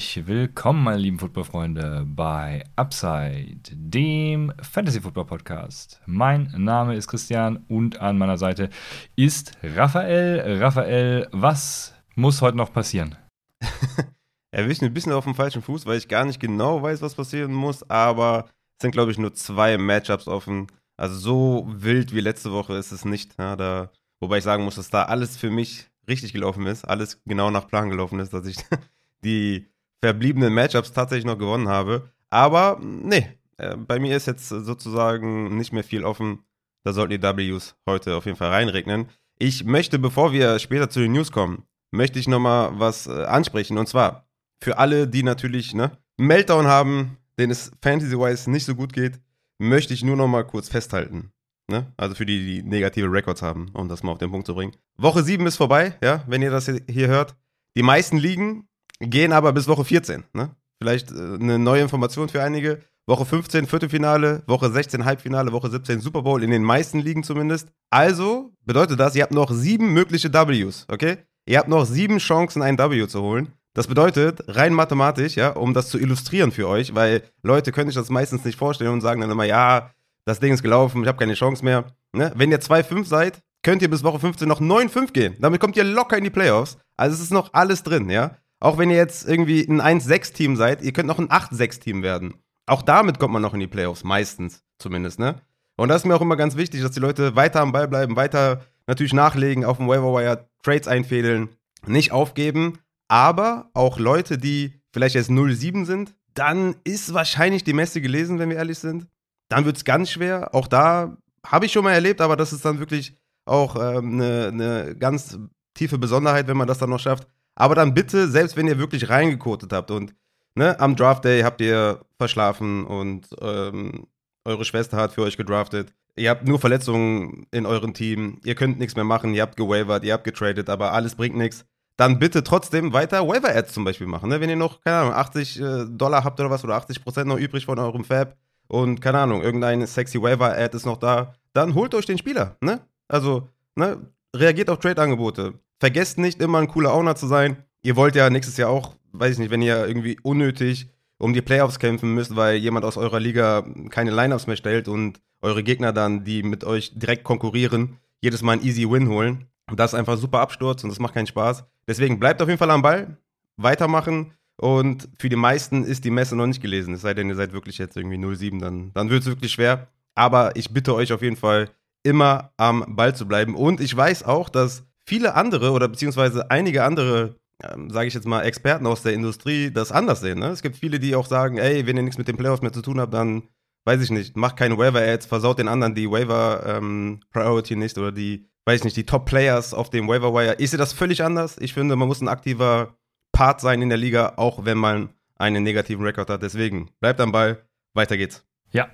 [0.00, 6.00] Herzlich willkommen, meine lieben Footballfreunde, bei Upside, dem Fantasy Football Podcast.
[6.06, 8.70] Mein Name ist Christian und an meiner Seite
[9.14, 10.58] ist Raphael.
[10.58, 13.14] Raphael, was muss heute noch passieren?
[14.52, 17.52] Erwischt ein bisschen auf dem falschen Fuß, weil ich gar nicht genau weiß, was passieren
[17.52, 18.46] muss, aber
[18.78, 20.68] es sind, glaube ich, nur zwei Matchups offen.
[20.96, 23.34] Also so wild wie letzte Woche ist es nicht.
[23.38, 27.20] Ja, da, wobei ich sagen muss, dass da alles für mich richtig gelaufen ist, alles
[27.26, 28.56] genau nach Plan gelaufen ist, dass ich
[29.24, 29.70] die
[30.02, 32.10] verbliebenen Matchups tatsächlich noch gewonnen habe.
[32.30, 36.44] Aber nee, äh, bei mir ist jetzt sozusagen nicht mehr viel offen.
[36.84, 39.08] Da sollten die Ws heute auf jeden Fall reinregnen.
[39.38, 43.78] Ich möchte, bevor wir später zu den News kommen, möchte ich nochmal was äh, ansprechen.
[43.78, 44.26] Und zwar
[44.62, 49.20] für alle, die natürlich ne, Meltdown haben, denen es Fantasy-wise nicht so gut geht,
[49.58, 51.32] möchte ich nur nochmal kurz festhalten.
[51.68, 51.92] Ne?
[51.96, 54.72] Also für die, die negative Records haben, um das mal auf den Punkt zu bringen.
[54.96, 57.36] Woche 7 ist vorbei, ja, wenn ihr das hier hört.
[57.76, 58.68] Die meisten Ligen
[59.00, 60.24] gehen aber bis Woche 14.
[60.32, 60.50] Ne?
[60.78, 62.80] Vielleicht äh, eine neue Information für einige.
[63.06, 67.68] Woche 15 Viertelfinale, Woche 16 Halbfinale, Woche 17 Super Bowl, in den meisten Ligen zumindest.
[67.90, 71.16] Also bedeutet das, ihr habt noch sieben mögliche Ws, okay?
[71.46, 73.52] Ihr habt noch sieben Chancen, ein W zu holen.
[73.74, 77.96] Das bedeutet, rein mathematisch, ja, um das zu illustrieren für euch, weil Leute können sich
[77.96, 79.90] das meistens nicht vorstellen und sagen dann immer, ja,
[80.24, 81.86] das Ding ist gelaufen, ich habe keine Chance mehr.
[82.12, 82.32] Ne?
[82.36, 85.36] Wenn ihr 2-5 seid, könnt ihr bis Woche 15 noch 9-5 gehen.
[85.38, 86.78] Damit kommt ihr locker in die Playoffs.
[86.96, 88.36] Also es ist noch alles drin, ja.
[88.60, 92.34] Auch wenn ihr jetzt irgendwie ein 1-6-Team seid, ihr könnt noch ein 8-6-Team werden.
[92.66, 95.40] Auch damit kommt man noch in die Playoffs, meistens zumindest, ne?
[95.76, 98.14] Und das ist mir auch immer ganz wichtig, dass die Leute weiter am Ball bleiben,
[98.14, 101.48] weiter natürlich nachlegen, auf dem Waiver Wire Trades einfädeln,
[101.86, 102.78] nicht aufgeben.
[103.08, 108.50] Aber auch Leute, die vielleicht jetzt 0-7 sind, dann ist wahrscheinlich die Messe gelesen, wenn
[108.50, 109.08] wir ehrlich sind
[109.50, 110.54] dann wird es ganz schwer.
[110.54, 114.16] Auch da habe ich schon mal erlebt, aber das ist dann wirklich auch eine ähm,
[114.16, 115.38] ne, ne ganz
[115.74, 117.28] tiefe Besonderheit, wenn man das dann noch schafft.
[117.60, 120.14] Aber dann bitte, selbst wenn ihr wirklich reingekotet habt und
[120.54, 124.06] ne, am Draft Day habt ihr verschlafen und ähm,
[124.46, 125.92] eure Schwester hat für euch gedraftet.
[126.16, 130.04] Ihr habt nur Verletzungen in eurem Team, ihr könnt nichts mehr machen, ihr habt gewavert,
[130.04, 131.66] ihr habt getradet, aber alles bringt nichts.
[131.98, 134.30] Dann bitte trotzdem weiter Waiver-Ads zum Beispiel machen.
[134.30, 134.40] Ne?
[134.40, 137.38] Wenn ihr noch, keine Ahnung, 80 äh, Dollar habt oder was oder 80 Prozent noch
[137.38, 138.36] übrig von eurem Fab,
[138.68, 142.80] und keine Ahnung, irgendein sexy Waiver-Ad ist noch da, dann holt euch den Spieler, ne?
[143.06, 143.98] Also, ne,
[144.34, 145.54] reagiert auf Trade-Angebote.
[145.80, 147.56] Vergesst nicht immer ein cooler Owner zu sein.
[147.82, 151.42] Ihr wollt ja nächstes Jahr auch, weiß ich nicht, wenn ihr irgendwie unnötig um die
[151.42, 155.92] Playoffs kämpfen müsst, weil jemand aus eurer Liga keine Lineups mehr stellt und eure Gegner
[155.92, 159.46] dann, die mit euch direkt konkurrieren, jedes Mal einen easy Win holen.
[159.74, 161.64] Das ist einfach super Absturz und das macht keinen Spaß.
[161.86, 163.16] Deswegen bleibt auf jeden Fall am Ball,
[163.56, 166.92] weitermachen und für die meisten ist die Messe noch nicht gelesen.
[166.92, 169.88] Es sei denn, ihr seid wirklich jetzt irgendwie 07, dann, dann wird es wirklich schwer.
[170.14, 171.70] Aber ich bitte euch auf jeden Fall,
[172.02, 173.54] immer am Ball zu bleiben.
[173.54, 177.34] Und ich weiß auch, dass viele andere oder beziehungsweise einige andere,
[177.64, 180.38] ähm, sage ich jetzt mal, Experten aus der Industrie das anders sehen.
[180.38, 180.46] Ne?
[180.46, 182.80] Es gibt viele, die auch sagen, ey, wenn ihr nichts mit den Playoffs mehr zu
[182.80, 183.42] tun habt, dann
[183.86, 188.48] weiß ich nicht, macht keine Waiver-Ads, versaut den anderen die Waiver-Priority ähm, nicht oder die,
[188.66, 190.54] weiß ich nicht, die Top-Players auf dem Waiver-Wire.
[190.58, 191.56] Ich sehe das völlig anders.
[191.58, 192.94] Ich finde, man muss ein aktiver
[193.32, 196.42] Part sein in der Liga, auch wenn man einen negativen Rekord hat.
[196.42, 198.46] Deswegen bleibt am Ball, weiter geht's.
[198.70, 198.90] Ja,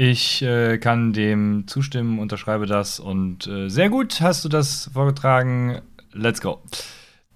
[0.00, 5.82] ich äh, kann dem zustimmen, unterschreibe das und äh, sehr gut hast du das vorgetragen.
[6.12, 6.62] Let's go.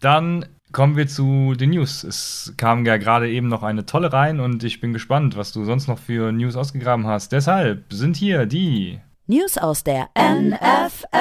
[0.01, 2.05] Dann kommen wir zu den News.
[2.05, 5.67] Es kam ja gerade eben noch eine tolle rein und ich bin gespannt, was du
[5.67, 7.33] sonst noch für News ausgegraben hast.
[7.33, 11.19] Deshalb sind hier die News aus der NFL.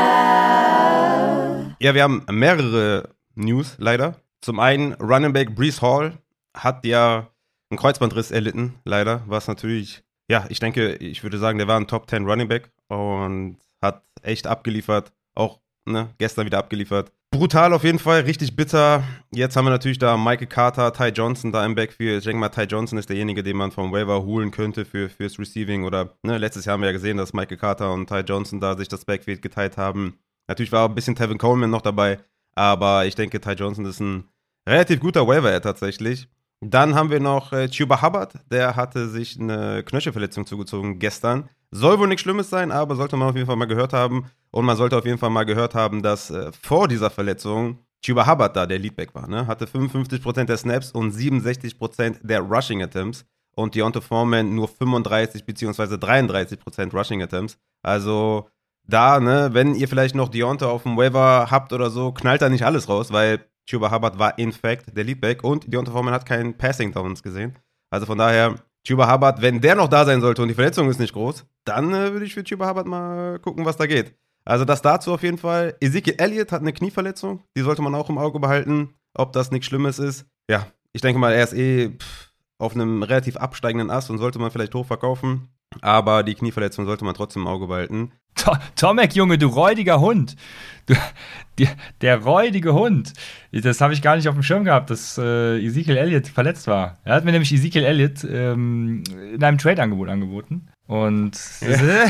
[1.78, 4.16] Ja, wir haben mehrere News leider.
[4.40, 6.20] Zum einen, Running Back Brees Hall
[6.54, 7.28] hat ja
[7.70, 11.86] einen Kreuzbandriss erlitten, leider, was natürlich, ja, ich denke, ich würde sagen, der war ein
[11.86, 17.12] Top 10 Running Back und hat echt abgeliefert, auch ne, gestern wieder abgeliefert.
[17.30, 19.04] Brutal auf jeden Fall, richtig bitter.
[19.32, 22.18] Jetzt haben wir natürlich da Michael Carter, Ty Johnson da im Backfield.
[22.18, 25.38] Ich denke mal, Ty Johnson ist derjenige, den man vom Waiver holen könnte für, fürs
[25.38, 25.84] Receiving.
[25.84, 28.76] Oder ne, letztes Jahr haben wir ja gesehen, dass Michael Carter und Ty Johnson da
[28.76, 30.18] sich das Backfield geteilt haben.
[30.48, 32.20] Natürlich war auch ein bisschen Tevin Coleman noch dabei,
[32.56, 34.28] aber ich denke, Ty Johnson ist ein
[34.68, 36.28] Relativ guter Waiver tatsächlich.
[36.70, 41.50] Dann haben wir noch äh, Chuba Hubbard, der hatte sich eine Knöchelverletzung zugezogen gestern.
[41.72, 44.26] Soll wohl nichts Schlimmes sein, aber sollte man auf jeden Fall mal gehört haben.
[44.52, 48.28] Und man sollte auf jeden Fall mal gehört haben, dass äh, vor dieser Verletzung Chuba
[48.28, 49.28] Hubbard da der Leadback war.
[49.28, 49.48] Ne?
[49.48, 53.26] Hatte 55% der Snaps und 67% der Rushing Attempts.
[53.56, 55.96] Und Deontay Foreman nur 35 bzw.
[55.96, 57.58] 33% Rushing Attempts.
[57.82, 58.48] Also
[58.86, 62.50] da, ne, wenn ihr vielleicht noch Deontay auf dem Waiver habt oder so, knallt da
[62.50, 66.26] nicht alles raus, weil Chuba Hubbard war in fact der Leadback und Deontay Foreman hat
[66.26, 67.58] keinen Passing Downs gesehen.
[67.90, 68.56] Also von daher,
[68.86, 71.94] Chuba Hubbard, wenn der noch da sein sollte und die Verletzung ist nicht groß, dann
[71.94, 74.16] äh, würde ich für Chuba Hubbard mal gucken, was da geht.
[74.46, 75.76] Also das dazu auf jeden Fall.
[75.80, 79.68] Ezekiel Elliott hat eine Knieverletzung, die sollte man auch im Auge behalten, ob das nichts
[79.68, 80.26] Schlimmes ist.
[80.50, 84.40] ja, ich denke mal, er ist eh pff, auf einem relativ absteigenden Ast und sollte
[84.40, 85.50] man vielleicht hochverkaufen.
[85.82, 88.12] Aber die Knieverletzung sollte man trotzdem im Auge behalten.
[88.36, 90.36] To Tomek, Junge, du räudiger Hund.
[90.86, 90.96] Du,
[91.60, 91.70] der,
[92.02, 93.14] der räudige Hund.
[93.52, 96.98] Das habe ich gar nicht auf dem Schirm gehabt, dass äh, Ezekiel Elliott verletzt war.
[97.04, 99.04] Er hat mir nämlich Ezekiel Elliott ähm,
[99.34, 100.68] in einem Trade-Angebot angeboten.
[100.88, 102.06] Und ja.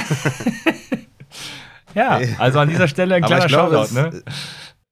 [2.19, 4.23] ja, also an dieser Stelle ein kleiner glaub, Shoutout, ne?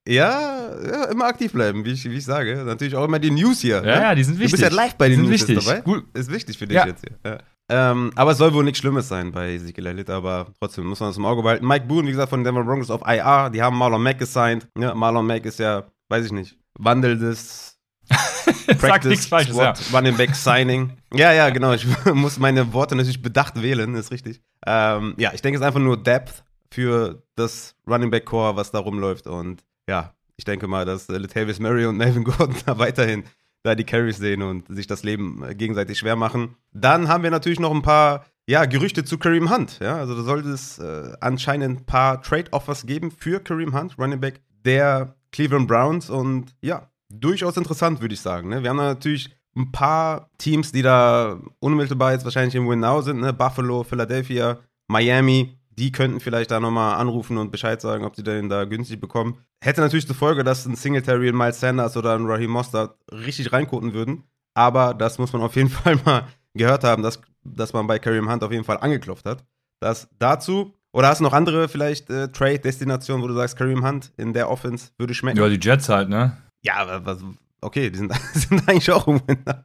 [0.07, 2.63] Ja, ja, immer aktiv bleiben, wie ich, wie ich sage.
[2.65, 3.77] Natürlich auch immer die News hier.
[3.77, 3.91] Ja, ne?
[3.91, 4.59] ja die sind wichtig.
[4.59, 5.63] Du bist ja live bei den News wichtig.
[5.63, 5.81] dabei.
[5.81, 6.05] Gut.
[6.13, 6.87] Ist wichtig für dich ja.
[6.87, 7.17] jetzt hier.
[7.23, 7.37] Ja.
[7.73, 11.09] Ähm, aber es soll wohl nichts Schlimmes sein bei Ezekiel Elliott, aber trotzdem muss man
[11.09, 11.65] das im Auge behalten.
[11.65, 14.67] Mike Boone, wie gesagt, von den Denver Broncos auf IR, die haben Marlon Mack gesigned.
[14.77, 17.79] Ja, Marlon Mack ist ja, weiß ich nicht, wandelndes
[18.77, 19.97] Practice Falsches, Squad, ja.
[19.97, 20.97] Running Back Signing.
[21.13, 21.71] Ja, ja, genau.
[21.73, 24.41] Ich muss meine Worte natürlich bedacht wählen, ist richtig.
[24.65, 28.71] Ähm, ja, ich denke, es ist einfach nur Depth für das Running Back Core, was
[28.71, 29.27] da rumläuft.
[29.27, 33.23] Und ja, ich denke mal, dass Latavius Murray und Melvin Gordon da weiterhin
[33.63, 36.55] da die Carries sehen und sich das Leben äh, gegenseitig schwer machen.
[36.73, 39.79] Dann haben wir natürlich noch ein paar ja, Gerüchte zu Kareem Hunt.
[39.79, 44.19] Ja, also da sollte es äh, anscheinend ein paar Trade-Offers geben für Kareem Hunt, Running
[44.19, 46.09] Back der Cleveland Browns.
[46.09, 48.49] Und ja, durchaus interessant, würde ich sagen.
[48.49, 48.63] Ne?
[48.63, 53.19] Wir haben da natürlich ein paar Teams, die da unmittelbar jetzt wahrscheinlich im Win-Now sind.
[53.19, 53.33] Ne?
[53.33, 58.49] Buffalo, Philadelphia, Miami die könnten vielleicht da nochmal anrufen und Bescheid sagen, ob sie den
[58.49, 59.37] da günstig bekommen.
[59.63, 63.53] Hätte natürlich zur Folge, dass ein Singletary, ein Miles Sanders oder ein Raheem Mostert richtig
[63.53, 64.23] reinkoten würden.
[64.53, 68.29] Aber das muss man auf jeden Fall mal gehört haben, dass, dass man bei Kareem
[68.29, 69.45] Hunt auf jeden Fall angeklopft hat.
[69.79, 70.73] Das dazu.
[70.93, 74.49] Oder hast du noch andere vielleicht äh, Trade-Destinationen, wo du sagst, Kareem Hunt in der
[74.49, 75.39] Offense würde schmecken?
[75.39, 76.35] Ja, die Jets halt, ne?
[76.63, 77.19] Ja, was,
[77.61, 79.63] okay, die sind, sind eigentlich auch im Winter.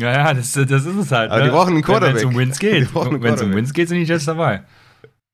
[0.00, 1.30] Ja, ja, das, das ist es halt.
[1.30, 1.46] Aber ne?
[1.46, 2.22] die brauchen einen Quarterback.
[2.22, 2.94] Wenn es um Wins geht.
[2.94, 4.64] Wenn es um Wins geht, sind die Jets dabei.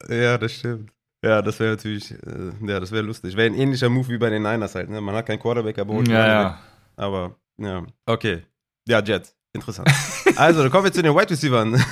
[0.08, 0.92] Ja, das stimmt.
[1.24, 3.36] Ja, das wäre natürlich, äh, ja, das wäre lustig.
[3.36, 5.00] Wäre ein ähnlicher Move wie bei den Niners halt, ne?
[5.00, 6.58] Man hat keinen Quarterback, aber ja, ja.
[6.96, 7.84] Aber, ja.
[8.06, 8.42] Okay.
[8.86, 9.34] Ja, Jets.
[9.52, 9.90] Interessant.
[10.36, 11.82] also, dann kommen wir zu den Wide Receivers.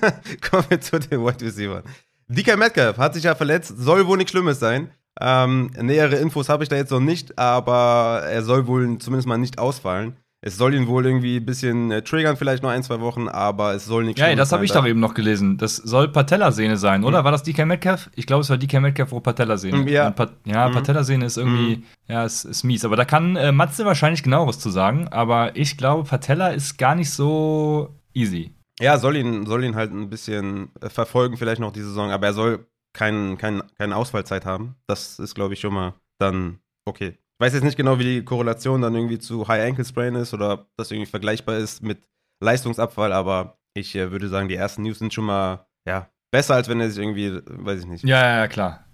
[0.50, 1.82] kommen wir zu den Wide Receivers.
[2.28, 4.90] DK Metcalf hat sich ja verletzt, soll wohl nichts Schlimmes sein.
[5.20, 9.38] Ähm, nähere Infos habe ich da jetzt noch nicht, aber er soll wohl zumindest mal
[9.38, 10.16] nicht ausfallen.
[10.46, 13.74] Es soll ihn wohl irgendwie ein bisschen äh, triggern, vielleicht noch ein, zwei Wochen, aber
[13.74, 15.56] es soll nicht Ja, das habe ich doch eben noch gelesen.
[15.58, 17.22] Das soll Patellasehne sein, oder?
[17.22, 17.24] Mhm.
[17.24, 18.10] War das DK Metcalf?
[18.14, 19.90] Ich glaube, es war DK Metcalf wo Patellasehne.
[19.90, 20.74] Ja, pa ja mhm.
[20.74, 21.84] Patellasehne ist irgendwie, mhm.
[22.06, 22.84] ja, ist, ist mies.
[22.84, 26.94] Aber da kann äh, Matze wahrscheinlich genaueres zu sagen, aber ich glaube, Patella ist gar
[26.94, 28.54] nicht so easy.
[28.78, 32.26] Ja, soll ihn, soll ihn halt ein bisschen äh, verfolgen, vielleicht noch die Saison, aber
[32.26, 34.76] er soll kein, kein, keine Ausfallzeit haben.
[34.86, 37.18] Das ist, glaube ich, schon mal dann okay.
[37.38, 40.32] Ich weiß jetzt nicht genau, wie die Korrelation dann irgendwie zu High Ankle Sprain ist
[40.32, 42.08] oder ob das irgendwie vergleichbar ist mit
[42.40, 46.68] Leistungsabfall, aber ich äh, würde sagen, die ersten News sind schon mal, ja, besser, als
[46.68, 48.04] wenn er sich irgendwie, weiß ich nicht.
[48.04, 48.86] Ja, ja, ja, klar.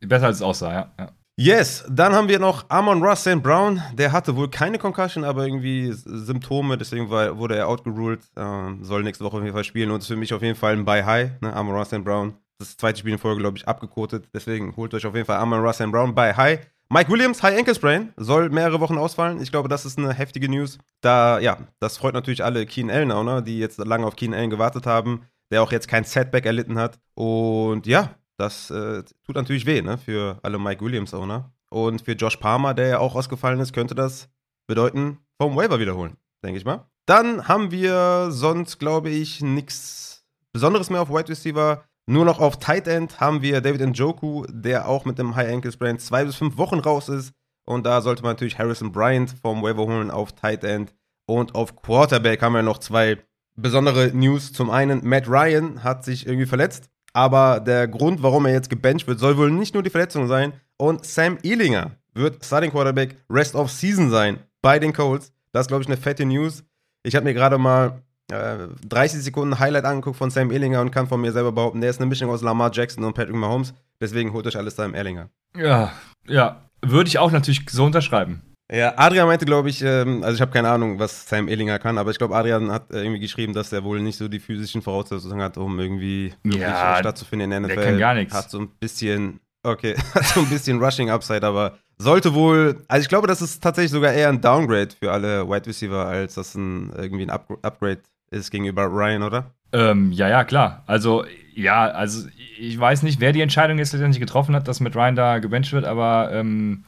[0.00, 0.92] Besser als es aussah, ja.
[0.98, 1.12] ja.
[1.40, 3.42] Yes, dann haben wir noch Amon Ross St.
[3.42, 3.80] Brown.
[3.94, 8.20] Der hatte wohl keine Concussion, aber irgendwie Symptome, deswegen war, wurde er outgeruled.
[8.36, 10.72] Äh, soll nächste Woche auf jeden Fall spielen und ist für mich auf jeden Fall
[10.72, 11.52] ein Buy High, ne?
[11.52, 12.04] Amon Ross St.
[12.04, 12.34] Brown.
[12.58, 14.28] Das zweite Spiel in Folge, glaube ich, abgekotet.
[14.34, 15.92] Deswegen holt euch auf jeden Fall Amon Ross St.
[15.92, 16.66] Brown Buy High.
[16.90, 19.42] Mike Williams, High Ankle Sprain, soll mehrere Wochen ausfallen.
[19.42, 20.78] Ich glaube, das ist eine heftige News.
[21.02, 24.48] Da, ja, das freut natürlich alle Keen Allen Owner, die jetzt lange auf Keen Allen
[24.48, 26.98] gewartet haben, der auch jetzt kein Setback erlitten hat.
[27.14, 31.52] Und ja, das äh, tut natürlich weh, ne, für alle Mike Williams Owner.
[31.68, 34.30] Und für Josh Palmer, der ja auch ausgefallen ist, könnte das
[34.66, 36.88] bedeuten, vom Waiver wiederholen, denke ich mal.
[37.04, 41.84] Dann haben wir sonst, glaube ich, nichts Besonderes mehr auf Wide Receiver.
[42.10, 45.70] Nur noch auf Tight End haben wir David Njoku, der auch mit dem High Ankle
[45.70, 47.34] Sprain zwei bis fünf Wochen raus ist.
[47.66, 50.94] Und da sollte man natürlich Harrison Bryant vom Waiver holen auf Tight End.
[51.26, 53.18] Und auf Quarterback haben wir noch zwei
[53.56, 54.54] besondere News.
[54.54, 56.88] Zum einen, Matt Ryan hat sich irgendwie verletzt.
[57.12, 60.54] Aber der Grund, warum er jetzt gebencht wird, soll wohl nicht nur die Verletzung sein.
[60.78, 65.30] Und Sam Ehlinger wird Starting Quarterback Rest of Season sein bei den Colts.
[65.52, 66.64] Das ist, glaube ich, eine fette News.
[67.02, 71.06] Ich habe mir gerade mal 30 äh, Sekunden Highlight angeguckt von Sam Ehlinger und kann
[71.06, 73.74] von mir selber behaupten, der ist eine Mischung aus Lamar Jackson und Patrick Mahomes.
[74.00, 75.30] Deswegen holt euch alles da im Erlinger.
[75.56, 75.92] Ja,
[76.26, 76.62] ja.
[76.82, 78.42] Würde ich auch natürlich so unterschreiben.
[78.70, 81.96] Ja, Adrian meinte, glaube ich, ähm, also ich habe keine Ahnung, was Sam Ehlinger kann,
[81.96, 84.82] aber ich glaube, Adrian hat äh, irgendwie geschrieben, dass er wohl nicht so die physischen
[84.82, 87.74] Voraussetzungen hat, um irgendwie wirklich ja, stattzufinden in der NFL.
[87.76, 88.34] Der kann gar nichts.
[88.34, 93.02] Hat so ein bisschen, okay, hat so ein bisschen Rushing Upside, aber sollte wohl, also
[93.02, 96.54] ich glaube, das ist tatsächlich sogar eher ein Downgrade für alle Wide Receiver, als das
[96.54, 99.54] ein, irgendwie ein Upgrade ist gegenüber Ryan, oder?
[99.72, 100.82] Ähm, ja, ja, klar.
[100.86, 104.96] Also, ja, also ich weiß nicht, wer die Entscheidung jetzt letztendlich getroffen hat, dass mit
[104.96, 106.84] Ryan da gebencht wird, aber ähm,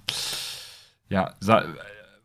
[1.09, 1.35] ja,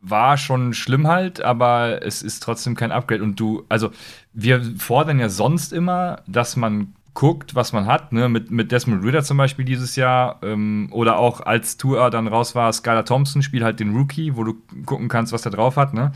[0.00, 3.22] war schon schlimm halt, aber es ist trotzdem kein Upgrade.
[3.22, 3.90] Und du, also
[4.32, 8.28] wir fordern ja sonst immer, dass man guckt, was man hat, ne?
[8.28, 12.54] mit, mit Desmond Ritter zum Beispiel dieses Jahr ähm, oder auch als Tour dann raus
[12.54, 14.54] war, Skylar Thompson, spiel halt den Rookie, wo du
[14.84, 16.12] gucken kannst, was der drauf hat, ne?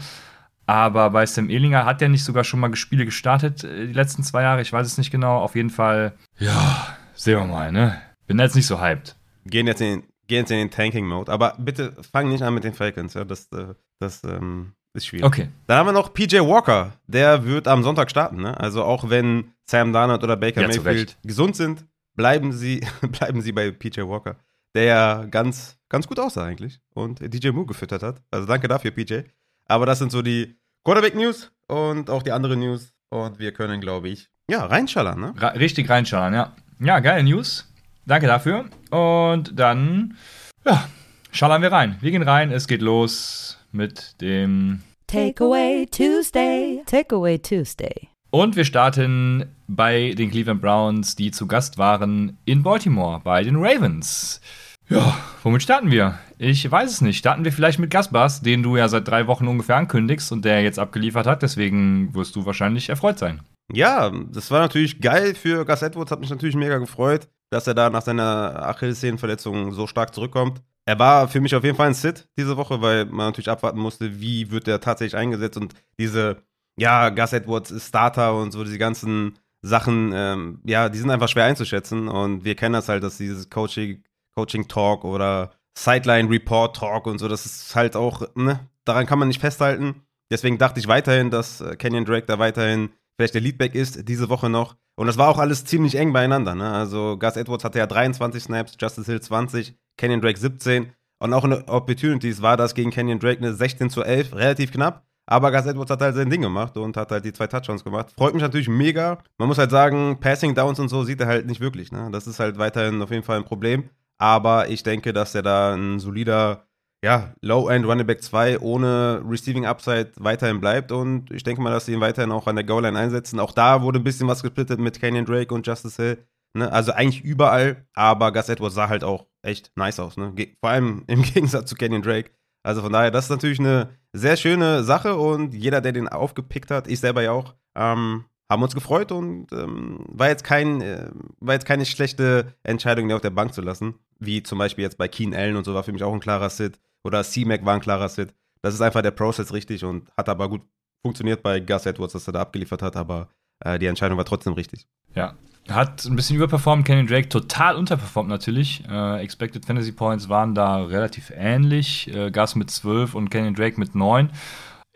[0.71, 4.23] Aber bei Sam Ehlinger hat er nicht sogar schon mal Spiele gestartet äh, die letzten
[4.23, 4.63] zwei Jahre.
[4.63, 5.39] Ich weiß es nicht genau.
[5.39, 8.01] Auf jeden Fall, ja, sehen wir mal, ne?
[8.29, 9.17] Bin jetzt nicht so hyped.
[9.47, 11.33] Gehen jetzt in, gehen jetzt in den Tanking-Mode.
[11.33, 13.15] Aber bitte fang nicht an mit den Falcons.
[13.15, 13.25] Ja?
[13.25, 15.27] Das, äh, das ähm, ist schwierig.
[15.27, 15.49] Okay.
[15.67, 16.93] Dann haben wir noch PJ Walker.
[17.09, 18.41] Der wird am Sonntag starten.
[18.41, 18.57] Ne?
[18.61, 21.85] Also auch wenn Sam Darnold oder Baker Ja, Mayfield gesund sind,
[22.15, 22.87] bleiben sie,
[23.19, 24.37] bleiben sie bei PJ Walker.
[24.77, 28.23] Der ja ganz, ganz gut aussah eigentlich und DJ Moore gefüttert hat.
[28.31, 29.23] Also danke dafür, PJ.
[29.67, 32.93] Aber das sind so die Quarterback-News und auch die anderen News.
[33.11, 35.35] Und wir können, glaube ich, ja, reinschallern, ne?
[35.37, 36.55] Ra richtig reinschauen, ja.
[36.81, 37.69] Ja, geile News.
[38.07, 38.65] Danke dafür.
[38.91, 40.17] Und dann,
[40.65, 40.89] ja,
[41.31, 41.97] schallern wir rein.
[42.01, 42.51] Wir gehen rein.
[42.51, 44.83] Es geht los mit dem.
[45.07, 46.83] Takeaway Tuesday.
[46.87, 48.09] Takeaway Tuesday.
[48.31, 53.57] Und wir starten bei den Cleveland Browns, die zu Gast waren in Baltimore bei den
[53.57, 54.41] Ravens.
[54.89, 56.19] Ja, womit starten wir?
[56.43, 57.19] Ich weiß es nicht.
[57.19, 60.63] Starten wir vielleicht mit Gaspars, den du ja seit drei Wochen ungefähr ankündigst und der
[60.63, 61.43] jetzt abgeliefert hat.
[61.43, 63.43] Deswegen wirst du wahrscheinlich erfreut sein.
[63.71, 67.75] Ja, das war natürlich geil für Gus Edwards, hat mich natürlich mega gefreut, dass er
[67.75, 70.63] da nach seiner Achillessehnenverletzung so stark zurückkommt.
[70.87, 73.79] Er war für mich auf jeden Fall ein Sit diese Woche, weil man natürlich abwarten
[73.79, 76.39] musste, wie wird er tatsächlich eingesetzt und diese,
[76.79, 81.29] ja, Gus Edwards ist Starter und so diese ganzen Sachen, ähm, ja, die sind einfach
[81.29, 84.03] schwer einzuschätzen und wir kennen das halt, dass dieses Coaching,
[84.35, 89.19] Coaching Talk oder Sideline Report Talk und so, das ist halt auch, ne, daran kann
[89.19, 90.03] man nicht festhalten.
[90.31, 94.29] Deswegen dachte ich weiterhin, dass äh, Kenyon Drake da weiterhin vielleicht der Leadback ist, diese
[94.29, 94.77] Woche noch.
[94.97, 96.55] Und das war auch alles ziemlich eng beieinander.
[96.55, 96.71] Ne?
[96.71, 100.93] Also Gus Edwards hatte ja 23 Snaps, Justice Hill 20, Kenyon Drake 17.
[101.19, 105.05] Und auch in Opportunities war das gegen Kenyon Drake eine 16 zu 11, relativ knapp.
[105.27, 108.13] Aber Gus Edwards hat halt sein Ding gemacht und hat halt die zwei Touchdowns gemacht.
[108.17, 109.19] Freut mich natürlich mega.
[109.39, 111.93] Man muss halt sagen, Passing Downs und so sieht er halt nicht wirklich.
[111.93, 112.09] Ne?
[112.11, 113.91] Das ist halt weiterhin auf jeden Fall ein Problem.
[114.21, 116.67] Aber ich denke, dass er da ein solider
[117.03, 121.87] ja, Low-End Running Back 2 ohne Receiving Upside weiterhin bleibt und ich denke mal, dass
[121.87, 123.41] sie ihn weiterhin auch an der Goal-Line einsetzen.
[123.41, 126.19] Auch da wurde ein bisschen was gesplittet mit Kenyon Drake und Justice Hill.
[126.53, 126.71] Ne?
[126.71, 130.19] Also eigentlich überall, aber Gus Edwards sah halt auch echt nice aus.
[130.19, 130.35] Ne?
[130.61, 132.31] Vor allem im Gegensatz zu Kenyon Drake.
[132.63, 136.71] Also von daher, das ist natürlich eine sehr schöne Sache und jeder, der den aufgepickt
[136.71, 141.09] hat, ich selber ja auch, ähm, haben uns gefreut und ähm, war, jetzt kein, äh,
[141.39, 143.95] war jetzt keine schlechte Entscheidung, den auf der Bank zu lassen.
[144.19, 146.51] Wie zum Beispiel jetzt bei Keen Allen und so war für mich auch ein klarer
[146.51, 148.35] Sit oder C-Mac war ein klarer Sit.
[148.61, 150.63] Das ist einfach der Prozess richtig und hat aber gut
[151.01, 153.29] funktioniert bei Gus Edwards, dass er da abgeliefert hat, aber
[153.61, 154.87] äh, die Entscheidung war trotzdem richtig.
[155.15, 155.35] Ja.
[155.69, 158.83] Hat ein bisschen überperformt, Kenny Drake total unterperformt natürlich.
[158.91, 162.13] Äh, Expected Fantasy Points waren da relativ ähnlich.
[162.13, 164.31] Äh, Gus mit 12 und Kenny Drake mit 9.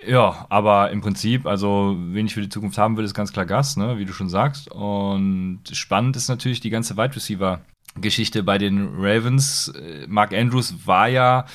[0.07, 3.47] Ja, aber im Prinzip, also wen ich für die Zukunft haben will, ist ganz klar
[3.47, 4.71] Gus, ne, wie du schon sagst.
[4.71, 7.61] Und spannend ist natürlich die ganze Wide Receiver
[8.01, 9.69] Geschichte bei den Ravens.
[9.69, 11.47] Äh, Mark Andrews war ja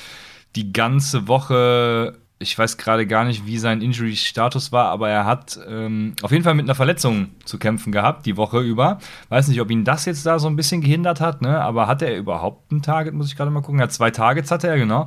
[0.56, 5.60] die ganze Woche, ich weiß gerade gar nicht, wie sein Injury-Status war, aber er hat
[5.68, 8.98] ähm, auf jeden Fall mit einer Verletzung zu kämpfen gehabt, die Woche über.
[9.28, 11.60] Weiß nicht, ob ihn das jetzt da so ein bisschen gehindert hat, ne?
[11.60, 13.80] aber hatte er überhaupt ein Target, muss ich gerade mal gucken.
[13.80, 15.06] Ja, zwei Targets hatte er, genau.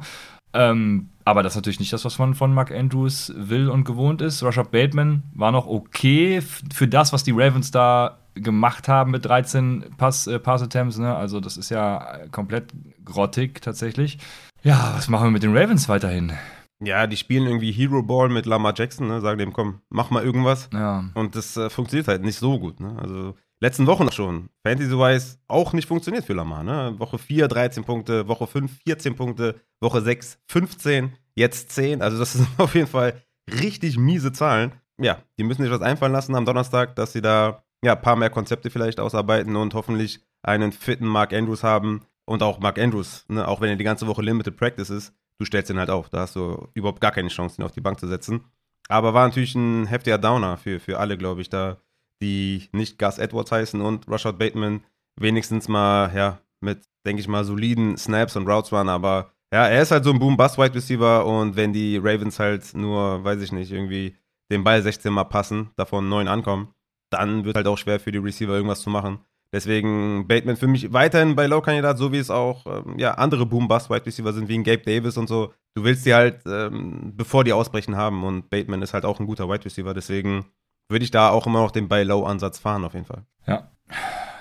[0.53, 4.21] Ähm, aber das ist natürlich nicht das, was man von Mark Andrews will und gewohnt
[4.21, 4.43] ist.
[4.43, 9.95] Rashad Bateman war noch okay für das, was die Ravens da gemacht haben mit 13
[9.97, 10.97] Pass, äh, Pass-Attempts.
[10.97, 11.15] Ne?
[11.15, 12.73] Also das ist ja komplett
[13.05, 14.17] grottig tatsächlich.
[14.63, 16.33] Ja, was machen wir mit den Ravens weiterhin?
[16.81, 19.21] Ja, die spielen irgendwie Hero Ball mit Lamar Jackson, ne?
[19.21, 20.69] sagen dem, komm, mach mal irgendwas.
[20.73, 21.05] Ja.
[21.13, 22.79] Und das äh, funktioniert halt nicht so gut.
[22.79, 22.97] Ne?
[23.01, 24.49] Also letzten Wochen schon.
[24.63, 26.63] Fantasy-wise auch nicht funktioniert für Lamar.
[26.63, 26.95] Ne?
[26.97, 32.01] Woche 4, 13 Punkte, Woche 5, 14 Punkte, Woche 6, 15, jetzt 10.
[32.01, 34.73] Also das sind auf jeden Fall richtig miese Zahlen.
[34.99, 38.17] Ja, die müssen sich was einfallen lassen am Donnerstag, dass sie da ja, ein paar
[38.17, 42.01] mehr Konzepte vielleicht ausarbeiten und hoffentlich einen fitten Mark Andrews haben.
[42.25, 43.45] Und auch Mark Andrews, ne?
[43.47, 46.09] auch wenn er die ganze Woche Limited Practice ist, du stellst ihn halt auf.
[46.09, 48.45] Da hast du überhaupt gar keine Chance, ihn auf die Bank zu setzen.
[48.87, 51.77] Aber war natürlich ein heftiger Downer für, für alle, glaube ich, da
[52.21, 54.83] die nicht Gus Edwards heißen und Rashad Bateman
[55.19, 59.81] wenigstens mal, ja, mit, denke ich mal, soliden Snaps und Routes waren, aber ja, er
[59.81, 63.71] ist halt so ein Boom-Bust-Wide Receiver und wenn die Ravens halt nur, weiß ich nicht,
[63.71, 64.15] irgendwie
[64.51, 66.73] den Ball 16 Mal passen, davon 9 ankommen,
[67.11, 69.19] dann wird halt auch schwer für die Receiver irgendwas zu machen.
[69.53, 74.07] Deswegen Bateman für mich weiterhin bei Low-Kandidat, so wie es auch ähm, ja, andere Boom-Bust-Wide
[74.07, 75.53] Receiver sind, wie ein Gabe Davis und so.
[75.75, 79.27] Du willst die halt, ähm, bevor die ausbrechen haben und Bateman ist halt auch ein
[79.27, 80.45] guter Wide Receiver, deswegen
[80.93, 83.23] würde ich da auch immer noch den Buy-Low-Ansatz fahren, auf jeden Fall.
[83.45, 83.67] Ja.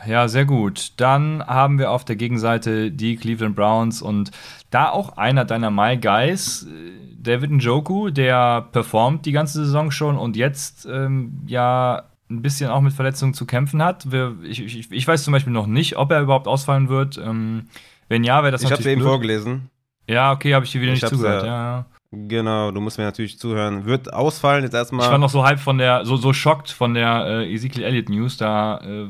[0.07, 0.95] Ja, sehr gut.
[0.97, 4.31] Dann haben wir auf der Gegenseite die Cleveland Browns und
[4.71, 10.19] da auch einer deiner My Guys, äh, David Njoku, der performt die ganze Saison schon
[10.19, 14.11] und jetzt ähm, ja ein bisschen auch mit Verletzungen zu kämpfen hat.
[14.11, 17.19] Wir, ich, ich, ich, weiß zum Beispiel noch nicht, ob er überhaupt ausfallen wird.
[17.19, 17.69] Ähm,
[18.09, 18.87] wenn ja, wäre das ich natürlich.
[18.87, 19.71] Ich habe eben vorgelesen.
[20.09, 21.45] Ja, okay, habe ich dir wieder ich nicht zugehört.
[21.45, 23.87] Ja, ja, Genau, du musst mir natürlich zuhören.
[23.87, 25.07] Wird ausfallen jetzt erstmal.
[25.07, 28.11] Ich war noch so halb von der, so, so schockt von der äh, Ezekiel Elliott
[28.11, 29.09] News, da äh,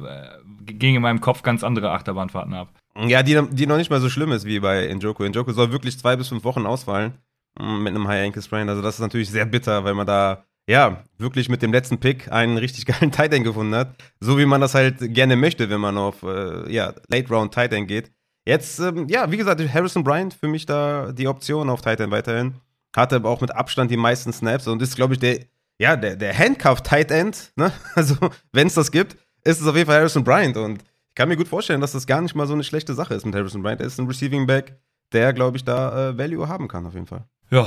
[0.64, 2.68] gingen in meinem Kopf ganz andere Achterbahnfahrten ab.
[2.96, 5.24] Ja, die, die noch nicht mal so schlimm ist wie bei Njoku.
[5.24, 7.14] Njoku soll wirklich zwei bis fünf Wochen ausfallen
[7.58, 8.68] mm, mit einem High Ankle Sprain.
[8.68, 12.30] Also das ist natürlich sehr bitter, weil man da ja wirklich mit dem letzten Pick
[12.30, 15.80] einen richtig geilen Tight End gefunden hat, so wie man das halt gerne möchte, wenn
[15.80, 18.12] man auf äh, ja Late Round Tight End geht.
[18.46, 22.12] Jetzt ähm, ja, wie gesagt, Harrison Bryant für mich da die Option auf Tight End
[22.12, 22.54] weiterhin.
[22.94, 25.40] Hatte aber auch mit Abstand die meisten Snaps und ist glaube ich der
[25.78, 27.52] ja der der Handcuff Tight End.
[27.56, 27.72] Ne?
[27.94, 28.16] Also
[28.52, 31.36] wenn es das gibt, ist es auf jeden Fall Harrison Bryant und ich kann mir
[31.36, 33.80] gut vorstellen, dass das gar nicht mal so eine schlechte Sache ist mit Harrison Bryant.
[33.80, 34.78] Er ist ein Receiving Back,
[35.12, 37.24] der, glaube ich, da äh, Value haben kann, auf jeden Fall.
[37.50, 37.66] Ja,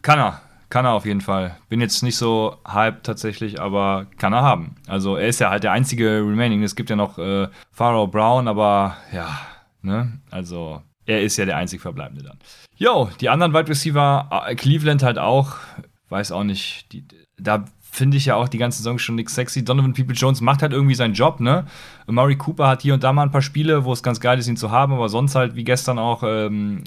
[0.00, 0.40] kann er.
[0.68, 1.56] Kann er auf jeden Fall.
[1.68, 4.76] Bin jetzt nicht so hyped tatsächlich, aber kann er haben.
[4.88, 6.62] Also er ist ja halt der einzige Remaining.
[6.62, 9.28] Es gibt ja noch äh, Pharaoh Brown, aber ja,
[9.82, 10.20] ne?
[10.30, 12.38] Also er ist ja der einzig Verbleibende dann.
[12.78, 15.56] Jo, die anderen Wide Receiver, äh, Cleveland halt auch,
[16.10, 17.04] weiß auch nicht, die,
[17.38, 19.64] da finde ich ja auch die ganze Saison schon nichts sexy.
[19.64, 21.64] Donovan People Jones macht halt irgendwie seinen Job, ne?
[22.06, 24.48] Murray Cooper hat hier und da mal ein paar Spiele, wo es ganz geil ist,
[24.48, 26.84] ihn zu haben, aber sonst halt wie gestern auch, ähm,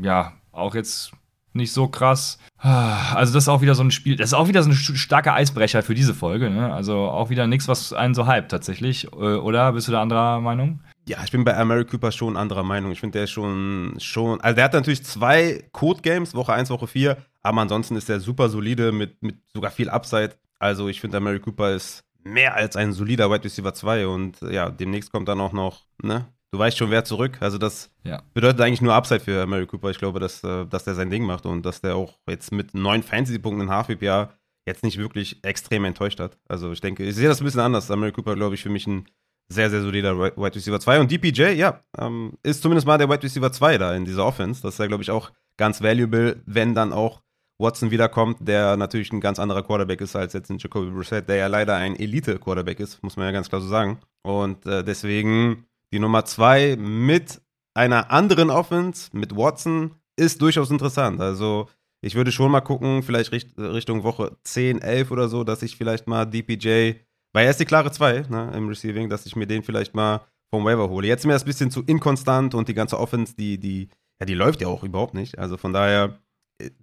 [0.00, 1.12] ja, auch jetzt
[1.52, 2.38] nicht so krass.
[2.58, 5.34] Also das ist auch wieder so ein Spiel, das ist auch wieder so ein starker
[5.34, 6.72] Eisbrecher für diese Folge, ne?
[6.72, 9.72] Also auch wieder nichts, was einen so hypt tatsächlich, äh, oder?
[9.72, 10.80] Bist du da anderer Meinung?
[11.08, 12.92] Ja, ich bin bei Murray Cooper schon anderer Meinung.
[12.92, 16.86] Ich finde, der ist schon, schon, also der hat natürlich zwei Code-Games, Woche 1, Woche
[16.86, 20.34] 4, aber ansonsten ist er super solide mit, mit sogar viel Upside.
[20.58, 24.68] Also ich finde, Mary Cooper ist mehr als ein solider Wide Receiver 2 und ja,
[24.68, 26.26] demnächst kommt dann auch noch, ne?
[26.50, 27.38] Du weißt schon, wer zurück.
[27.40, 28.22] Also das ja.
[28.34, 29.90] bedeutet eigentlich nur Upside für Mary Cooper.
[29.90, 32.74] Ich glaube, dass, äh, dass der sein Ding macht und dass der auch jetzt mit
[32.74, 34.32] neun Fantasy-Punkten in HFPA
[34.66, 36.38] jetzt nicht wirklich extrem enttäuscht hat.
[36.48, 37.88] Also ich denke, ich sehe das ein bisschen anders.
[37.88, 39.06] Mary Cooper, glaube ich, für mich ein
[39.48, 41.00] sehr, sehr solider Wide Receiver 2.
[41.00, 44.62] Und DPJ, ja, ähm, ist zumindest mal der Wide Receiver 2 da in dieser Offense.
[44.62, 47.22] Das ist ja, glaube ich, auch ganz valuable, wenn dann auch
[47.58, 51.36] Watson wiederkommt, der natürlich ein ganz anderer Quarterback ist als jetzt ein Jacoby Brissett, der
[51.36, 53.98] ja leider ein Elite-Quarterback ist, muss man ja ganz klar so sagen.
[54.22, 57.40] Und äh, deswegen die Nummer zwei mit
[57.74, 61.20] einer anderen Offense, mit Watson, ist durchaus interessant.
[61.20, 61.68] Also
[62.00, 65.76] ich würde schon mal gucken, vielleicht richt Richtung Woche 10, 11 oder so, dass ich
[65.76, 66.92] vielleicht mal DPJ,
[67.38, 70.22] weil er ist die klare 2 ne, im Receiving, dass ich mir den vielleicht mal
[70.52, 71.06] vom Waiver hole.
[71.06, 74.26] Jetzt ist mir das ein bisschen zu inkonstant und die ganze Offense, die, die, ja,
[74.26, 75.38] die läuft ja auch überhaupt nicht.
[75.38, 76.18] Also von daher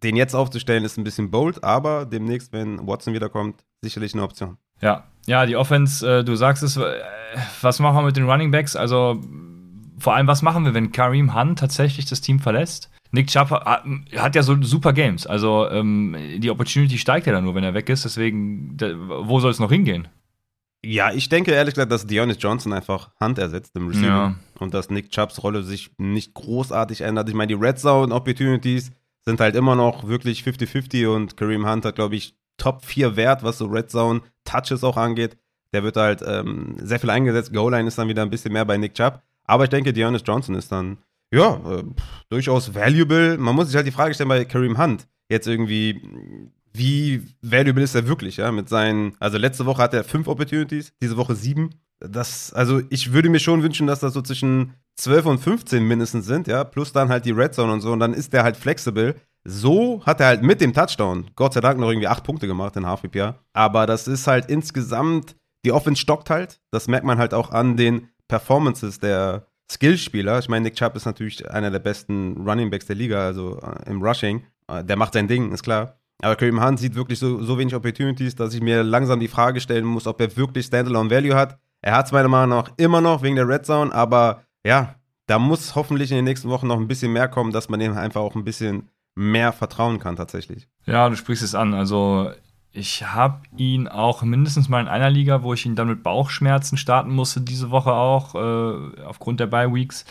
[0.01, 4.55] den jetzt aufzustellen, ist ein bisschen bold, aber demnächst, wenn Watson wiederkommt, sicherlich eine Option.
[4.79, 7.01] Ja, ja, die Offense, äh, du sagst es, äh,
[7.61, 8.77] was machen wir mit den Running Backs?
[8.77, 9.21] Also
[9.99, 12.89] vor allem, was machen wir, wenn Kareem Hunt tatsächlich das Team verlässt?
[13.11, 17.55] Nick Chubb hat, ja so super Games, also ähm, die Opportunity steigt ja dann nur,
[17.55, 18.77] wenn er weg ist, deswegen,
[19.23, 20.07] wo soll es noch hingehen?
[20.85, 24.35] Ja, ich denke ehrlich gesagt, dass Deonis Johnson einfach Hand ersetzt im Receiver ja.
[24.59, 27.27] und dass Nick Chubbs Rolle sich nicht großartig ändert.
[27.27, 31.85] Ich meine, die Red Zone Opportunities sind halt immer noch wirklich 50-50 und Kareem Hunt
[31.85, 35.37] hat, glaube ich, Top 4 Wert, was so Red Zone Touches auch angeht.
[35.73, 37.51] Der wird halt ähm, sehr viel eingesetzt.
[37.51, 39.21] Goal-Line ist dann wieder ein bisschen mehr bei Nick Chubb.
[39.45, 40.99] Aber ich denke, Deonis Johnson ist dann,
[41.31, 41.83] ja, äh,
[42.29, 43.37] durchaus valuable.
[43.37, 45.07] Man muss sich halt die Frage stellen bei Kareem Hunt.
[45.29, 46.01] Jetzt irgendwie,
[46.77, 48.51] wie valuable ist er wirklich, ja?
[48.51, 51.71] Mit seinen, also letzte Woche hat er fünf Opportunities, diese Woche sieben.
[51.99, 56.25] Das, also ich würde mir schon wünschen, dass das so zwischen 12 und 15 mindestens
[56.25, 58.57] sind, ja, plus dann halt die Red Zone und so, und dann ist der halt
[58.57, 59.15] flexibel.
[59.43, 62.75] So hat er halt mit dem Touchdown, Gott sei Dank, noch irgendwie acht Punkte gemacht
[62.75, 63.39] in HFPA.
[63.53, 66.59] Aber das ist halt insgesamt, die Offense stockt halt.
[66.71, 70.39] Das merkt man halt auch an den Performances der Skillspieler.
[70.39, 73.89] Ich meine, Nick Chubb ist natürlich einer der besten Running Backs der Liga, also äh,
[73.89, 74.43] im Rushing.
[74.67, 75.99] Äh, der macht sein Ding, ist klar.
[76.21, 79.59] Aber Kareem Hunt sieht wirklich so, so wenig Opportunities, dass ich mir langsam die Frage
[79.59, 81.59] stellen muss, ob er wirklich Standalone Value hat.
[81.81, 84.95] Er hat es meiner Meinung nach immer noch wegen der Red Zone, aber ja,
[85.27, 87.97] da muss hoffentlich in den nächsten Wochen noch ein bisschen mehr kommen, dass man dem
[87.97, 90.67] einfach auch ein bisschen mehr vertrauen kann tatsächlich.
[90.85, 91.73] Ja, du sprichst es an.
[91.73, 92.31] Also
[92.71, 96.77] ich habe ihn auch mindestens mal in einer Liga, wo ich ihn dann mit Bauchschmerzen
[96.77, 100.05] starten musste, diese Woche auch, äh, aufgrund der Bye Weeks.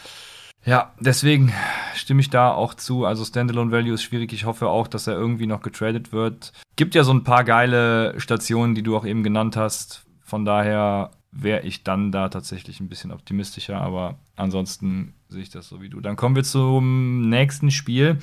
[0.67, 1.53] Ja, deswegen
[1.95, 3.05] stimme ich da auch zu.
[3.05, 4.33] Also Standalone Value ist schwierig.
[4.33, 6.53] Ich hoffe auch, dass er irgendwie noch getradet wird.
[6.77, 10.05] Gibt ja so ein paar geile Stationen, die du auch eben genannt hast.
[10.23, 15.69] Von daher wäre ich dann da tatsächlich ein bisschen optimistischer, aber ansonsten sehe ich das
[15.69, 16.01] so wie du.
[16.01, 18.19] Dann kommen wir zum nächsten Spiel,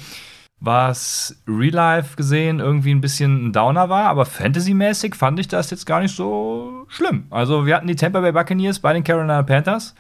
[0.59, 5.69] was Real Life gesehen irgendwie ein bisschen ein Downer war, aber Fantasy-mäßig fand ich das
[5.71, 7.25] jetzt gar nicht so schlimm.
[7.29, 9.93] Also wir hatten die Tampa Bay Buccaneers bei den Carolina Panthers.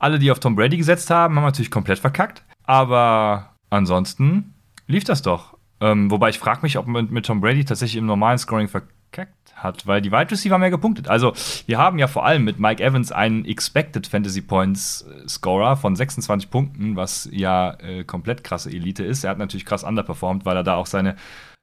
[0.00, 4.54] Alle, die auf Tom Brady gesetzt haben, haben natürlich komplett verkackt, aber ansonsten
[4.88, 5.56] lief das doch.
[5.80, 8.82] Ähm, wobei ich frage mich, ob man mit Tom Brady tatsächlich im normalen Scoring ver
[9.10, 11.08] verkackt hat, weil die Wide Receiver mehr gepunktet.
[11.08, 11.32] Also,
[11.66, 15.96] wir haben ja vor allem mit Mike Evans einen Expected Fantasy Points äh, Scorer von
[15.96, 19.24] 26 Punkten, was ja äh, komplett krasse Elite ist.
[19.24, 21.16] Er hat natürlich krass underperformed, weil er da auch seine,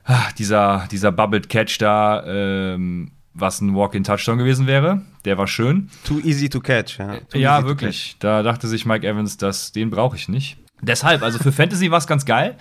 [0.03, 5.01] ah, dieser, dieser Bubbled Catch da, ähm, was ein Walk-in-Touchdown gewesen wäre.
[5.25, 5.89] Der war schön.
[6.03, 6.99] Too easy to catch.
[6.99, 8.15] Ja, Too ja wirklich.
[8.19, 10.57] Da dachte sich Mike Evans, dass den brauche ich nicht.
[10.81, 12.57] Deshalb, also für Fantasy war es ganz geil.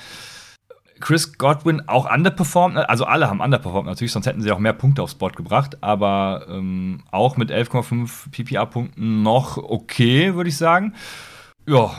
[1.00, 5.02] Chris Godwin auch underperformed, also alle haben underperformed natürlich, sonst hätten sie auch mehr Punkte
[5.02, 10.94] aufs Board gebracht, aber ähm, auch mit 11,5 PPA-Punkten noch okay, würde ich sagen.
[11.66, 11.90] Ja,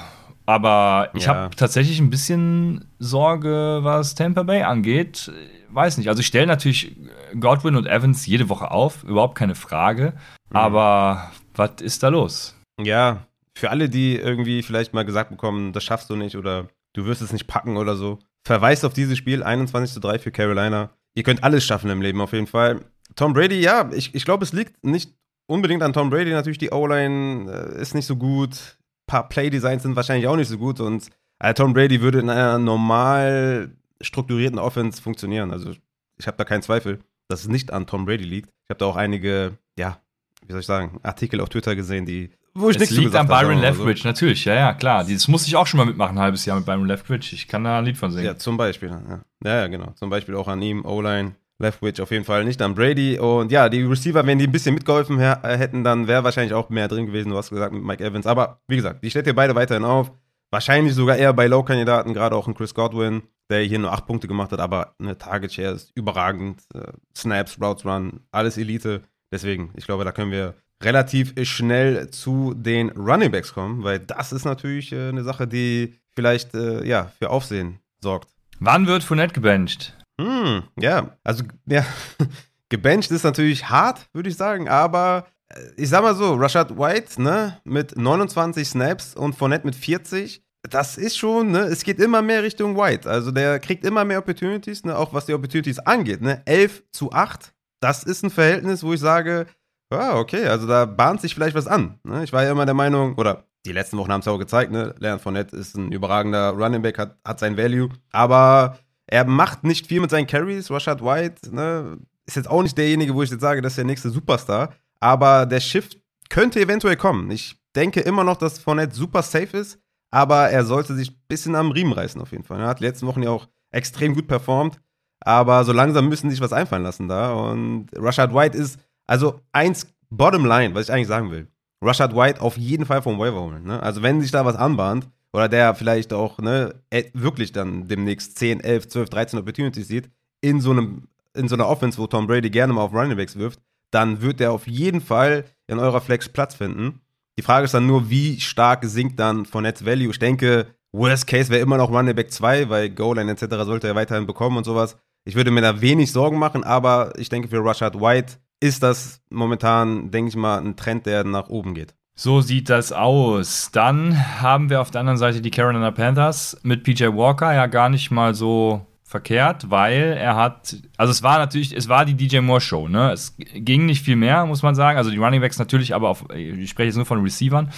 [0.48, 1.36] aber ich Ja.
[1.36, 5.32] habe tatsächlich ein bisschen Sorge, was Tampa Bay angeht.
[5.70, 6.08] Weiß nicht.
[6.08, 6.96] Also ich stelle natürlich
[7.40, 10.14] Godwin und Evans jede Woche auf, überhaupt keine Frage.
[10.52, 12.56] Aber was ist da los?
[12.82, 17.06] Ja, für alle, die irgendwie vielleicht mal gesagt bekommen, das schaffst du nicht oder du
[17.06, 20.92] wirst es nicht packen oder so, verweist auf dieses Spiel 21 zu 3 für Carolina.
[21.16, 22.82] Ihr könnt alles schaffen im Leben auf jeden Fall.
[23.16, 25.14] Tom Brady, ja, ich, ich glaube, es liegt nicht
[25.48, 26.32] unbedingt an Tom Brady.
[26.32, 28.78] Natürlich, die O-Line äh, ist nicht so gut.
[29.08, 32.30] Ein paar Play-Designs sind wahrscheinlich auch nicht so gut und äh, Tom Brady würde in
[32.30, 35.52] einer normal strukturierten Offense funktionieren.
[35.52, 35.72] Also
[36.18, 38.50] ich habe da keinen Zweifel, dass es nicht an Tom Brady liegt.
[38.66, 40.00] Ich habe da auch einige, ja,
[40.46, 43.62] wie soll ich sagen, Artikel auf Twitter gesehen, die, wo ich Es liegt an Byron
[43.62, 43.86] mal so.
[43.86, 45.06] Leftwich, natürlich, ja, ja, klar.
[45.06, 47.32] Das musste ich auch schon mal mitmachen, ein halbes Jahr mit Byron Leftwich.
[47.32, 48.26] Ich kann da ein Lied von singen.
[48.26, 48.90] Ja, zum Beispiel.
[48.90, 49.22] Ja.
[49.44, 49.92] ja, ja, genau.
[49.96, 53.18] Zum Beispiel auch an ihm, O-Line, Leftwich auf jeden Fall, nicht an Brady.
[53.18, 56.70] Und ja, die Receiver, wenn die ein bisschen mitgeholfen äh, hätten, dann wäre wahrscheinlich auch
[56.70, 58.28] mehr drin gewesen, du hast gesagt, mit Mike Evans.
[58.28, 60.12] Aber wie gesagt, die stellt ihr beide weiterhin auf.
[60.52, 64.28] Wahrscheinlich sogar eher bei Low-Kandidaten, gerade auch ein Chris Godwin, der hier nur acht Punkte
[64.28, 66.62] gemacht hat, aber eine Target-Share ist überragend.
[66.74, 69.02] Äh, Snaps, Routes Run, alles Elite.
[69.32, 74.32] Deswegen, ich glaube, da können wir relativ schnell zu den Running Backs kommen, weil das
[74.32, 78.30] ist natürlich äh, eine Sache, die vielleicht ja, für Aufsehen sorgt.
[78.60, 79.96] Wann wird Fournette gebencht?
[80.20, 81.86] Hm, ja, also ja,
[82.70, 87.22] gebencht ist natürlich hart, würde ich sagen, aber äh, ich sag mal so, Rashad White,
[87.22, 92.22] ne, mit 29 Snaps und Fournette mit 40, das ist schon, ne, es geht immer
[92.22, 93.10] mehr Richtung White.
[93.10, 97.12] Also der kriegt immer mehr Opportunities, ne, auch was die Opportunities angeht, ne, 11 zu
[97.12, 99.46] 8, das ist ein Verhältnis, wo ich sage,
[99.92, 102.00] ja, okay, also da bahnt sich vielleicht was an.
[102.04, 102.24] Ne?
[102.24, 104.96] Ich war ja immer der Meinung, oder die letzten Wochen haben es auch gezeigt, ne,
[105.00, 109.88] Leonard Fournette ist ein überragender Running Back, hat, hat sein Value, aber er macht nicht
[109.88, 110.70] viel mit seinen Carries.
[110.70, 113.86] Rashad White ne, ist jetzt auch nicht derjenige, wo ich jetzt sage, das ist der
[113.86, 114.74] nächste Superstar.
[115.00, 115.98] Aber der Shift
[116.30, 117.32] könnte eventuell kommen.
[117.32, 119.80] Ich denke immer noch, dass Fournette super safe ist,
[120.12, 122.60] aber er sollte sich ein bisschen am Riemen reißen auf jeden Fall.
[122.60, 124.82] Er hat die letzten Wochen ja auch extrem gut performt,
[125.22, 127.34] aber so langsam müssen sich was einfallen lassen da.
[127.34, 131.48] Und Rashad White ist, also eins, bottom line, was ich eigentlich sagen will.
[131.82, 133.64] Rashad White auf jeden Fall vom Waiver holen.
[133.64, 133.82] Ne?
[133.82, 138.40] Also wenn sich da was anbahnt, oder der vielleicht auch ne, äh, wirklich dann demnächst
[138.40, 140.10] 10, 11, 12, 13 Opportunities sieht,
[140.42, 143.38] in so, einem, in so einer Offense, wo Tom Brady gerne mal auf Running Backs
[143.38, 143.60] wirft,
[143.92, 147.02] dann wird er auf jeden Fall in eurer Flex Platz finden.
[147.38, 150.10] Die Frage ist dann nur, wie stark sinkt dann Fournette's Value?
[150.10, 153.58] Ich denke, Worst Case wäre immer noch Running Back 2, weil Goal-Line etc.
[153.64, 154.98] sollte er weiterhin bekommen und sowas.
[155.24, 159.22] Ich würde mir da wenig Sorgen machen, aber ich denke, für Rashad White ist das
[159.30, 161.94] momentan, denke ich mal, ein Trend, der nach oben geht.
[162.20, 163.70] So sieht das aus.
[163.72, 167.90] Dann haben wir auf der anderen Seite die Carolina Panthers mit PJ Walker ja gar
[167.90, 172.40] nicht mal so verkehrt, weil er hat, also es war natürlich, es war die DJ
[172.40, 173.12] Moore Show, ne?
[173.12, 174.98] Es ging nicht viel mehr, muss man sagen.
[174.98, 177.70] Also die Running Backs natürlich, aber auf, ich spreche jetzt nur von Receivern,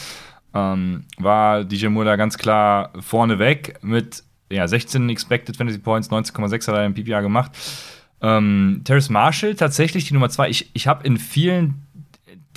[0.53, 6.09] ähm, war DJ Moore da ganz klar vorne weg mit ja, 16 Expected Fantasy Points,
[6.09, 7.51] 19,6 hat er im PPA gemacht.
[8.21, 10.49] Ähm, Terrace Marshall tatsächlich die Nummer zwei.
[10.49, 11.87] Ich, ich habe in vielen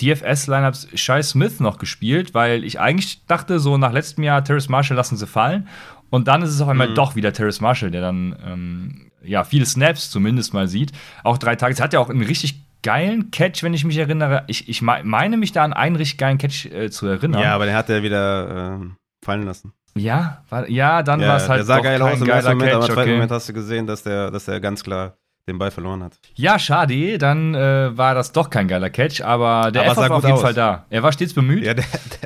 [0.03, 4.97] DFS-Lineups Shai Smith noch gespielt, weil ich eigentlich dachte, so nach letztem Jahr Terrace Marshall
[4.97, 5.67] lassen sie fallen.
[6.09, 6.95] Und dann ist es auf einmal Mhm.
[6.95, 10.91] doch wieder Terrace Marshall, der dann ähm, ja viele Snaps zumindest mal sieht.
[11.23, 11.73] Auch drei Tage.
[11.73, 14.43] Es hat ja auch einen richtig geilen Catch, wenn ich mich erinnere.
[14.47, 17.41] Ich, ich me- meine mich da an einen richtig geilen Catch äh, zu erinnern.
[17.41, 19.71] Ja, aber den hat er wieder ähm, fallen lassen.
[19.95, 22.51] ja, war, ja dann war es halt der sah doch geil aus im geiler ersten
[22.57, 23.13] Moment, aber im Catch, zweiten okay.
[23.13, 25.15] Moment hast du gesehen, dass der, dass der ganz klar
[25.47, 26.19] den Ball verloren hat.
[26.35, 30.09] Ja, schade, dann äh, war das doch kein geiler Catch, aber der Aber Effort sah
[30.09, 30.41] war auf jeden aus.
[30.41, 30.85] Fall da.
[30.89, 31.63] Er war stets bemüht.
[31.65, 31.85] Ja, der,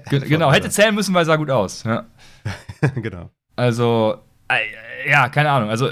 [0.09, 1.83] Ge- genau, hätte zählen müssen, weil er sah gut aus.
[1.83, 2.05] Ja.
[2.95, 3.31] genau.
[3.55, 4.17] Also,
[4.49, 5.69] äh, ja, keine Ahnung.
[5.69, 5.89] Also,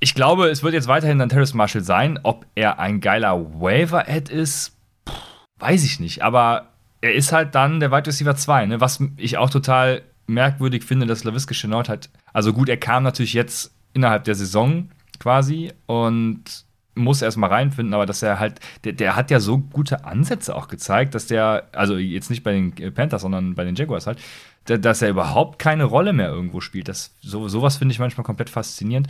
[0.00, 2.20] ich glaube, es wird jetzt weiterhin dann Terrace Marshall sein.
[2.22, 4.76] Ob er ein geiler Waiver-Ad ist,
[5.08, 5.14] pff,
[5.58, 6.22] weiß ich nicht.
[6.22, 6.68] Aber
[7.00, 8.80] er ist halt dann der Wide Receiver 2, ne?
[8.80, 13.32] was ich auch total merkwürdig finde, dass LaVisca Chenault halt, also gut, er kam natürlich
[13.32, 16.44] jetzt innerhalb der Saison quasi und
[16.98, 20.68] muss erstmal reinfinden, aber dass er halt, der, der hat ja so gute Ansätze auch
[20.68, 24.18] gezeigt, dass der, also jetzt nicht bei den Panthers, sondern bei den Jaguars halt,
[24.66, 26.88] da- dass er überhaupt keine Rolle mehr irgendwo spielt.
[26.88, 29.08] Das, so, sowas finde ich manchmal komplett faszinierend.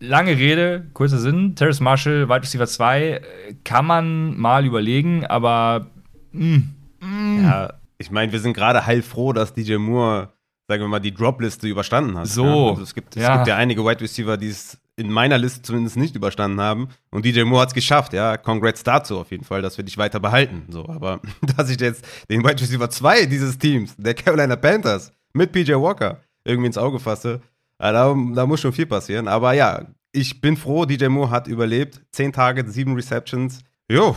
[0.00, 1.54] lange Rede, kurzer Sinn.
[1.56, 3.20] Terrace Marshall, Wide Receiver 2, äh,
[3.64, 5.86] kann man mal überlegen, aber
[6.32, 6.62] mh,
[7.00, 7.42] mh.
[7.42, 10.30] Ja, ich meine, wir sind gerade heilfroh, dass DJ Moore,
[10.68, 12.26] sagen wir mal, die Dropliste überstanden hat.
[12.26, 12.70] So, Ja?
[12.70, 13.36] Also es, gibt, es ja.
[13.36, 16.88] gibt ja einige Wide Receiver, die es in meiner Liste zumindest nicht überstanden haben.
[17.10, 18.36] Und DJ Moore hat es geschafft, ja.
[18.36, 20.64] Congrats dazu auf jeden Fall, dass wir dich weiter behalten.
[20.68, 21.20] So, aber
[21.56, 26.20] dass ich jetzt den Wide Receiver 2 dieses Teams, der Carolina Panthers, mit PJ Walker
[26.44, 27.40] irgendwie ins Auge fasse,
[27.80, 29.28] ja, da, da muss schon viel passieren.
[29.28, 32.00] Aber ja, ich bin froh, DJ Moore hat überlebt.
[32.12, 33.60] Zehn Targets, sieben Receptions.
[33.90, 34.14] Jo,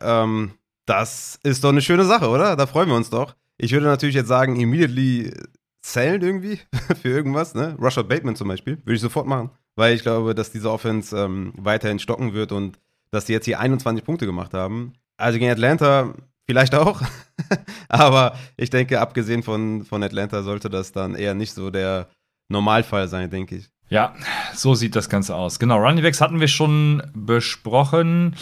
[0.00, 0.52] ähm,
[0.84, 2.54] das ist doch eine schöne Sache, oder?
[2.54, 3.34] Da freuen wir uns doch.
[3.56, 5.32] Ich würde natürlich jetzt sagen, immediately
[5.82, 6.60] zählen irgendwie
[7.02, 7.76] für irgendwas, ne?
[7.80, 11.52] Rashad Bateman zum Beispiel, würde ich sofort machen, weil ich glaube, dass diese Offense ähm,
[11.56, 12.80] weiterhin stocken wird und
[13.12, 14.94] dass die jetzt hier 21 Punkte gemacht haben.
[15.16, 16.14] Also gegen Atlanta
[16.46, 17.00] vielleicht auch,
[17.88, 22.08] aber ich denke, abgesehen von, von Atlanta sollte das dann eher nicht so der
[22.48, 23.68] Normalfall sein, denke ich.
[23.88, 24.16] Ja,
[24.52, 25.60] so sieht das Ganze aus.
[25.60, 28.34] Genau, Running Backs hatten wir schon besprochen.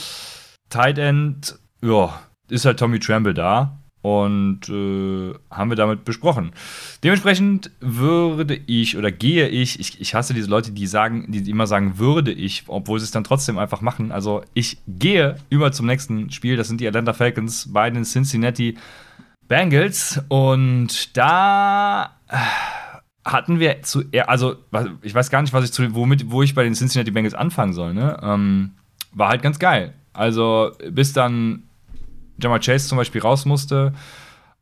[0.70, 2.18] Tight End, ja,
[2.48, 3.78] ist halt Tommy Tremble da.
[4.02, 6.52] Und äh, haben wir damit besprochen.
[7.02, 11.66] Dementsprechend würde ich oder gehe ich, ich, ich hasse diese Leute, die sagen, die immer
[11.66, 14.12] sagen, würde ich, obwohl sie es dann trotzdem einfach machen.
[14.12, 16.56] Also ich gehe über zum nächsten Spiel.
[16.56, 18.76] Das sind die Atlanta Falcons bei den Cincinnati
[19.48, 20.20] Bengals.
[20.28, 22.36] Und da äh,
[23.24, 24.56] hatten wir zu, also
[25.02, 27.72] ich weiß gar nicht, was ich zu, womit, wo ich bei den Cincinnati Bengals anfangen
[27.72, 27.92] soll.
[27.92, 28.16] Ne?
[28.22, 28.72] Ähm,
[29.12, 29.94] war halt ganz geil.
[30.12, 31.64] Also bis dann
[32.40, 33.92] Jamal Chase zum Beispiel raus musste,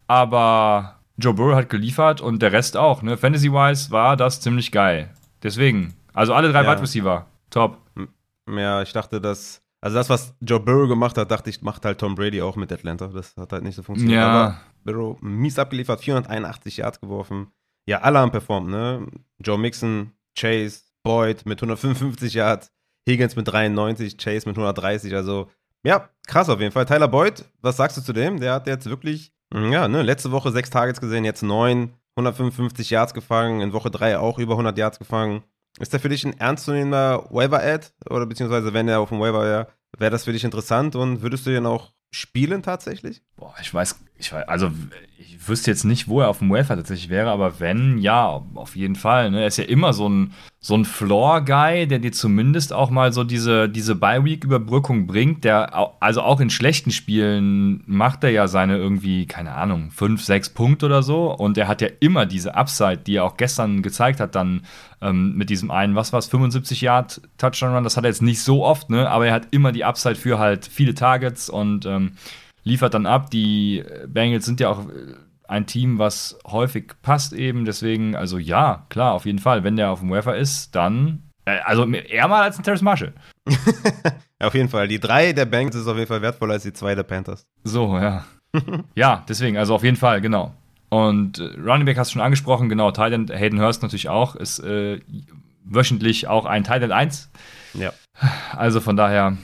[0.06, 3.02] aber Joe Burrow hat geliefert und der Rest auch.
[3.02, 3.16] Ne?
[3.16, 5.10] Fantasy-wise war das ziemlich geil.
[5.42, 6.72] Deswegen, also alle drei Ja.
[6.72, 7.78] Wide Receiver, top.
[8.48, 9.60] Ja, ich dachte, dass.
[9.80, 12.72] Also das, was Joe Burrow gemacht hat, dachte ich, macht halt Tom Brady auch mit
[12.72, 13.08] Atlanta.
[13.08, 14.18] Das hat halt nicht so funktioniert.
[14.18, 14.28] Ja.
[14.28, 17.48] Aber Burrow mies abgeliefert, 481 Yards geworfen.
[17.86, 19.06] Ja, alle haben performt, ne?
[19.44, 22.72] Joe Mixon, Chase, Boyd mit 155 Yards,
[23.06, 25.14] Higgins mit 93, Chase mit 130.
[25.14, 25.50] Also,
[25.84, 26.86] ja, krass auf jeden Fall.
[26.86, 28.40] Tyler Boyd, was sagst du zu dem?
[28.40, 32.90] Der hat jetzt wirklich, mm, ja, ne, letzte Woche sechs Targets gesehen, jetzt neun, 155
[32.90, 35.42] Yards gefangen, in Woche drei auch über 100 Yards gefangen.
[35.78, 37.88] Ist der für dich ein ernstzunehmender Waiver-Ad?
[38.08, 39.68] Oder beziehungsweise, wenn er auf dem Waiver wäre,
[39.98, 43.22] wäre das für dich interessant und würdest du den auch spielen tatsächlich?
[43.36, 44.70] Boah, ich weiß, ich weiß, also
[45.18, 48.76] ich wüsste jetzt nicht, wo er auf dem Welfare tatsächlich wäre, aber wenn, ja, auf
[48.76, 49.30] jeden Fall.
[49.30, 49.40] Ne?
[49.40, 53.24] Er ist ja immer so ein, so ein Floor-Guy, der dir zumindest auch mal so
[53.24, 59.26] diese, diese Bye-Week-Überbrückung bringt, der, also auch in schlechten Spielen macht er ja seine irgendwie,
[59.26, 63.16] keine Ahnung, fünf, sechs Punkte oder so und er hat ja immer diese Upside, die
[63.16, 64.62] er auch gestern gezeigt hat, dann
[65.02, 68.40] ähm, mit diesem einen, was war's, 75 Yard Touchdown Run, das hat er jetzt nicht
[68.40, 72.12] so oft, ne, aber er hat immer die Upside für halt viele Targets und ähm,
[72.64, 73.30] liefert dann ab.
[73.30, 75.14] Die Bengals sind ja auch äh,
[75.46, 77.64] ein Team, was häufig passt eben.
[77.64, 79.62] Deswegen, also ja, klar, auf jeden Fall.
[79.62, 83.12] Wenn der auf dem Wafer ist, dann, äh, also eher mal als ein Terrace Marshall.
[84.40, 84.88] Auf jeden Fall.
[84.88, 87.46] Die drei der Banks ist auf jeden Fall wertvoller als die zwei der Panthers.
[87.62, 88.24] So, ja.
[88.94, 90.54] ja, deswegen, also auf jeden Fall, genau.
[90.90, 92.90] Und äh, Running Back hast du schon angesprochen, genau.
[92.90, 94.36] Titan Hayden Hurst natürlich auch.
[94.36, 95.00] Ist äh,
[95.64, 97.30] wöchentlich auch ein Titan 1.
[97.74, 97.92] Ja.
[98.52, 99.36] Also von daher,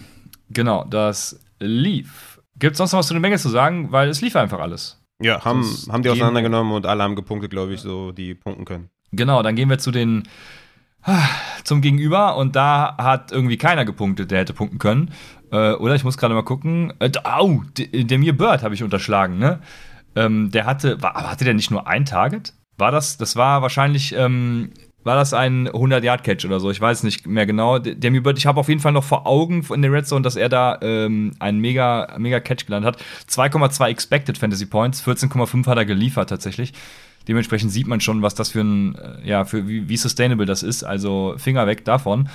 [0.50, 2.30] genau, das lief.
[2.61, 3.90] Gibt es sonst noch was zu den Bengals zu sagen?
[3.90, 5.03] Weil es lief einfach alles.
[5.20, 8.64] Ja, haben, Sonst haben die auseinandergenommen und alle haben gepunktet, glaube ich, so, die punkten
[8.64, 8.88] können.
[9.12, 10.23] Genau, dann gehen wir zu den
[11.64, 15.12] zum Gegenüber und da hat irgendwie keiner gepunktet, der hätte punkten können.
[15.51, 16.92] Äh, oder ich muss gerade mal gucken.
[17.01, 19.61] Äh, au, D- Demir Bird habe ich unterschlagen, ne?
[20.14, 22.53] Ähm, der hatte, war, aber hatte der nicht nur ein Target?
[22.77, 24.73] War das, das war wahrscheinlich, ähm,
[25.05, 26.71] war das ein 100-Yard-Catch oder so?
[26.71, 27.79] Ich weiß nicht mehr genau.
[27.79, 30.23] D- Demir Bird, ich habe auf jeden Fall noch vor Augen in der Red Zone,
[30.23, 33.05] dass er da ähm, einen mega, mega Catch gelandet hat.
[33.31, 36.73] 2,2 Expected Fantasy Points, 14,5 hat er geliefert tatsächlich.
[37.29, 40.63] Dementsprechend sieht man schon, was das für ein, äh, ja, für wie, wie sustainable das
[40.63, 40.85] ist.
[40.85, 42.29] Also Finger weg davon.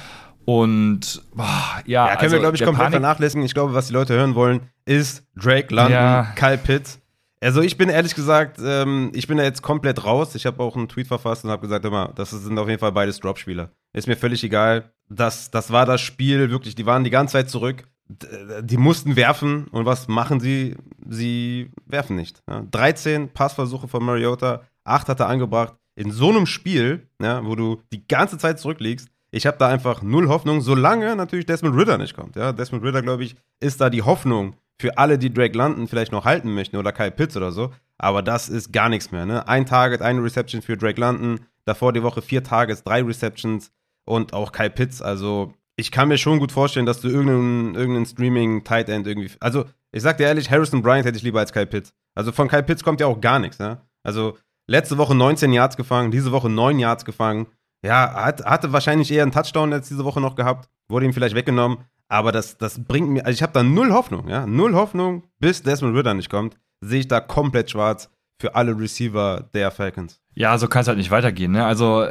[0.46, 1.46] Und boah,
[1.86, 3.44] ja, Ja, können also wir, glaube ich, komplett Panik- vernachlässigen.
[3.46, 6.24] Ich glaube, was die Leute hören wollen, ist Drake London, Ja.
[6.36, 7.00] Kyle Pitts.
[7.46, 10.34] Also ich bin ehrlich gesagt, ähm, ich bin da jetzt komplett raus.
[10.36, 12.92] Ich habe auch einen Tweet verfasst und habe gesagt, immer, das sind auf jeden Fall
[12.92, 13.70] beides Dropspieler.
[13.94, 14.92] Ist mir völlig egal.
[15.10, 17.88] Das, das war das Spiel, wirklich, die waren die ganze Zeit zurück.
[18.08, 18.28] D-
[18.64, 20.76] Die mussten werfen und was machen sie?
[21.08, 22.42] Sie werfen nicht.
[22.50, 22.64] Ja.
[22.72, 25.76] 13 Passversuche von Mariota, 8 hat er angebracht.
[25.96, 30.02] In so einem Spiel, ja, wo du die ganze Zeit zurückliegst, ich habe da einfach
[30.02, 32.36] null Hoffnung, solange natürlich Desmond Ritter nicht kommt.
[32.36, 36.12] Ja, Desmond Ritter, glaube ich, ist da die Hoffnung für alle, die Drake London vielleicht
[36.12, 37.72] noch halten möchten oder Kyle Pitts oder so.
[37.98, 39.26] Aber das ist gar nichts mehr.
[39.26, 39.48] Ne?
[39.48, 41.40] Ein Target, eine Reception für Drake London.
[41.66, 43.72] Davor die Woche vier Targets, drei Receptions
[44.06, 45.02] und auch Kyle Pitts.
[45.02, 49.32] Also ich kann mir schon gut vorstellen, dass du irgendeinen, irgendeinen Streaming-Tight End irgendwie.
[49.40, 51.94] Also ich sag dir ehrlich, Harrison Bryant hätte ich lieber als Kyle Pitts.
[52.16, 53.60] Also von Kyle Pitts kommt ja auch gar nichts.
[53.60, 53.82] Ne?
[54.04, 57.48] Also letzte Woche 19 Yards gefangen, diese Woche 9 Yards gefangen.
[57.84, 61.36] Ja, hat, hatte wahrscheinlich eher einen Touchdown jetzt diese Woche noch gehabt, wurde ihm vielleicht
[61.36, 65.24] weggenommen, aber das, das bringt mir, also ich habe da null Hoffnung, ja, null Hoffnung,
[65.40, 70.20] bis Desmond Ritter nicht kommt, sehe ich da komplett schwarz für alle Receiver der Falcons.
[70.34, 71.66] Ja, so kann es halt nicht weitergehen, ne?
[71.66, 72.06] Also,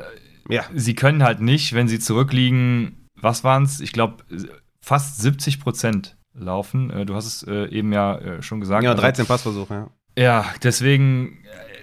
[0.49, 0.65] Ja.
[0.75, 3.81] sie können halt nicht, wenn sie zurückliegen, was waren es?
[3.81, 4.25] Ich glaube,
[4.81, 6.91] fast 70 Prozent laufen.
[6.91, 8.83] Äh, Du hast es äh, eben ja äh, schon gesagt.
[8.83, 9.91] Ja, Also- 13 Passversuche, ja.
[10.17, 11.39] Ja, deswegen,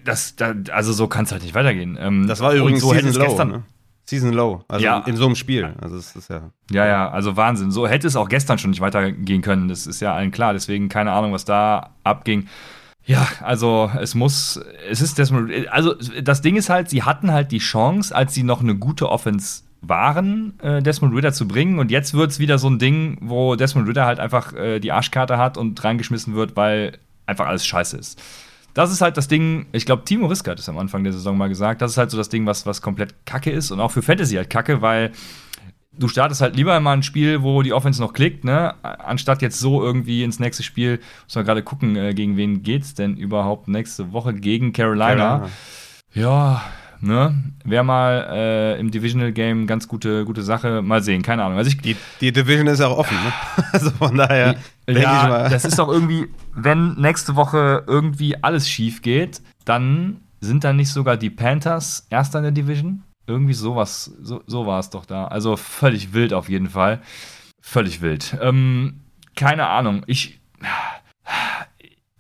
[0.06, 1.98] das, da, also so kann es halt nicht weitergehen.
[2.00, 3.64] Ähm, Das war übrigens so hätte Season es gestern, ne?
[4.12, 5.00] Season Low, also Ja.
[5.08, 5.74] in so einem Spiel.
[5.82, 6.52] Also es ist ja.
[6.70, 7.72] Ja, ja, also Wahnsinn.
[7.72, 9.70] So hätte es auch gestern schon nicht weitergehen können.
[9.70, 10.52] Das ist ja allen klar.
[10.52, 12.48] Deswegen keine Ahnung, was da abging.
[13.06, 15.32] Ja, also es muss, es ist das,
[15.72, 19.10] also das Ding ist halt, sie hatten halt die Chance, als sie noch eine gute
[19.10, 21.80] Offense waren, äh, Desmond Ritter zu bringen.
[21.80, 24.92] Und jetzt wird es wieder so ein Ding, wo Desmond Ritter halt einfach äh, die
[24.92, 28.22] Arschkarte hat und reingeschmissen wird, weil einfach alles scheiße ist.
[28.74, 31.38] Das ist halt das Ding, ich glaube, Timo Riska hat es am Anfang der Saison
[31.38, 33.92] mal gesagt, das ist halt so das Ding, was, was komplett kacke ist und auch
[33.92, 35.12] für Fantasy halt kacke, weil
[35.98, 38.74] du startest halt lieber mal ein Spiel, wo die Offense noch klickt, ne?
[38.84, 42.94] Anstatt jetzt so irgendwie ins nächste Spiel, muss man gerade gucken, äh, gegen wen geht's
[42.94, 45.50] denn überhaupt nächste Woche gegen Carolina.
[46.14, 46.64] Ja,
[47.02, 47.44] ne?
[47.64, 50.82] Wäre mal äh, im Divisional Game ganz gute, gute Sache.
[50.82, 51.58] Mal sehen, keine Ahnung.
[51.58, 53.34] Also ich, Die, die Division ist ja auch offen, ne?
[53.72, 54.56] Also von daher
[54.88, 55.50] denke ja, ich mal.
[55.50, 60.90] das ist doch irgendwie, wenn nächste Woche irgendwie alles schief geht, dann sind dann nicht
[60.90, 63.04] sogar die Panthers erster in der Division?
[63.28, 65.26] Irgendwie sowas, so, so war es doch da.
[65.26, 67.02] Also völlig wild auf jeden Fall.
[67.62, 68.36] Völlig wild.
[68.42, 69.02] Ähm,
[69.36, 70.04] keine Ahnung.
[70.08, 70.42] Ich,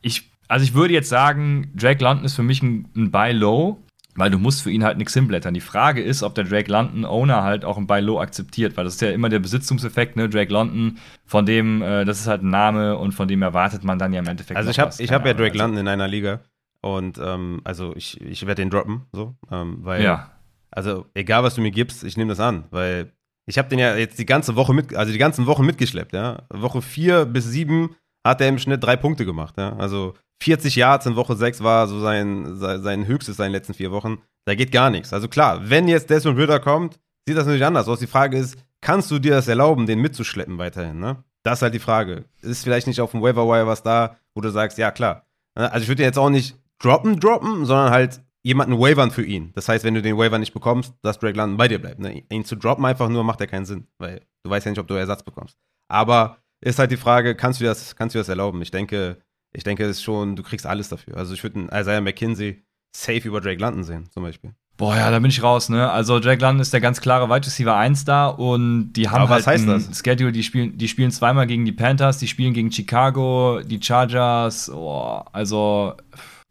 [0.02, 3.84] ich, also ich würde jetzt sagen, Drake London ist für mich ein, ein Buy Low,
[4.22, 5.56] weil du musst für ihn halt nichts hinblättern.
[5.56, 8.84] Die Frage ist, ob der Drake London Owner halt auch ein Buy Low akzeptiert, weil
[8.84, 10.30] das ist ja immer der Besitzungseffekt, ne?
[10.30, 13.98] Drake London, von dem, äh, das ist halt ein Name und von dem erwartet man
[13.98, 14.56] dann ja im Endeffekt.
[14.58, 16.40] Also ich habe ich hab ja Drake London in einer Liga
[16.82, 20.30] und ähm, also ich, ich werde den droppen, so, ähm, weil Ja.
[20.70, 23.12] also egal was du mir gibst, ich nehme das an, weil
[23.48, 26.44] ich habe den ja jetzt die ganze Woche mit, also die ganzen Wochen mitgeschleppt, ja.
[26.52, 29.76] Woche 4 bis 7 hat er im Schnitt drei Punkte gemacht, ja.
[29.78, 33.74] Also 40 Yards in Woche 6 war so sein, sein, sein höchstes in den letzten
[33.74, 34.22] vier Wochen.
[34.46, 35.14] Da geht gar nichts.
[35.14, 38.00] Also klar, wenn jetzt Desmond Ritter kommt, sieht das natürlich anders aus.
[38.00, 41.24] Die Frage ist, kannst du dir das erlauben, den mitzuschleppen weiterhin, ne?
[41.44, 42.26] Das ist halt die Frage.
[42.42, 45.26] Ist vielleicht nicht auf dem Waiver Wire was da, wo du sagst, ja klar.
[45.56, 45.72] Ne?
[45.72, 49.52] Also ich würde jetzt auch nicht droppen, droppen, sondern halt jemanden wavern für ihn.
[49.54, 52.00] Das heißt, wenn du den Waiver nicht bekommst, dass Drake London bei dir bleibt.
[52.00, 52.24] Ne?
[52.30, 54.88] Ihn zu droppen einfach nur macht ja keinen Sinn, weil du weißt ja nicht, ob
[54.88, 55.58] du Ersatz bekommst.
[55.88, 58.62] Aber ist halt die Frage, kannst du das, kannst du das erlauben?
[58.62, 59.18] Ich denke,
[59.54, 61.18] ich denke, es ist schon, du kriegst alles dafür.
[61.18, 62.64] Also ich würde einen Isaiah McKinsey
[62.96, 64.54] safe über Drake London sehen, zum Beispiel.
[64.78, 65.92] Boah, ja, da bin ich raus, ne?
[65.92, 69.30] Also Drake London ist der ganz klare Wide Receiver 1 da und die haben Aber
[69.30, 70.00] was halt heißt ein das?
[70.00, 74.72] Schedule, die spielen, die spielen zweimal gegen die Panthers, die spielen gegen Chicago, die Chargers,
[74.72, 75.94] oh, also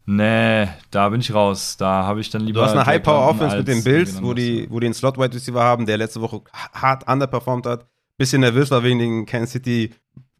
[0.05, 1.75] nee, da bin ich raus.
[1.77, 4.33] Da habe ich dann lieber Du hast eine Drake High-Power-Offense London mit den Bills, wo
[4.33, 7.85] die, wo die einen Slot-Wide-Receiver haben, der letzte Woche hart underperformed hat.
[8.17, 9.93] Bisschen nervös war wegen dem Kansas City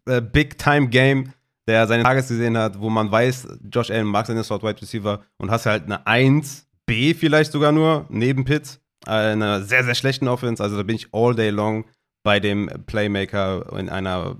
[0.06, 1.34] äh, Big-Time-Game,
[1.68, 5.66] der seine Tages gesehen hat, wo man weiß, Josh Allen mag seine Slot-Wide-Receiver und hast
[5.66, 10.62] halt eine 1B vielleicht sogar nur, neben Pitts, äh, einer sehr, sehr schlechten Offense.
[10.62, 11.86] Also da bin ich all day long
[12.24, 14.38] bei dem Playmaker in einer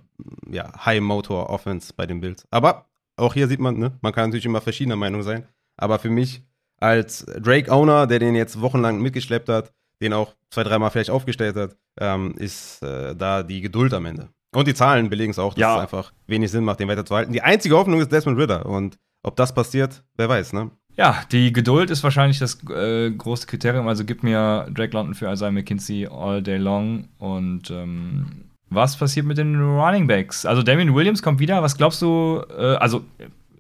[0.50, 2.46] ja, High-Motor-Offense bei den Bills.
[2.52, 2.86] Aber
[3.18, 5.48] auch hier sieht man, ne, man kann natürlich immer verschiedener Meinung sein.
[5.78, 6.44] Aber für mich
[6.78, 11.78] als Drake-Owner, der den jetzt wochenlang mitgeschleppt hat, den auch zwei, dreimal vielleicht aufgestellt hat,
[12.00, 14.30] ähm, ist äh, da die Geduld am Ende.
[14.54, 15.76] Und die Zahlen belegen es auch, dass Ja.
[15.78, 17.32] es einfach wenig Sinn macht, den weiterzuhalten.
[17.34, 18.66] Die einzige Hoffnung ist Desmond Ritter.
[18.66, 20.72] Und ob das passiert, wer weiß, ne?
[20.98, 23.88] Ja, die Geduld ist wahrscheinlich das äh, große Kriterium.
[23.88, 27.08] Also gib mir Drake London für Isaiah McKinsey all day long.
[27.18, 28.26] Und ähm,
[28.70, 30.46] was passiert mit den Running Backs?
[30.46, 31.64] Also Damien Williams kommt wieder.
[31.64, 32.44] Was glaubst du?
[32.58, 33.06] Äh, also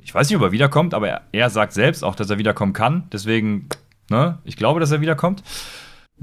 [0.01, 2.73] ich weiß nicht, ob er wiederkommt, aber er, er sagt selbst auch, dass er wiederkommen
[2.73, 3.03] kann.
[3.13, 3.69] Deswegen,
[4.09, 5.41] ne, ich glaube, dass er wiederkommt.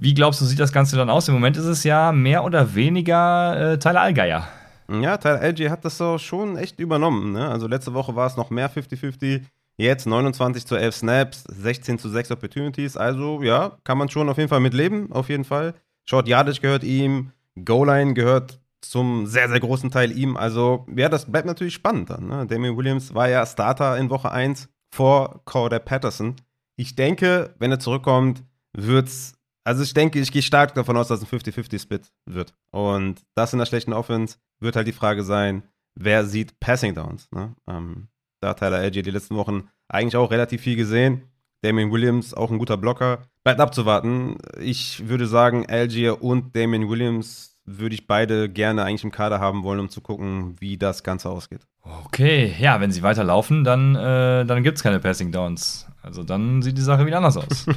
[0.00, 1.26] Wie glaubst du, sieht das Ganze dann aus?
[1.26, 4.46] Im Moment ist es ja mehr oder weniger äh, Tyler Allgeier.
[4.88, 7.32] Ja, Tyler LG hat das so schon echt übernommen.
[7.32, 7.48] Ne?
[7.48, 9.42] Also letzte Woche war es noch mehr 50-50.
[9.76, 12.96] Jetzt 29 zu 11 Snaps, 16 zu 6 Opportunities.
[12.96, 15.74] Also ja, kann man schon auf jeden Fall mitleben, auf jeden Fall.
[16.05, 17.32] Short Yardage gehört ihm,
[17.64, 20.36] Goal-Line gehört zum sehr, sehr großen Teil ihm.
[20.36, 22.28] Also ja, das bleibt natürlich spannend dann.
[22.28, 22.46] Ne?
[22.46, 26.36] Damien Williams war ja Starter in Woche 1 vor Corder Patterson.
[26.76, 29.38] Ich denke, wenn er zurückkommt, wird's
[29.68, 32.54] also ich denke, ich gehe stark davon aus, dass es ein 50-50-Split wird.
[32.70, 35.62] Und das in der schlechten Offense wird halt die Frage sein,
[35.94, 37.28] wer sieht Passing Downs.
[37.32, 37.54] Ne?
[37.68, 38.08] Ähm,
[38.40, 41.24] da hat Tyler LG die letzten Wochen eigentlich auch relativ viel gesehen.
[41.60, 43.24] Damien Williams auch ein guter Blocker.
[43.44, 44.38] Bleibt abzuwarten.
[44.58, 49.64] Ich würde sagen, Algier und Damien Williams würde ich beide gerne eigentlich im Kader haben
[49.64, 51.66] wollen, um zu gucken, wie das Ganze ausgeht.
[52.06, 55.86] Okay, ja, wenn sie weiterlaufen, dann, äh, dann gibt es keine Passing Downs.
[56.00, 57.66] Also dann sieht die Sache wieder anders aus.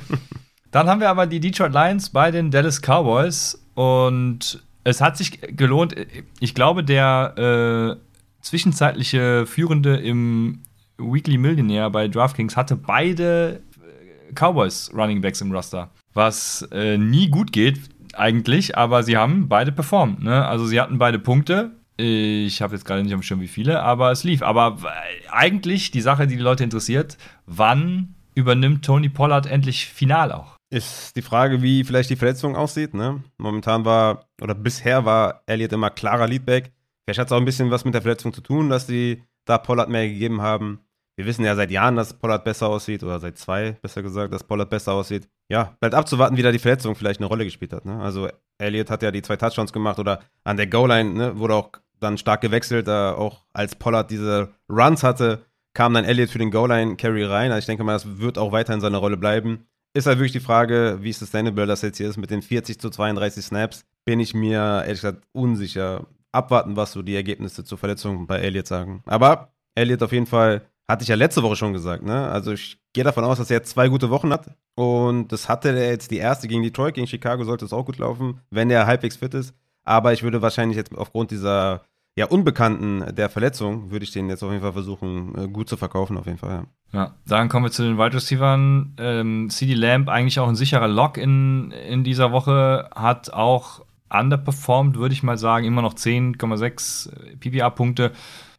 [0.72, 5.40] Dann haben wir aber die Detroit Lions bei den Dallas Cowboys und es hat sich
[5.42, 5.96] gelohnt.
[6.40, 10.62] Ich glaube, der äh, zwischenzeitliche Führende im
[10.98, 17.30] Weekly Millionaire bei DraftKings hatte beide äh, Cowboys Running Backs im Roster, was äh, nie
[17.30, 17.80] gut geht
[18.14, 20.24] eigentlich, aber sie haben beide performt.
[20.24, 20.46] Ne?
[20.46, 21.72] Also sie hatten beide Punkte.
[21.98, 24.42] Ich habe jetzt gerade nicht am Schirm, wie viele, aber es lief.
[24.42, 30.32] Aber äh, eigentlich die Sache, die die Leute interessiert, wann übernimmt Tony Pollard endlich final
[30.32, 30.61] auch?
[30.72, 32.94] Ist die Frage, wie vielleicht die Verletzung aussieht.
[32.94, 33.22] Ne?
[33.38, 36.72] Momentan war, oder bisher war Elliott immer klarer Leadback.
[37.04, 39.58] Vielleicht hat es auch ein bisschen was mit der Verletzung zu tun, dass die da
[39.58, 40.80] Pollard mehr gegeben haben.
[41.18, 44.46] Wir wissen ja seit Jahren, dass Pollard besser aussieht, oder seit zwei, besser gesagt, dass
[44.46, 45.28] Pollard besser aussieht.
[45.50, 47.86] Ja, bleibt abzuwarten, wie da die Verletzung vielleicht eine Rolle gespielt hat.
[47.86, 48.00] Ne?
[48.00, 51.72] Also Elliott hat ja die zwei Touchdowns gemacht oder an der Goal-Line ne, wurde auch
[52.00, 56.52] dann stark gewechselt, da auch als Pollard diese Runs hatte, kam dann Elliott für den
[56.52, 57.52] Goal-Line-Carry rein.
[57.52, 59.68] Also ich denke mal, das wird auch weiter in seiner Rolle bleiben.
[59.94, 62.90] Ist halt wirklich die Frage, wie sustainable das jetzt hier ist mit den 40 zu
[62.90, 63.84] 32 Snaps.
[64.06, 66.06] Bin ich mir ehrlich gesagt unsicher.
[66.32, 69.04] Abwarten, was so die Ergebnisse zur Verletzung bei Elliott sagen.
[69.06, 72.30] Aber Elliott auf jeden Fall hatte ich ja letzte Woche schon gesagt, ne?
[72.30, 74.46] Also ich gehe davon aus, dass er jetzt zwei gute Wochen hat.
[74.76, 77.98] Und das hatte er jetzt die erste gegen Detroit, gegen Chicago sollte es auch gut
[77.98, 79.54] laufen, wenn er halbwegs fit ist.
[79.84, 81.84] Aber ich würde wahrscheinlich jetzt aufgrund dieser
[82.16, 85.78] ja, Unbekannten der Verletzung, würde ich den jetzt auf jeden Fall versuchen, äh, gut zu
[85.78, 86.66] verkaufen, auf jeden Fall, ja.
[86.94, 88.60] Ja, dann kommen wir zu den Wide Receivers.
[88.98, 94.98] Ähm, CD Lamb, eigentlich auch ein sicherer Lock in, in dieser Woche, hat auch underperformed,
[94.98, 98.12] würde ich mal sagen, immer noch 10,6 PPA-Punkte.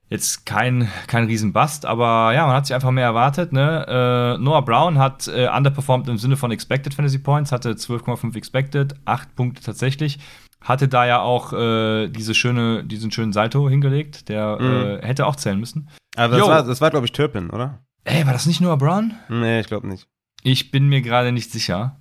[0.09, 3.53] Jetzt kein, kein Riesenbust, aber ja, man hat sich einfach mehr erwartet.
[3.53, 3.86] Ne?
[3.88, 8.94] Äh, Noah Brown hat äh, underperformed im Sinne von Expected Fantasy Points, hatte 12,5 Expected,
[9.07, 10.18] 8 Punkte tatsächlich.
[10.64, 15.00] Hatte da ja auch äh, diese schöne, diesen schönen Salto hingelegt, der Mhm.
[15.02, 15.88] äh, hätte auch zählen müssen.
[16.16, 16.48] Aber das Jo.
[16.48, 17.80] war, das war glaube ich, Turpin, oder?
[18.04, 19.14] Ey, war das nicht Noah Brown?
[19.28, 20.06] Nee, ich glaube nicht.
[20.42, 22.00] Ich bin mir gerade nicht sicher.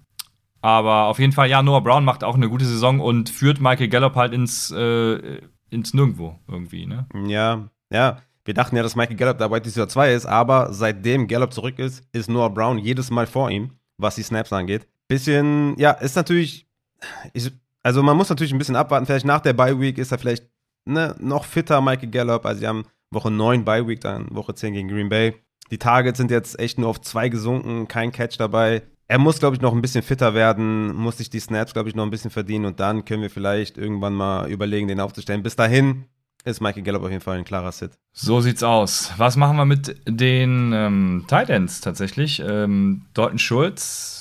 [0.62, 3.88] Aber auf jeden Fall, ja, Noah Brown macht auch eine gute Saison und führt Michael
[3.88, 5.42] Gallup halt ins, äh,
[5.72, 7.08] ins Nirgendwo irgendwie, ne?
[7.28, 8.22] Ja, ja.
[8.46, 12.04] Wir dachten ja, dass Michael Gallup Wide Receiver 2 ist, aber seitdem Gallup zurück ist,
[12.12, 14.88] ist Noah Brown jedes Mal vor ihm, was die Snaps angeht.
[15.08, 16.68] Bisschen, ja, ist natürlich,
[17.34, 17.52] ich,
[17.84, 19.06] also man muss natürlich ein bisschen abwarten.
[19.06, 20.46] Vielleicht nach der Bye Week ist er vielleicht
[20.86, 22.46] ne, noch fitter, Michael Gallup.
[22.46, 25.36] Also sie haben Woche 9 Bye Week, dann Woche 10 gegen Green Bay.
[25.72, 28.84] Die Targets sind jetzt echt nur auf zwei gesunken, kein Catch dabei.
[29.08, 31.96] Er muss, glaube ich, noch ein bisschen fitter werden, muss sich die Snaps, glaube ich,
[31.96, 35.44] noch ein bisschen verdienen und dann können wir vielleicht irgendwann mal überlegen, den aufzustellen.
[35.44, 36.06] Bis dahin
[36.44, 37.92] ist Michael Gallup auf jeden Fall ein klarer Sit.
[38.14, 39.12] So sieht's aus.
[39.18, 42.42] Was machen wir mit den ähm, Titans tatsächlich?
[42.46, 44.21] Ähm, Dalton Schulz.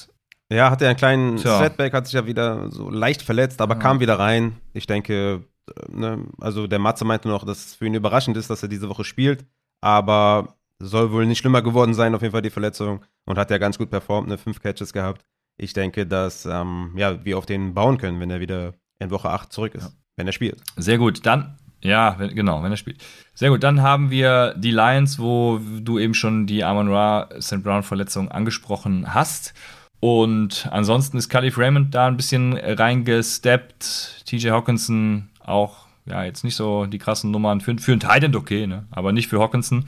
[0.53, 1.59] Ja, hatte einen kleinen Tja.
[1.59, 3.81] Setback, hat sich ja wieder so leicht verletzt, aber Ja.
[3.81, 4.57] kam wieder rein.
[4.73, 5.45] Ich denke,
[5.89, 8.89] ne, also der Matze meinte noch, dass es für ihn überraschend ist, dass er diese
[8.89, 9.45] Woche spielt,
[9.81, 13.59] aber soll wohl nicht schlimmer geworden sein, auf jeden Fall die Verletzung und hat ja
[13.59, 15.25] ganz gut performt, ne, fünf Catches gehabt.
[15.57, 19.29] Ich denke, dass ähm, ja, wir auf den bauen können, wenn er wieder in Woche
[19.31, 19.91] 8 zurück ist, Ja.
[20.17, 20.59] wenn er spielt.
[20.77, 21.25] Sehr gut.
[21.27, 23.03] Dann, ja, wenn, genau, wenn er spielt.
[23.35, 23.63] Sehr gut.
[23.63, 27.63] Dann haben wir die Lions, wo du eben schon die Amon Ra St.
[27.63, 29.53] Brown Verletzung angesprochen hast.
[30.01, 34.25] Und ansonsten ist Calif Raymond da ein bisschen reingesteppt.
[34.27, 37.61] TJ Hawkinson auch, ja, jetzt nicht so die krassen Nummern.
[37.61, 38.87] Für, für einen Titan okay, ne?
[38.91, 39.85] Aber nicht für Hawkinson.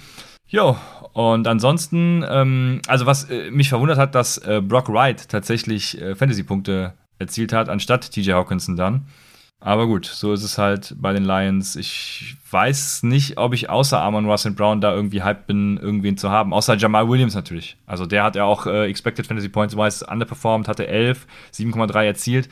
[0.47, 0.77] Jo,
[1.15, 6.15] und ansonsten, ähm, also was äh, mich verwundert hat, dass äh, Brock Wright tatsächlich äh,
[6.15, 9.07] Fantasy-Punkte erzielt hat, anstatt TJ Hawkinson dann.
[9.65, 11.77] Aber gut, so ist es halt bei den Lions.
[11.77, 16.31] Ich weiß nicht, ob ich außer Amon Ross Brown da irgendwie hyped bin, irgendwen zu
[16.31, 16.53] haben.
[16.53, 17.77] Außer Jamal Williams natürlich.
[17.87, 22.49] Also der hat ja auch äh, Expected Fantasy Points wise underperformed, hatte 11, 7,3 erzielt.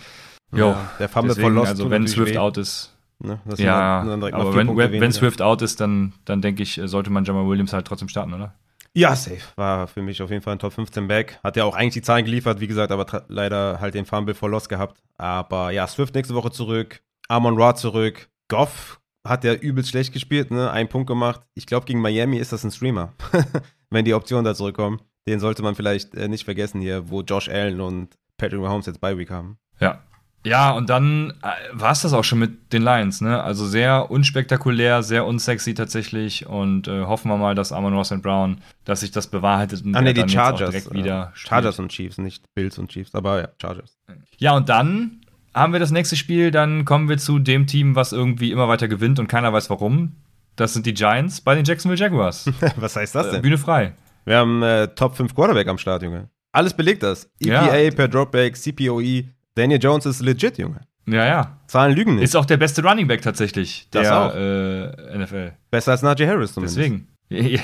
[0.52, 2.38] Jo, Ja, der Fumble deswegen, von Lost also wenn Swift weh.
[2.38, 3.38] out ist, Ne?
[3.58, 5.12] Ja, aber wenn, wenn.
[5.12, 8.32] Swift out ist, dann, dann denke ich, äh, sollte man Jamal Williams halt trotzdem starten,
[8.32, 8.54] oder?
[8.93, 9.43] Ja, safe.
[9.57, 11.38] War für mich auf jeden Fall ein Top 15 Back.
[11.45, 14.51] Hat ja auch eigentlich die Zahlen geliefert, wie gesagt, aber leider halt den Fumble for
[14.51, 15.01] Loss gehabt.
[15.16, 17.03] Aber ja, Swift nächste Woche zurück.
[17.28, 18.28] Amon Ra zurück.
[18.49, 20.70] Goff hat ja übelst schlecht gespielt, ne?
[20.70, 21.43] Einen Punkt gemacht.
[21.55, 23.12] Ich glaube, gegen Miami ist das ein Streamer.
[23.91, 25.01] Wenn die Optionen da zurückkommen.
[25.28, 29.01] Den sollte man vielleicht äh, nicht vergessen hier, wo Josh Allen und Patrick Mahomes jetzt
[29.01, 29.59] bei Week haben.
[29.78, 30.03] Ja.
[30.45, 33.43] Ja, und dann äh, war es das auch schon mit den Lions, ne?
[33.43, 36.47] Also sehr unspektakulär, sehr unsexy tatsächlich.
[36.47, 40.01] Und äh, hoffen wir mal, dass Amon Ross Brown, dass sich das bewahrheitet und Ah,
[40.01, 40.70] ne, er die Chargers.
[40.70, 41.49] direkt äh, wieder spielt.
[41.49, 43.99] Chargers und Chiefs, nicht Bills und Chiefs, aber ja, Chargers.
[44.38, 45.20] Ja, und dann
[45.53, 48.88] haben wir das nächste Spiel, dann kommen wir zu dem Team, was irgendwie immer weiter
[48.88, 50.16] gewinnt und keiner weiß warum.
[50.57, 52.51] Das sind die Giants bei den Jacksonville Jaguars.
[52.76, 53.43] Was heißt das Äh, denn?
[53.43, 53.93] Bühne frei.
[54.26, 56.28] Wir haben äh, Top 5 Quarterback am Start, Junge.
[56.53, 57.30] Alles belegt das.
[57.41, 57.91] EPA Ja.
[57.93, 59.24] per Dropback, CPOE.
[59.61, 60.80] Daniel Jones ist legit, Junge.
[61.06, 61.61] Ja, ja.
[61.66, 62.24] Zahlen lügen nicht.
[62.24, 64.34] Ist auch der beste Running Back tatsächlich Das der auch.
[64.34, 65.52] Äh, NFL.
[65.70, 66.78] Besser als Najee Harris zumindest.
[66.78, 67.08] Deswegen.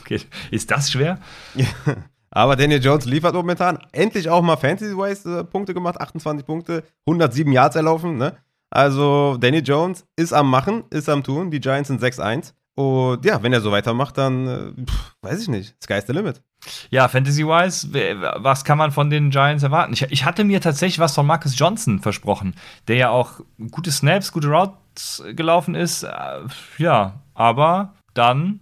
[0.00, 0.20] okay.
[0.50, 1.18] Ist das schwer?
[1.54, 1.66] Ja.
[2.30, 7.76] Aber Daniel Jones liefert momentan endlich auch mal Fantasy-wise Punkte gemacht, 28 Punkte, 107 Yards
[7.76, 8.36] erlaufen, ne?
[8.70, 11.50] Also Daniel Jones ist am Machen, ist am Tun.
[11.50, 12.54] Die Giants sind 6-1.
[12.76, 15.74] Und ja, wenn er so weitermacht, dann äh, pff, weiß ich nicht.
[15.82, 16.42] Sky's the limit.
[16.90, 17.88] Ja, Fantasy-wise,
[18.36, 19.94] was kann man von den Giants erwarten?
[19.94, 22.54] Ich, ich, hatte mir tatsächlich was von Marcus Johnson versprochen,
[22.86, 26.02] der ja auch gute Snaps, gute Routes gelaufen ist.
[26.02, 26.40] Äh,
[26.76, 28.60] ja, aber dann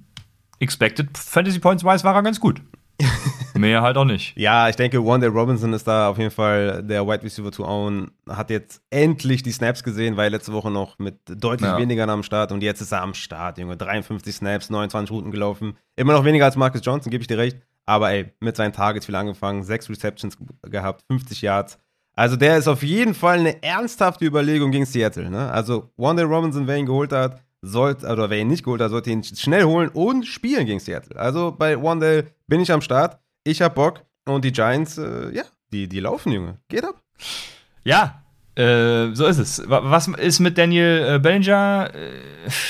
[0.60, 2.62] expected Fantasy Points-wise war er ganz gut.
[3.56, 4.36] Mehr halt auch nicht.
[4.36, 8.10] Ja, ich denke, Wanda Robinson ist da auf jeden Fall der Wide Receiver to own.
[8.28, 11.78] Hat jetzt endlich die Snaps gesehen, weil letzte Woche noch mit deutlich ja.
[11.78, 13.76] weniger am Start und jetzt ist er am Start, Junge.
[13.76, 15.76] 53 Snaps, 29 Routen gelaufen.
[15.96, 17.58] Immer noch weniger als Marcus Johnson, gebe ich dir recht.
[17.86, 21.78] Aber ey, mit seinen Targets viel angefangen, sechs Receptions gehabt, 50 Yards.
[22.16, 25.30] Also der ist auf jeden Fall eine ernsthafte Überlegung gegen Seattle.
[25.30, 25.50] Ne?
[25.50, 29.10] Also Wanda Robinson, wer ihn geholt hat, sollte, oder wer ihn nicht geholt hat, sollte
[29.10, 31.18] ihn schnell holen und spielen gegen Seattle.
[31.18, 33.18] Also bei Wandale bin ich am Start.
[33.44, 34.02] Ich hab Bock.
[34.26, 36.58] Und die Giants, äh, ja, die, die laufen, Junge.
[36.68, 37.02] Geht ab.
[37.84, 38.24] Ja,
[38.56, 39.62] äh, so ist es.
[39.66, 41.90] Was ist mit Daniel äh, Bellinger?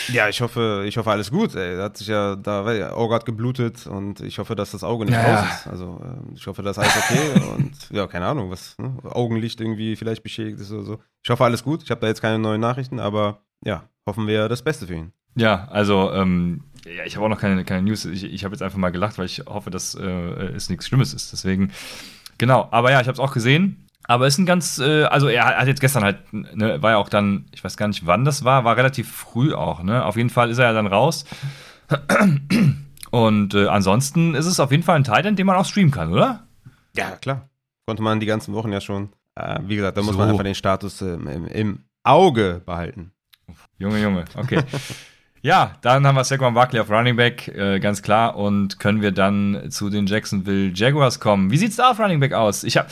[0.09, 1.55] Ja, ich hoffe, ich hoffe alles gut.
[1.55, 5.05] Er hat sich ja da ja, Auge hat geblutet und ich hoffe, dass das Auge
[5.05, 5.40] nicht ja.
[5.40, 5.66] raus ist.
[5.66, 8.97] Also äh, ich hoffe, das ist alles okay und ja, keine Ahnung, was ne?
[9.05, 10.99] Augenlicht irgendwie vielleicht beschädigt ist oder so.
[11.22, 11.82] Ich hoffe alles gut.
[11.82, 15.12] Ich habe da jetzt keine neuen Nachrichten, aber ja, hoffen wir das Beste für ihn.
[15.36, 18.05] Ja, also ähm, ja, ich habe auch noch keine, keine News.
[18.05, 21.14] Ich, ich habe jetzt einfach mal gelacht, weil ich hoffe, dass äh, es nichts Schlimmes
[21.14, 21.32] ist.
[21.32, 21.72] Deswegen,
[22.38, 22.68] genau.
[22.70, 23.88] Aber ja, ich habe es auch gesehen.
[24.07, 27.09] Aber ist ein ganz, äh, also er hat jetzt gestern halt, ne, war ja auch
[27.09, 30.05] dann, ich weiß gar nicht, wann das war, war relativ früh auch, ne?
[30.05, 31.24] Auf jeden Fall ist er ja dann raus.
[33.11, 36.12] Und äh, ansonsten ist es auf jeden Fall ein Titan, den man auch streamen kann,
[36.12, 36.46] oder?
[36.94, 37.48] Ja, klar.
[37.86, 39.09] Konnte man die ganzen Wochen ja schon.
[39.36, 40.18] Äh, wie gesagt, da muss so.
[40.18, 43.13] man einfach den Status im, im Auge behalten.
[43.79, 44.61] Junge, Junge, okay.
[45.43, 48.37] ja, dann haben wir Saquon Barkley auf Running Back, äh, ganz klar.
[48.37, 51.51] Und können wir dann zu den Jacksonville Jaguars kommen.
[51.51, 52.64] Wie sieht's da auf Running Back aus?
[52.64, 52.89] Ich habe,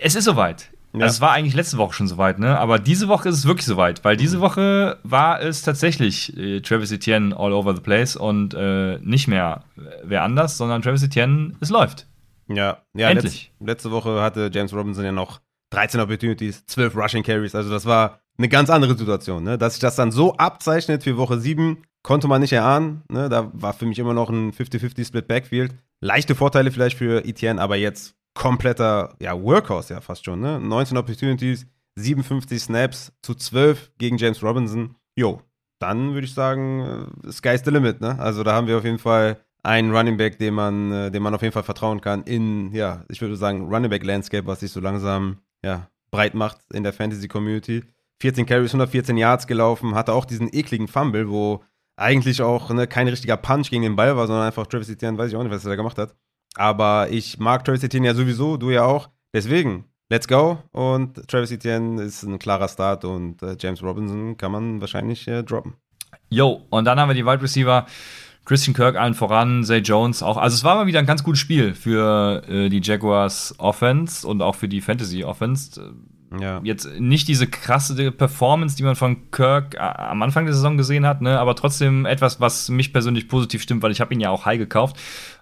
[0.00, 0.70] es ist soweit.
[0.96, 1.02] Ja.
[1.02, 2.58] Also es war eigentlich letzte Woche schon soweit, ne?
[2.58, 4.42] Aber diese Woche ist es wirklich soweit, weil diese mhm.
[4.42, 9.64] Woche war es tatsächlich äh, Travis Etienne all over the place und äh, nicht mehr
[10.02, 12.06] wer anders, sondern Travis Etienne, es läuft.
[12.48, 13.52] Ja, ja Endlich.
[13.58, 15.40] Letz, letzte Woche hatte James Robinson ja noch
[15.70, 19.44] 13 Opportunities, 12 Rushing Carries, also das war eine ganz andere Situation.
[19.44, 19.58] Ne?
[19.58, 23.02] Dass sich das dann so abzeichnet für Woche 7, konnte man nicht erahnen.
[23.10, 23.28] Ne?
[23.28, 25.74] Da war für mich immer noch ein 50-50 Split Backfield.
[26.00, 30.40] Leichte Vorteile vielleicht für Etienne, aber jetzt kompletter ja, Workhorse ja fast schon.
[30.40, 30.60] Ne?
[30.60, 31.66] 19 Opportunities,
[31.96, 34.94] 57 Snaps zu 12 gegen James Robinson.
[35.16, 35.40] Jo,
[35.78, 38.00] dann würde ich sagen, äh, sky's the limit.
[38.00, 38.18] Ne?
[38.18, 41.34] Also da haben wir auf jeden Fall einen Running Back, dem man, äh, dem man
[41.34, 44.70] auf jeden Fall vertrauen kann in, ja, ich würde sagen, Running Back Landscape, was sich
[44.70, 47.82] so langsam ja, breit macht in der Fantasy Community.
[48.20, 51.62] 14 Carries, 114 Yards gelaufen, hatte auch diesen ekligen Fumble, wo
[51.96, 55.30] eigentlich auch ne, kein richtiger Punch gegen den Ball war, sondern einfach Travis Etienne, weiß
[55.30, 56.14] ich auch nicht, was er da gemacht hat.
[56.56, 59.10] Aber ich mag Travis Etienne ja sowieso, du ja auch.
[59.34, 60.58] Deswegen, let's go.
[60.72, 65.42] Und Travis Etienne ist ein klarer Start und äh, James Robinson kann man wahrscheinlich äh,
[65.42, 65.74] droppen.
[66.30, 67.86] Yo, und dann haben wir die Wide Receiver.
[68.44, 70.36] Christian Kirk allen voran, Zay Jones auch.
[70.36, 74.40] Also es war mal wieder ein ganz gutes Spiel für äh, die Jaguars Offense und
[74.40, 75.94] auch für die Fantasy Offense.
[76.40, 76.60] Ja.
[76.64, 81.22] Jetzt nicht diese krasse Performance, die man von Kirk am Anfang der Saison gesehen hat,
[81.22, 81.38] ne?
[81.38, 84.58] aber trotzdem etwas, was mich persönlich positiv stimmt, weil ich habe ihn ja auch high
[84.58, 84.96] gekauft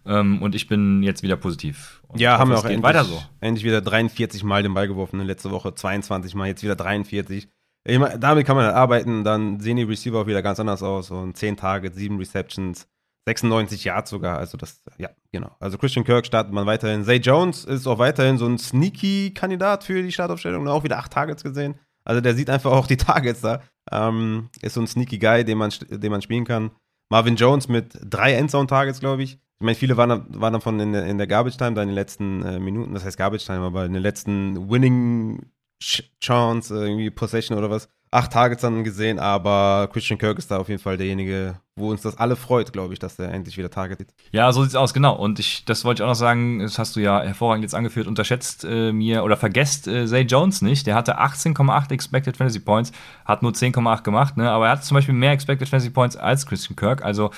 [0.06, 2.02] ähm, und ich bin jetzt wieder positiv.
[2.08, 3.22] Und ja, haben wir auch endlich, weiter so.
[3.40, 5.24] endlich wieder 43 Mal den Ball geworfen, ne?
[5.24, 7.48] letzte Woche 22 Mal, jetzt wieder 43.
[7.86, 10.82] Ich mein, damit kann man halt arbeiten, dann sehen die Receiver auch wieder ganz anders
[10.82, 12.88] aus und 10 Targets, 7 Receptions.
[13.26, 15.56] 96 Yards sogar, also das, ja, genau.
[15.58, 17.04] Also Christian Kirk startet man weiterhin.
[17.04, 21.12] Zay Jones ist auch weiterhin so ein sneaky Kandidat für die Startaufstellung, auch wieder acht
[21.12, 21.76] Targets gesehen.
[22.04, 23.62] Also der sieht einfach auch die Targets da.
[23.90, 26.70] Ähm, ist so ein sneaky Guy, den man, den man spielen kann.
[27.10, 29.34] Marvin Jones mit drei Endzone-Targets, glaube ich.
[29.34, 31.94] Ich meine, viele waren, waren davon in der, in der Garbage Time, da in den
[31.94, 35.50] letzten äh, Minuten, das heißt Garbage Time, aber in den letzten Winning
[35.80, 40.58] Chance, äh, irgendwie Possession oder was acht Targets dann gesehen, aber Christian Kirk ist da
[40.58, 43.70] auf jeden Fall derjenige, wo uns das alle freut, glaube ich, dass er endlich wieder
[43.70, 44.14] targetet.
[44.30, 45.16] Ja, so sieht's aus, genau.
[45.16, 48.06] Und ich, das wollte ich auch noch sagen, das hast du ja hervorragend jetzt angeführt,
[48.06, 50.86] unterschätzt äh, mir oder vergesst äh, Zay Jones nicht.
[50.86, 52.92] Der hatte 18,8 Expected Fantasy Points,
[53.24, 54.48] hat nur 10,8 gemacht, ne?
[54.48, 57.04] aber er hatte zum Beispiel mehr Expected Fantasy Points als Christian Kirk.
[57.04, 57.32] Also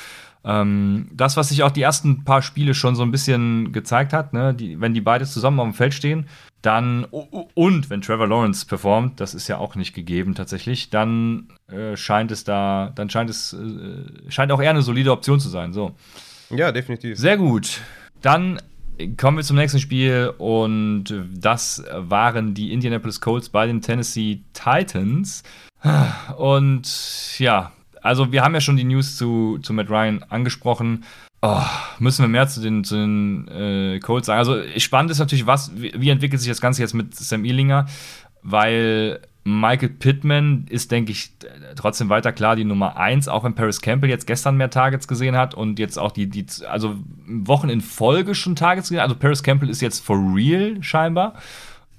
[0.44, 4.34] ähm, das, was sich auch die ersten paar Spiele schon so ein bisschen gezeigt hat,
[4.34, 4.52] ne?
[4.52, 6.28] die, wenn die beide zusammen auf dem Feld stehen,
[6.62, 11.96] dann und wenn Trevor Lawrence performt, das ist ja auch nicht gegeben tatsächlich, dann äh,
[11.96, 15.72] scheint es da, dann scheint es äh, scheint auch eher eine solide Option zu sein.
[15.72, 15.94] So.
[16.50, 17.18] Ja, definitiv.
[17.18, 17.80] Sehr gut.
[18.22, 18.61] Dann
[19.16, 21.04] kommen wir zum nächsten Spiel und
[21.34, 25.42] das waren die Indianapolis Colts bei den Tennessee Titans.
[26.36, 31.04] Und ja, also wir haben ja schon die News zu, zu Matt Ryan angesprochen.
[31.43, 31.62] Oh,
[31.99, 34.39] müssen wir mehr zu den, zu den äh, Colts sagen?
[34.39, 37.87] Also spannend ist natürlich, was, wie, wie entwickelt sich das Ganze jetzt mit Sam Ealinger,
[38.43, 41.30] weil Michael Pittman ist, denke ich,
[41.76, 45.37] trotzdem weiter klar die Nummer 1, auch wenn Paris Campbell jetzt gestern mehr Targets gesehen
[45.37, 46.97] hat und jetzt auch die, die also
[47.28, 49.09] Wochen in Folge schon Targets gesehen hat.
[49.09, 51.34] Also Paris Campbell ist jetzt for real scheinbar.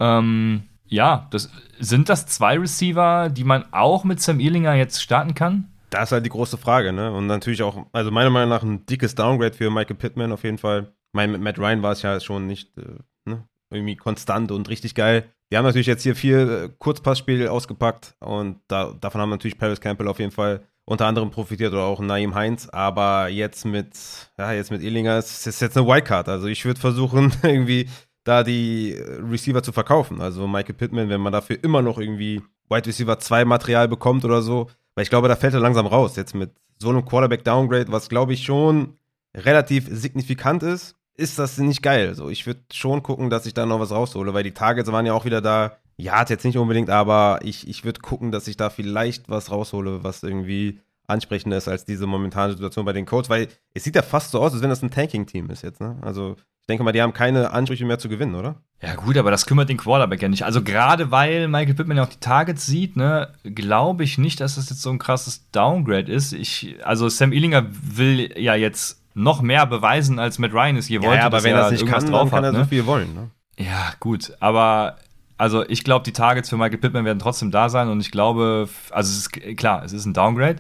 [0.02, 5.34] Ähm, ja, das, sind das zwei Receiver, die man auch mit Sam Ealinger jetzt starten
[5.34, 5.70] kann?
[5.90, 7.12] Da ist halt die große Frage, ne?
[7.12, 10.58] Und natürlich auch, also meiner Meinung nach ein dickes Downgrade für Michael Pittman auf jeden
[10.58, 10.94] Fall.
[11.14, 13.48] Mein, mit Matt Ryan war es ja schon nicht äh, ne?
[13.70, 15.26] irgendwie konstant und richtig geil.
[15.52, 19.80] Die haben natürlich jetzt hier viel äh, Kurzpassspiel ausgepackt und da, davon haben natürlich Paris
[19.80, 23.98] Campbell auf jeden Fall unter anderem profitiert oder auch Naim Heinz, aber jetzt mit,
[24.38, 26.30] ja, jetzt mit Illinger ist es jetzt eine Wildcard.
[26.30, 27.90] Also ich würde versuchen, irgendwie
[28.24, 30.22] da die Receiver zu verkaufen.
[30.22, 34.42] Also Michael Pittman, wenn man dafür immer noch irgendwie Wide Receiver 2 Material bekommt oder
[34.42, 36.16] so, weil ich glaube, da fällt er langsam raus.
[36.16, 38.98] Jetzt mit so einem Quarterback Downgrade, was glaube ich schon
[39.36, 42.16] relativ signifikant ist, ist das nicht geil.
[42.16, 45.06] So, ich würde schon gucken, dass ich da noch was raushole, weil die Targets waren
[45.06, 45.78] ja auch wieder da.
[45.98, 50.04] Ja, jetzt nicht unbedingt, aber ich, ich würde gucken, dass ich da vielleicht was raushole,
[50.04, 54.02] was irgendwie ansprechender ist als diese momentane Situation bei den Colts, weil es sieht ja
[54.02, 55.80] fast so aus, als wenn das ein Tanking-Team ist jetzt.
[55.80, 55.96] Ne?
[56.02, 56.38] Also
[56.68, 58.56] denke mal, die haben keine Ansprüche mehr zu gewinnen, oder?
[58.82, 60.44] Ja, gut, aber das kümmert den Quarterback ja nicht.
[60.44, 64.56] Also, gerade weil Michael Pittman ja auch die Targets sieht, ne, glaube ich nicht, dass
[64.56, 66.34] das jetzt so ein krasses Downgrade ist.
[66.34, 71.02] Ich, also, Sam Illinger will ja jetzt noch mehr beweisen, als Matt Ryan es je
[71.02, 71.18] wollte.
[71.18, 72.60] Ja, aber wenn er das nicht kann, drauf dann kann er ne?
[72.60, 73.14] so viel wollen.
[73.16, 73.32] Ne?
[73.58, 74.98] Ja, gut, aber
[75.38, 78.70] also ich glaube, die Targets für Michael Pittman werden trotzdem da sein und ich glaube,
[78.92, 80.58] also es ist klar, es ist ein Downgrade,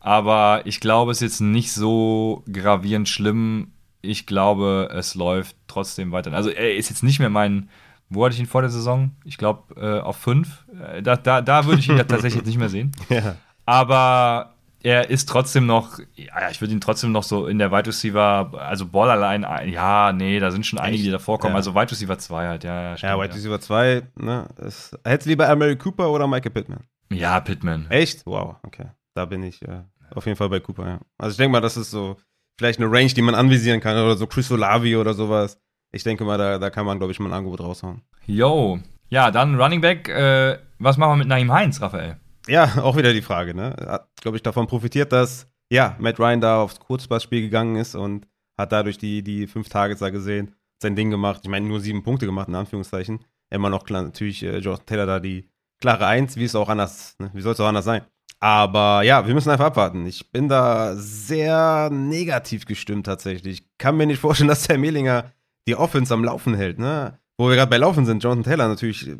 [0.00, 3.72] aber ich glaube, es ist jetzt nicht so gravierend schlimm,
[4.06, 6.32] ich glaube, es läuft trotzdem weiter.
[6.32, 7.68] Also er ist jetzt nicht mehr mein,
[8.08, 9.12] wo hatte ich ihn vor der Saison?
[9.24, 10.64] Ich glaube äh, auf fünf.
[10.80, 12.92] Äh, da, da, da würde ich ihn tatsächlich nicht mehr sehen.
[13.08, 13.36] Ja.
[13.64, 17.88] Aber er ist trotzdem noch, ja, ich würde ihn trotzdem noch so in der Wide
[17.88, 21.54] Receiver, also Borderline, ja, nee, da sind schon einige, die da vorkommen.
[21.54, 21.56] Ja.
[21.56, 24.46] Also Wide Receiver 2 halt, ja, ja, stimmt, ja Wide Receiver 2, ne?
[24.56, 26.84] Hättest du lieber Mary Cooper oder Michael Pittman?
[27.10, 27.90] Ja, Pittman.
[27.90, 28.24] Echt?
[28.26, 28.86] Wow, okay.
[29.14, 29.82] Da bin ich äh,
[30.14, 31.00] auf jeden Fall bei Cooper, ja.
[31.18, 32.16] Also ich denke mal, das ist so
[32.58, 35.58] vielleicht eine Range, die man anvisieren kann oder so Chris Olavi oder sowas.
[35.92, 38.02] Ich denke mal, da, da kann man, glaube ich, mal ein Angebot raushauen.
[38.26, 38.78] Yo.
[39.08, 40.08] Ja, dann Running Back.
[40.08, 42.16] Äh, was machen wir mit Naim Heinz, Raphael?
[42.48, 43.74] Ja, auch wieder die Frage, ne?
[43.86, 48.26] Hat, glaube ich, davon profitiert, dass, ja, Matt Ryan da aufs Kurzpassspiel gegangen ist und
[48.58, 51.40] hat dadurch die, die fünf Targets da gesehen, sein Ding gemacht.
[51.44, 53.24] Ich meine, nur sieben Punkte gemacht, in Anführungszeichen.
[53.50, 55.48] Immer noch klar, natürlich äh, Jonathan Taylor da die
[55.80, 57.30] klare Eins, wie es auch anders, ne?
[57.32, 58.02] wie soll es auch anders sein?
[58.40, 60.06] Aber ja, wir müssen einfach abwarten.
[60.06, 63.60] Ich bin da sehr negativ gestimmt tatsächlich.
[63.60, 65.32] Ich kann mir nicht vorstellen, dass der Mehlinger
[65.66, 66.78] die Offense am Laufen hält.
[66.78, 67.18] Ne?
[67.38, 69.16] Wo wir gerade bei Laufen sind, Jonathan Taylor natürlich, äh,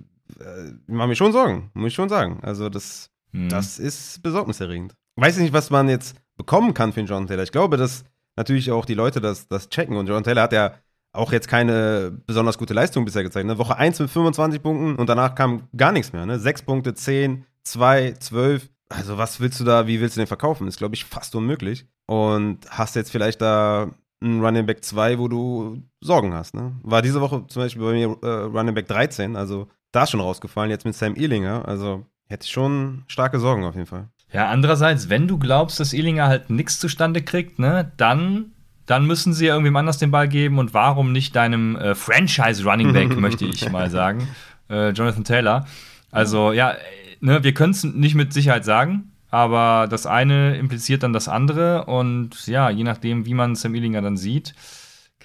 [0.86, 2.40] macht mir schon Sorgen, muss ich schon sagen.
[2.42, 3.48] Also das, mhm.
[3.48, 4.94] das ist besorgniserregend.
[5.16, 7.42] Weiß ich nicht, was man jetzt bekommen kann für den Jonathan Taylor.
[7.42, 8.04] Ich glaube, dass
[8.36, 9.96] natürlich auch die Leute das, das checken.
[9.96, 10.74] Und Jonathan Taylor hat ja
[11.12, 13.46] auch jetzt keine besonders gute Leistung bisher gezeigt.
[13.46, 13.58] Ne?
[13.58, 16.26] Woche 1 mit 25 Punkten und danach kam gar nichts mehr.
[16.26, 16.38] Ne?
[16.38, 20.68] 6 Punkte, 10, 2, 12 also was willst du da, wie willst du den verkaufen?
[20.68, 21.86] Ist, glaube ich, fast unmöglich.
[22.06, 26.54] Und hast jetzt vielleicht da einen Running Back 2, wo du Sorgen hast.
[26.54, 26.76] Ne?
[26.82, 30.70] War diese Woche zum Beispiel bei mir äh, Running Back 13, also da schon rausgefallen,
[30.70, 31.66] jetzt mit Sam Ealinger.
[31.66, 34.08] Also hätte ich schon starke Sorgen auf jeden Fall.
[34.32, 38.52] Ja, andererseits, wenn du glaubst, dass Ealinger halt nichts zustande kriegt, ne, dann
[38.86, 42.64] dann müssen sie ja irgendwem anders den Ball geben und warum nicht deinem äh, Franchise
[42.64, 44.28] Running Back, möchte ich mal sagen,
[44.70, 45.66] äh, Jonathan Taylor.
[46.12, 46.76] Also ja,
[47.20, 51.86] ne, wir können es nicht mit Sicherheit sagen, aber das eine impliziert dann das andere
[51.86, 54.54] und ja, je nachdem, wie man Sam Illinger dann sieht,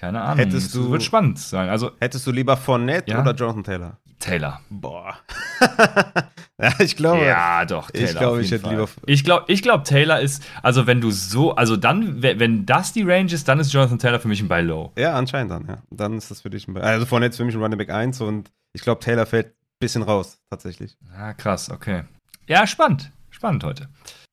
[0.02, 0.38] keine Ahnung.
[0.38, 1.68] Hättest du, wird spannend sein.
[1.68, 3.20] Also, hättest du lieber Fournette ja?
[3.20, 3.98] oder Jonathan Taylor?
[4.18, 4.60] Taylor.
[4.68, 5.16] Boah.
[6.60, 7.24] ja, ich glaube.
[7.24, 7.90] Ja, doch.
[7.90, 8.88] Taylor ich glaube, ich hätte lieber.
[9.06, 13.02] Ich glaube, ich glaub, Taylor ist, also wenn du so, also dann, wenn das die
[13.02, 14.92] Range ist, dann ist Jonathan Taylor für mich ein Buy Low.
[14.98, 15.78] Ja, anscheinend dann, ja.
[15.90, 16.82] Dann ist das für dich ein Buy.
[16.82, 20.02] Also Fournette ist für mich ein Running Back 1 und ich glaube, Taylor fällt bisschen
[20.02, 20.96] raus, tatsächlich.
[21.12, 22.04] Ja, krass, okay.
[22.46, 23.10] Ja, spannend.
[23.30, 23.88] Spannend heute.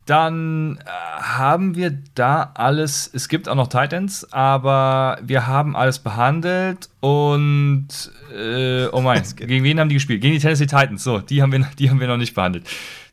[0.06, 3.10] Dann äh, haben wir da alles.
[3.14, 7.88] Es gibt auch noch Titans, aber wir haben alles behandelt und
[8.36, 10.22] äh, oh mein, gegen wen haben die gespielt?
[10.22, 11.04] Gegen die Tennessee Titans.
[11.04, 12.68] So, die haben wir, die haben wir noch nicht behandelt.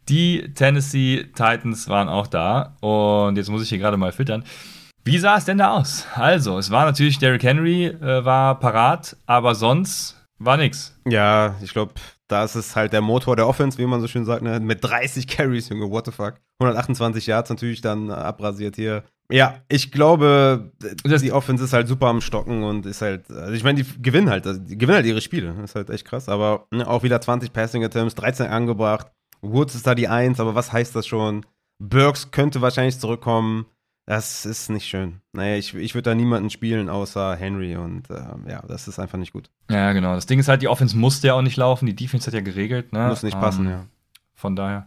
[0.09, 4.45] Die Tennessee Titans waren auch da und jetzt muss ich hier gerade mal filtern.
[5.05, 6.07] Wie sah es denn da aus?
[6.15, 10.99] Also, es war natürlich Derrick Henry äh, war parat, aber sonst war nichts.
[11.07, 11.95] Ja, ich glaube,
[12.29, 14.59] da ist es halt der Motor der Offense, wie man so schön sagt, ne?
[14.61, 16.35] mit 30 Carries, Junge, what the fuck.
[16.61, 19.05] 128 Yards natürlich dann abrasiert hier.
[19.31, 20.73] Ja, ich glaube,
[21.05, 24.03] das die Offense ist halt super am Stocken und ist halt, also ich meine, die
[24.03, 27.03] gewinnen halt, also die gewinnen halt ihre Spiele, ist halt echt krass, aber ne, auch
[27.03, 29.11] wieder 20 Passing Attempts, 13 angebracht.
[29.43, 31.45] Woods ist da die 1, aber was heißt das schon?
[31.79, 33.67] Burks könnte wahrscheinlich zurückkommen.
[34.09, 35.21] Das ist nicht schön.
[35.33, 39.19] Naja, ich, ich würde da niemanden spielen außer Henry und ähm, ja, das ist einfach
[39.19, 39.51] nicht gut.
[39.69, 40.15] Ja, genau.
[40.15, 42.41] Das Ding ist halt, die Offense musste ja auch nicht laufen, die Defense hat ja
[42.41, 42.93] geregelt.
[42.93, 43.09] Ne?
[43.09, 43.85] Muss nicht passen, Ähm, ja.
[44.35, 44.87] Von daher.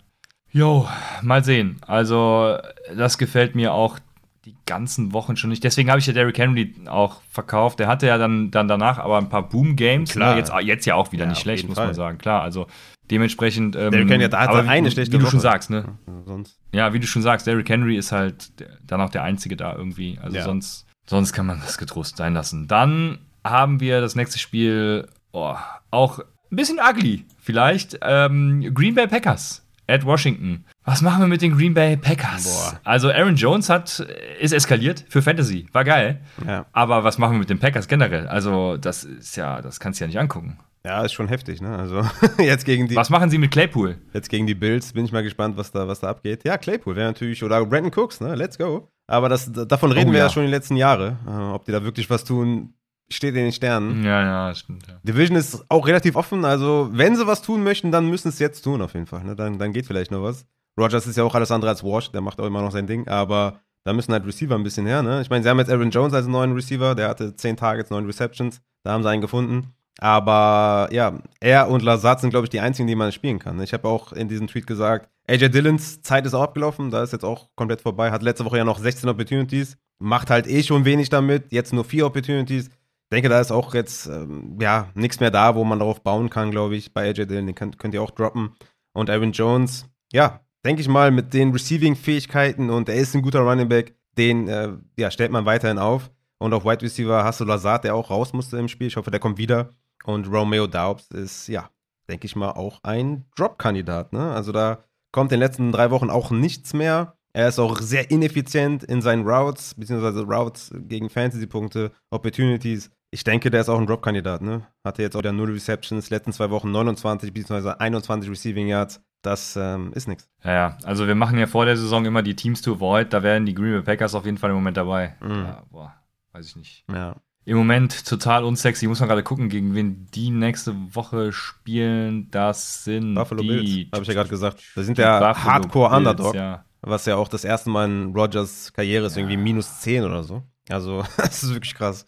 [0.51, 0.88] Jo,
[1.22, 1.80] mal sehen.
[1.86, 2.57] Also,
[2.95, 3.99] das gefällt mir auch
[4.45, 5.63] die ganzen Wochen schon nicht.
[5.65, 7.80] Deswegen habe ich ja Derrick Henry auch verkauft.
[7.80, 10.11] Der hatte ja dann, dann danach aber ein paar Boom-Games.
[10.11, 10.32] Klar.
[10.36, 10.39] Ne?
[10.39, 11.88] Jetzt, jetzt ja auch wieder Ja, nicht schlecht, muss Fall.
[11.88, 12.17] man sagen.
[12.20, 12.67] Klar, also
[13.12, 13.76] dementsprechend.
[13.76, 15.86] Ähm, Derrick Henry, da hat aber er eine schlechte Wie du schon sagst, ne?
[16.07, 16.38] Ja.
[16.72, 19.76] Ja, wie du schon sagst, Derrick Henry ist halt der, dann auch der Einzige da
[19.76, 20.20] irgendwie.
[20.22, 20.43] Also Ja.
[20.43, 22.68] sonst, sonst kann man das getrost sein lassen.
[22.68, 25.55] Dann haben wir das nächste Spiel, oh,
[25.91, 27.97] auch ein bisschen ugly vielleicht.
[28.01, 30.66] Ähm, Green Bay Packers at Washington.
[30.86, 32.43] Was machen wir mit den Green Bay Packers?
[32.43, 32.80] Boah.
[32.84, 33.99] Also Aaron Jones hat,
[34.39, 35.66] ist eskaliert für Fantasy.
[35.72, 36.22] War geil.
[36.45, 36.66] Ja.
[36.74, 38.28] Aber was machen wir mit den Packers generell?
[38.28, 40.60] Also, das ist ja, das kannst du ja nicht angucken.
[40.86, 41.77] Ja, ist schon heftig, ne?
[41.77, 42.01] Also
[42.39, 43.97] jetzt gegen die Was machen sie mit Claypool?
[44.13, 46.43] jetzt gegen die Bills bin ich mal gespannt, was da was da abgeht.
[46.45, 48.36] Ja, Claypool wäre natürlich oder Brandon Cooks, ne?
[48.36, 48.89] Let's go.
[49.07, 50.25] Aber das davon reden Oh, wir ja.
[50.25, 50.30] ja.
[50.32, 51.17] schon die letzten Jahre.
[51.27, 52.73] Äh, ob die da wirklich was tun,
[53.11, 54.03] steht in den Sternen.
[54.03, 54.86] Ja, ja, stimmt.
[54.88, 54.99] Ja.
[55.03, 58.39] Division ist auch relativ offen, also wenn sie was tun möchten, dann müssen sie es
[58.39, 59.23] jetzt tun auf jeden Fall.
[59.23, 59.36] Ne?
[59.36, 60.45] Dann, dann geht vielleicht noch was.
[60.80, 63.07] Rogers ist ja auch alles andere als Wash, der macht auch immer noch sein Ding,
[63.07, 65.01] aber da müssen halt Receiver ein bisschen her.
[65.01, 65.21] Ne?
[65.21, 68.05] Ich meine, sie haben jetzt Aaron Jones als neuen Receiver, der hatte 10 Targets, 9
[68.05, 69.73] Receptions, da haben sie einen gefunden.
[70.02, 73.58] Aber ja, er und Lazard sind, glaube ich, die einzigen, die man spielen kann.
[73.58, 73.66] ne?
[73.66, 77.12] Ich habe auch in diesem Tweet gesagt, AJ Dillons Zeit ist auch abgelaufen, da ist
[77.12, 80.86] jetzt auch komplett vorbei, hat letzte Woche ja noch 16 Opportunities, macht halt eh schon
[80.86, 82.68] wenig damit, jetzt nur 4 Opportunities.
[82.68, 86.30] Ich denke, da ist auch jetzt ähm, ja nichts mehr da, wo man darauf bauen
[86.30, 86.93] kann, glaube ich.
[86.93, 88.52] Bei AJ Dillon, den könnt, könnt ihr auch droppen.
[88.93, 93.41] Und Aaron Jones, ja, denke ich mal, mit den Receiving-Fähigkeiten und er ist ein guter
[93.41, 96.10] Running Back, den äh, ja, stellt man weiterhin auf.
[96.38, 98.88] Und auf Wide Receiver hast du Lazard, der auch raus musste im Spiel.
[98.88, 99.72] Ich hoffe, der kommt wieder.
[100.04, 101.70] Und Romeo Daubs ist, ja,
[102.10, 104.14] denke ich mal, auch ein Drop-Kandidat.
[104.14, 104.32] Ne?
[104.32, 107.16] Also da kommt in den letzten drei Wochen auch nichts mehr.
[107.34, 112.89] Er ist auch sehr ineffizient in seinen Routes, beziehungsweise Routes gegen Fantasy-Punkte, Opportunities.
[113.12, 114.41] Ich denke, der ist auch ein Drop-Kandidat.
[114.41, 114.66] Ne?
[114.84, 119.02] Hatte jetzt auch der 0 Receptions, letzten zwei Wochen 29 beziehungsweise 21 Receiving Yards.
[119.22, 120.30] Das ähm, ist nichts.
[120.43, 123.12] Ja, ja, also wir machen ja vor der Saison immer die Teams to avoid.
[123.12, 125.16] Da wären die Green Bay Packers auf jeden Fall im Moment dabei.
[125.22, 125.43] Mhm.
[125.43, 125.93] Ja, boah,
[126.32, 126.86] weiß ich nicht.
[126.89, 127.18] Ja.
[127.45, 128.87] Im Moment total unsexy.
[128.87, 132.29] Muss man gerade gucken, gegen wen die nächste Woche spielen.
[132.31, 134.61] Das sind Buffalo die, Bills, habe ich ja gerade gesagt.
[134.75, 136.65] Das sind Buffalo Hardcore Bills, Underdog, Ja.
[136.81, 140.43] was ja auch das erste Mal in Rogers Karriere ist, irgendwie minus 10 oder so.
[140.69, 142.05] Also, das ist wirklich krass.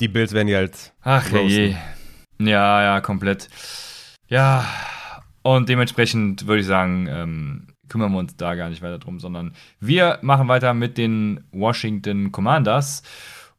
[0.00, 0.94] Die Bills werden die halt.
[1.02, 1.48] Ach Roasten.
[1.48, 1.74] je.
[2.38, 3.48] Ja, ja, komplett.
[4.28, 4.64] Ja,
[5.42, 9.54] und dementsprechend würde ich sagen, ähm, kümmern wir uns da gar nicht weiter drum, sondern
[9.80, 13.02] wir machen weiter mit den Washington Commanders.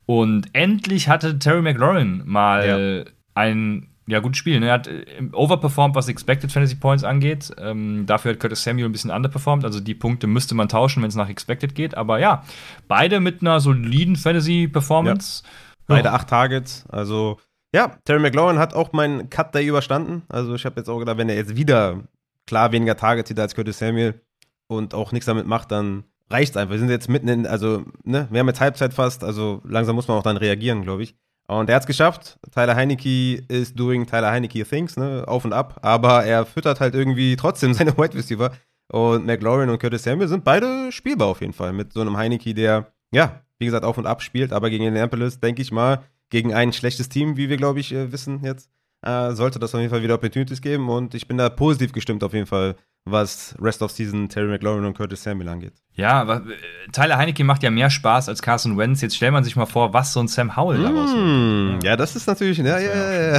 [0.08, 3.06] Und endlich hatte Terry McLaurin mal
[3.36, 4.60] ein ja, gutes Spiel.
[4.60, 4.68] Ne?
[4.68, 7.52] Er hat äh, overperformed, was Expected Fantasy Points angeht.
[7.58, 9.66] Ähm, dafür hat Curtis Samuel ein bisschen underperformed.
[9.66, 11.96] Also die Punkte müsste man tauschen, wenn es nach Expected geht.
[11.96, 12.44] Aber ja,
[12.88, 15.44] beide mit einer soliden Fantasy-Performance.
[15.88, 16.14] Beide Ja.
[16.14, 16.86] acht Targets.
[16.88, 17.38] Also,
[17.76, 20.24] ja, Terry McLaurin hat auch meinen Cut Day überstanden.
[20.30, 22.04] Also, ich habe jetzt auch gedacht, wenn er jetzt wieder
[22.46, 24.22] klar weniger Targets sieht als Curtis Samuel
[24.68, 26.74] und auch nichts damit macht, dann reicht's einfach.
[26.74, 30.08] Wir sind jetzt mitten in, also, ne, wir haben jetzt Halbzeit fast, also langsam muss
[30.08, 31.16] man auch dann reagieren, glaube ich.
[31.48, 32.38] Und er hat's geschafft.
[32.54, 35.80] Tyler Heineke ist doing Tyler Heineke things, ne, auf und ab.
[35.82, 38.52] Aber er füttert halt irgendwie trotzdem seine Wide Receiver.
[38.90, 41.74] Und McLaurin und Curtis Samuel sind beide spielbar auf jeden Fall.
[41.74, 44.52] Mit so einem Heineke, der, ja, wie gesagt, auf und ab spielt.
[44.54, 48.12] Aber gegen Indianapolis, denke ich mal, gegen ein schlechtes Team, wie wir, glaube ich, äh,
[48.12, 48.70] wissen jetzt,
[49.06, 50.90] äh, sollte das auf jeden Fall wieder Opportunities geben.
[50.90, 52.76] Und ich bin da positiv gestimmt auf jeden Fall,
[53.06, 55.74] was Rest of Season Terry McLaurin und Curtis Samuel angeht.
[55.94, 56.42] Ja, äh,
[56.92, 59.02] Tyler Heineke macht ja mehr Spaß als Carson Wentz.
[59.02, 61.84] Jetzt stellt man sich mal vor, was so ein Sam Howell daraus Mm, wird.
[61.86, 63.38] ja, das ist natürlich, ja, Das ja, ja,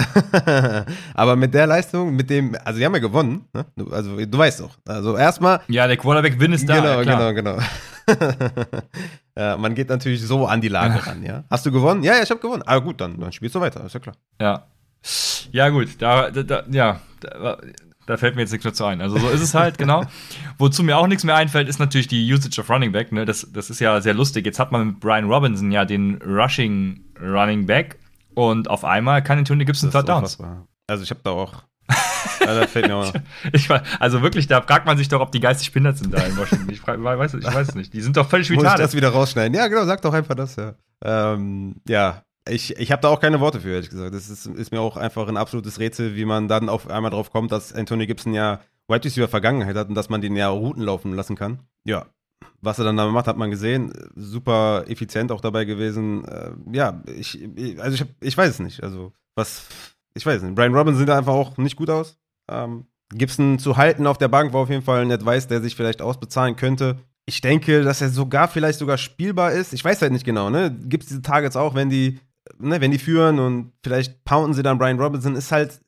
[0.79, 0.85] ja.
[1.15, 3.67] Aber mit der Leistung, mit dem, also die haben ja gewonnen, ne?
[3.77, 4.77] Du- also du weißt doch.
[4.87, 6.77] Also erstmal, Ja, der Quarterback-Win ist da.
[6.81, 7.59] genau, ja, genau, genau.
[9.37, 11.45] ja, man geht natürlich so an die Lage ran, ja.
[11.51, 12.03] Hast du gewonnen?
[12.03, 12.63] Ja, ja, ich habe gewonnen.
[12.65, 14.17] Aber gut, dann, dann spielst du weiter, ist ja klar.
[14.41, 14.67] Ja.
[15.53, 17.59] Ja, gut, da, da, da ja, da,
[18.09, 19.01] da fällt mir jetzt nichts mehr zu ein.
[19.01, 20.05] Also so ist es halt, genau.
[20.57, 23.13] Wozu mir auch nichts mehr einfällt, ist natürlich die Usage of Running Back.
[23.13, 23.25] Ne?
[23.25, 24.47] Das, das ist ja sehr lustig.
[24.47, 27.99] Jetzt hat man mit Brian Robinson ja den Rushing Running Back
[28.35, 30.37] und auf einmal kann Antonio Gibson Das ist Third Downs.
[30.37, 30.67] unfassbar.
[30.87, 31.65] Also ich habe da auch,
[32.41, 33.13] da fällt mir auch
[33.53, 33.69] Ich
[33.99, 36.71] also wirklich, da fragt man sich doch, ob die geistig behindert sind da in Washington.
[36.71, 37.93] Ich, frag, weiß, ich weiß es nicht.
[37.93, 39.55] Die sind doch völlig Muss ich das wieder rausschneiden?
[39.55, 40.75] Ja, genau, sag doch einfach das, ja.
[41.05, 44.15] Ähm, ja, ich, ich habe da auch keine Worte für, ehrlich gesagt.
[44.15, 47.31] Das ist, ist mir auch einfach ein absolutes Rätsel, wie man dann auf einmal drauf
[47.31, 50.83] kommt, dass Anthony Gibson ja Wide Receiver Vergangenheit hat und dass man den ja Routen
[50.83, 51.61] laufen lassen kann.
[51.85, 52.07] Ja,
[52.61, 53.93] was er dann da macht, hat man gesehen.
[54.15, 56.25] Super effizient auch dabei gewesen.
[56.25, 57.39] Äh, ja, ich,
[57.79, 58.83] also ich, hab, ich weiß es nicht.
[58.83, 59.67] Also, was,
[60.15, 60.55] ich weiß es nicht.
[60.55, 62.19] Brian Robinson sieht einfach auch nicht gut aus.
[62.51, 65.77] Ähm, Gibson zu halten auf der Bank war auf jeden Fall ein Advice, der sich
[65.77, 66.99] vielleicht ausbezahlen könnte.
[67.27, 69.73] Ich denke, dass er sogar vielleicht sogar spielbar ist.
[69.73, 70.75] Ich weiß halt nicht genau, ne?
[70.85, 72.21] Gibt es diese Targets auch, wenn die,
[72.59, 75.81] ne, wenn die führen und vielleicht pounden sie dann Brian Robinson, ist halt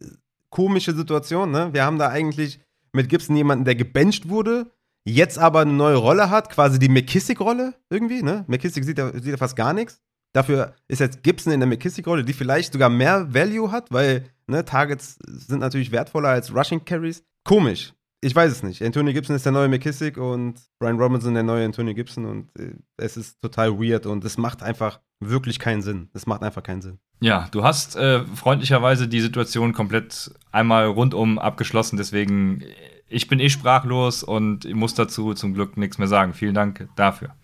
[0.51, 1.71] komische Situation, ne?
[1.73, 2.61] Wir haben da eigentlich
[2.93, 4.71] mit Gibson jemanden, der gebencht wurde,
[5.05, 8.45] jetzt aber eine neue Rolle hat, quasi die McKissick-Rolle irgendwie, ne?
[8.49, 10.01] McKissick sieht ja, sieht ja fast gar nichts.
[10.33, 14.65] Dafür ist jetzt Gibson in der McKissick-Rolle, die vielleicht sogar mehr Value hat, weil ne,
[14.65, 17.25] Targets sind natürlich wertvoller als Rushing Carries.
[17.45, 17.95] Komisch.
[18.23, 18.83] Ich weiß es nicht.
[18.83, 22.75] Antonio Gibson ist der neue McKissick und Brian Robinson der neue Antonio Gibson und äh,
[22.99, 26.11] es ist total weird und es macht einfach wirklich keinen Sinn.
[26.13, 26.99] Es macht einfach keinen Sinn.
[27.21, 32.65] Ja, du hast äh, freundlicherweise die Situation komplett einmal rundum abgeschlossen, deswegen
[33.09, 36.33] ich bin eh sprachlos und ich muss dazu zum Glück nichts mehr sagen.
[36.33, 37.35] Vielen Dank dafür.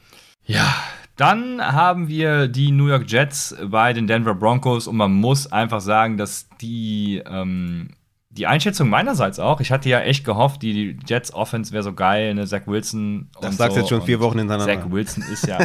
[0.45, 0.74] Ja,
[1.16, 5.81] dann haben wir die New York Jets bei den Denver Broncos und man muss einfach
[5.81, 7.91] sagen, dass die, ähm,
[8.37, 12.34] die Einschätzung meinerseits auch, ich hatte ja echt gehofft, die Jets Offense wäre so geil,
[12.34, 13.30] ne, Zach Wilson.
[13.41, 13.80] Das sagst so.
[13.80, 14.74] jetzt schon vier Wochen hintereinander.
[14.74, 15.59] Zach Wilson ist ja,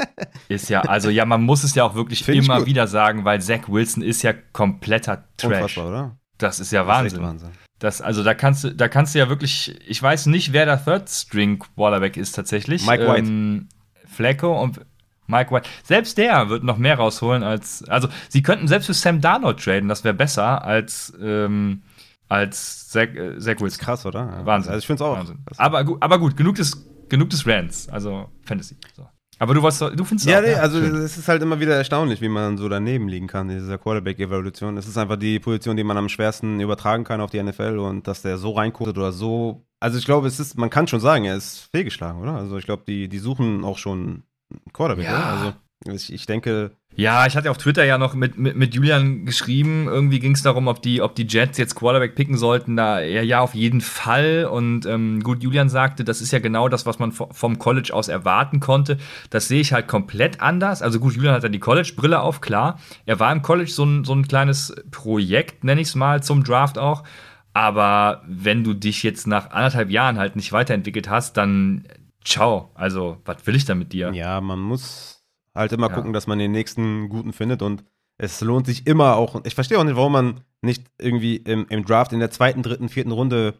[0.48, 3.40] ist ja, also ja, man muss es ja auch wirklich Find immer wieder sagen, weil
[3.40, 5.52] Zach Wilson ist ja kompletter Trash.
[5.52, 6.18] Unfassbar, oder?
[6.36, 7.20] Das ist ja das Wahnsinn.
[7.20, 7.50] Ist Wahnsinn.
[7.78, 10.84] Das, also da kannst du, da kannst du ja wirklich, ich weiß nicht, wer der
[10.84, 12.86] Third String Quarterback ist tatsächlich.
[12.86, 13.26] Mike White.
[13.26, 13.68] Ähm,
[14.06, 14.80] Flacco und
[15.28, 15.68] Mike White.
[15.84, 17.84] Selbst der wird noch mehr rausholen als.
[17.88, 21.12] Also, sie könnten selbst für Sam Darnold traden, das wäre besser als.
[21.22, 21.82] Ähm,
[22.28, 23.80] als Zach, äh, Zach Wilson.
[23.80, 24.44] Krass, oder?
[24.44, 24.72] Wahnsinn.
[24.72, 25.16] Also ich finde es auch.
[25.16, 25.38] Wahnsinn.
[25.56, 28.76] Aber, aber gut, genug des, genug des Rants, also Fantasy.
[28.94, 29.06] So.
[29.40, 31.76] Aber du, was, du findest ja, auch, nee, ja, also es ist halt immer wieder
[31.76, 34.76] erstaunlich, wie man so daneben liegen kann in dieser Quarterback-Evolution.
[34.76, 38.08] Es ist einfach die Position, die man am schwersten übertragen kann auf die NFL und
[38.08, 39.64] dass der so reinguckt oder so.
[39.78, 42.34] Also ich glaube, es ist, man kann schon sagen, er ist fehlgeschlagen, oder?
[42.34, 44.24] Also ich glaube, die, die suchen auch schon
[44.72, 45.16] Quarterback, ja.
[45.16, 45.26] oder?
[45.26, 45.52] Also
[45.86, 49.86] ich, ich denke, ja, ich hatte auf Twitter ja noch mit, mit, mit Julian geschrieben.
[49.86, 52.74] Irgendwie ging es darum, ob die, ob die Jets jetzt Quarterback picken sollten.
[52.74, 54.48] Da ja, ja auf jeden Fall.
[54.50, 58.08] Und ähm, gut, Julian sagte, das ist ja genau das, was man vom College aus
[58.08, 58.98] erwarten konnte.
[59.30, 60.82] Das sehe ich halt komplett anders.
[60.82, 62.80] Also gut, Julian hat dann die College-Brille auf, klar.
[63.06, 66.42] Er war im College so ein, so ein kleines Projekt, nenne ich es mal, zum
[66.42, 67.04] Draft auch.
[67.52, 71.84] Aber wenn du dich jetzt nach anderthalb Jahren halt nicht weiterentwickelt hast, dann
[72.24, 72.72] ciao.
[72.74, 74.12] Also, was will ich da mit dir?
[74.12, 75.17] Ja, man muss
[75.58, 75.94] halt immer ja.
[75.94, 77.84] gucken, dass man den nächsten guten findet und
[78.18, 79.40] es lohnt sich immer auch.
[79.44, 82.88] Ich verstehe auch nicht, warum man nicht irgendwie im, im, Draft in der zweiten, dritten,
[82.88, 83.54] vierten Runde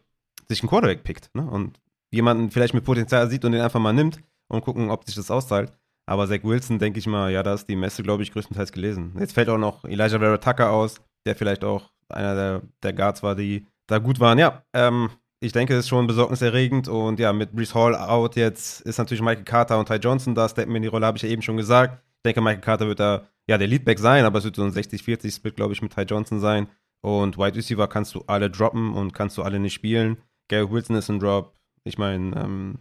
[0.47, 1.49] sich einen Quarterback pickt ne?
[1.49, 1.79] und
[2.11, 4.19] jemanden vielleicht mit Potenzial sieht und den einfach mal nimmt
[4.49, 5.71] und gucken, ob sich das auszahlt.
[6.05, 9.15] Aber Zach Wilson, denke ich mal, ja, da ist die Messe, glaube ich, größtenteils gelesen.
[9.19, 13.21] Jetzt fällt auch noch Elijah Vera Tucker aus, der vielleicht auch einer der, der Guards
[13.21, 14.39] war, die da gut waren.
[14.39, 15.09] Ja, ähm,
[15.39, 16.87] ich denke, es ist schon besorgniserregend.
[16.87, 20.49] Und ja, mit Brees Hall out jetzt ist natürlich Michael Carter und Ty Johnson da,
[20.49, 22.03] steppen in die Rolle, habe ich ja eben schon gesagt.
[22.17, 24.71] Ich denke, Michael Carter wird da ja der Leadback sein, aber es wird so ein
[24.71, 26.67] 60-40-Split, glaube ich, mit Ty Johnson sein.
[27.01, 30.17] Und Wide Receiver kannst du alle droppen und kannst du alle nicht spielen.
[30.49, 31.55] Gary Wilson ist ein Drop.
[31.85, 32.75] Ich meine, ähm,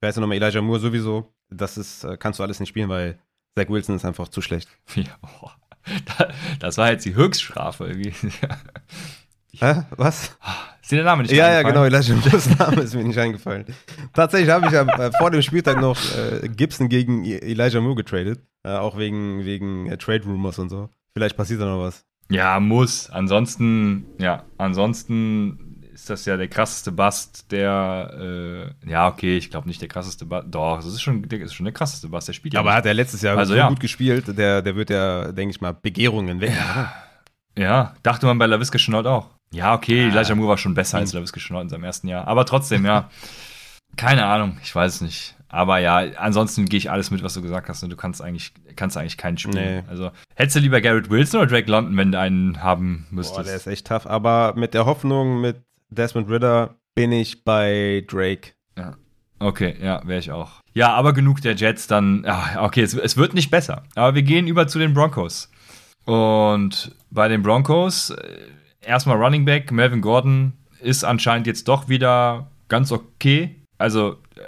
[0.00, 1.34] wer ist denn nochmal Elijah Moore sowieso?
[1.50, 3.18] Das ist, äh, kannst du alles nicht spielen, weil
[3.56, 4.68] Zach Wilson ist einfach zu schlecht.
[4.94, 5.50] Ja, oh.
[6.58, 8.12] das war jetzt die Höchststrafe irgendwie.
[9.58, 9.82] Hä?
[9.96, 10.36] Was?
[10.82, 11.84] Ist dir der Name nicht Ja, ja, genau.
[11.84, 13.64] Elijah Moores Name ist mir nicht eingefallen.
[14.12, 17.96] Tatsächlich habe ich ja äh, vor dem Spieltag noch äh, Gibson gegen e- Elijah Moore
[17.96, 18.40] getradet.
[18.62, 20.90] Äh, auch wegen, wegen Trade Rumors und so.
[21.12, 22.04] Vielleicht passiert da noch was.
[22.30, 23.10] Ja, muss.
[23.10, 29.66] Ansonsten, ja, ansonsten ist das ja der krasseste Bust, der, äh, ja, okay, ich glaube
[29.66, 30.44] nicht der krasseste Bust.
[30.50, 32.60] Doch, das ist schon, der, ist schon der krasseste Bust, der spielt ja.
[32.60, 32.78] Aber nicht.
[32.78, 33.68] hat er letztes Jahr also, so ja.
[33.68, 36.92] gut gespielt, der, der wird ja, denke ich mal, Begehrungen wecken, ja.
[37.58, 39.30] Ja, dachte man bei LaVisca Chenault auch.
[39.52, 42.26] Ja, okay, ah, Elijah Moore war schon besser als LaVisca Chenault in seinem ersten Jahr.
[42.26, 43.10] Aber trotzdem, ja.
[43.96, 45.36] Keine Ahnung, ich weiß es nicht.
[45.48, 47.82] Aber ja, ansonsten gehe ich alles mit, was du gesagt hast.
[47.82, 49.84] Und du kannst eigentlich, kannst eigentlich keinen spielen.
[49.84, 49.88] Nee.
[49.88, 53.36] Also, hättest du lieber Garrett Wilson oder Drake London, wenn du einen haben müsstest?
[53.36, 54.06] Boah, der ist echt tough.
[54.06, 58.52] Aber mit der Hoffnung, mit Desmond Ritter bin ich bei Drake.
[58.76, 58.96] Ja.
[59.38, 60.60] Okay, ja, wäre ich auch.
[60.74, 62.24] Ja, aber genug der Jets dann.
[62.26, 63.84] Ja, okay, es, es wird nicht besser.
[63.94, 65.50] Aber wir gehen über zu den Broncos.
[66.04, 68.38] Und bei den Broncos, äh,
[68.86, 73.56] erstmal Running Back, Melvin Gordon ist anscheinend jetzt doch wieder ganz okay.
[73.78, 74.40] Also, äh,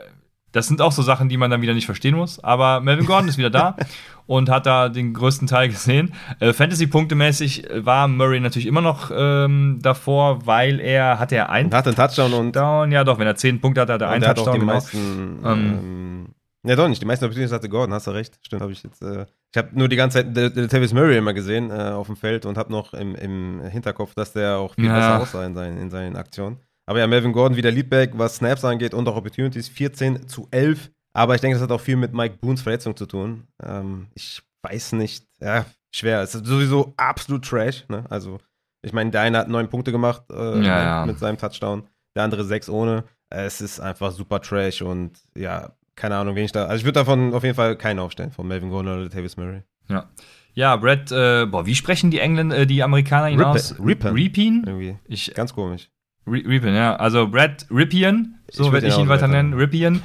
[0.52, 2.42] das sind auch so Sachen, die man dann wieder nicht verstehen muss.
[2.42, 3.76] Aber Melvin Gordon ist wieder da
[4.26, 6.14] und hat da den größten Teil gesehen.
[6.40, 11.72] Äh, Fantasy-Punktemäßig war Murray natürlich immer noch ähm, davor, weil er hatte er einen.
[11.74, 12.56] Hat einen Touchdown und.
[12.56, 14.46] Down, ja, doch, wenn er zehn Punkte hat, hat er einen Touchdown.
[14.46, 14.72] Hat auch die genau.
[14.72, 16.26] meisten, ähm, ähm,
[16.64, 17.00] ja, doch nicht.
[17.00, 18.38] Die meisten Opportunities hatte Gordon, hast du recht.
[18.42, 19.00] Stimmt, habe ich jetzt.
[19.02, 22.46] Äh, ich habe nur die ganze Zeit Tavis Murray immer gesehen äh, auf dem Feld
[22.46, 24.94] und habe noch im, im, Hinterkopf, dass der auch viel ja.
[24.94, 26.58] besser aussah in seinen, in seinen Aktionen.
[26.86, 30.90] Aber ja, Melvin Gordon wieder Leadback, was Snaps angeht und auch Opportunities, 14 zu 11.
[31.12, 33.46] Aber ich denke, das hat auch viel mit Mike Boons Verletzung zu tun.
[33.62, 36.22] Ähm, ich weiß nicht, ja, schwer.
[36.22, 37.84] Es ist sowieso absolut Trash.
[37.88, 38.04] Ne?
[38.08, 38.38] Also,
[38.82, 41.86] ich meine, der eine hat neun Punkte gemacht äh, ja, mit, mit, seinem Touchdown.
[42.16, 43.04] der andere sechs ohne.
[43.30, 46.64] Es ist einfach super trash und ja, keine Ahnung, wen ich da.
[46.66, 49.62] Also ich würde davon auf jeden Fall keinen aufstellen, von Melvin Gordon oder Tavis Murray.
[49.88, 50.08] Ja.
[50.54, 53.74] Ja, Brad, äh, boah, wie sprechen die Engländer, äh, die Amerikaner ihn Rippe- aus?
[53.84, 54.12] Ripon.
[54.12, 54.64] Ripien?
[54.66, 54.96] Irgendwie.
[55.06, 55.90] Ich, Ganz komisch.
[56.26, 56.96] Re Ripien, ja.
[56.96, 59.54] Also Brad Ripien, so werde ihn ich ihn so weiter nennen.
[59.54, 60.00] Ripien.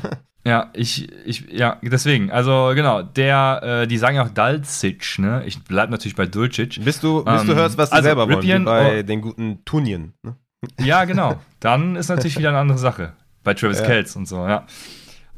[0.44, 2.30] ja, ich, ich, ja, deswegen.
[2.30, 5.42] Also genau, der, äh, die sagen ja auch Dalcic, ne?
[5.46, 6.84] Ich bleib natürlich bei Dulcic.
[6.84, 9.02] Bis du, bis du Ähm, hörst, was die also selber wollen, Ripien- bei oh.
[9.02, 10.14] den guten Tunien.
[10.22, 10.36] Ne?
[10.80, 11.40] Ja, genau.
[11.60, 13.12] Dann ist natürlich wieder eine andere Sache.
[13.42, 13.86] Bei Travis Ja.
[13.86, 14.66] Kelce und so, ja.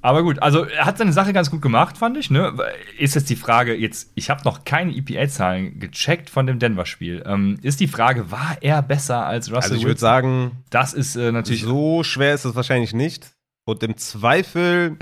[0.07, 2.31] Aber gut, also er hat seine Sache ganz gut gemacht, fand ich.
[2.31, 2.57] Ne?
[2.97, 7.25] Ist jetzt die Frage, jetzt, ich habe noch keine EPA-Zahlen gecheckt von dem Denver-Spiel.
[7.27, 11.17] Ähm, ist die Frage, war er besser als Russell Also ich würde sagen, das ist
[11.17, 13.33] äh, natürlich so schwer ist es wahrscheinlich nicht.
[13.65, 14.97] Und im Zweifel,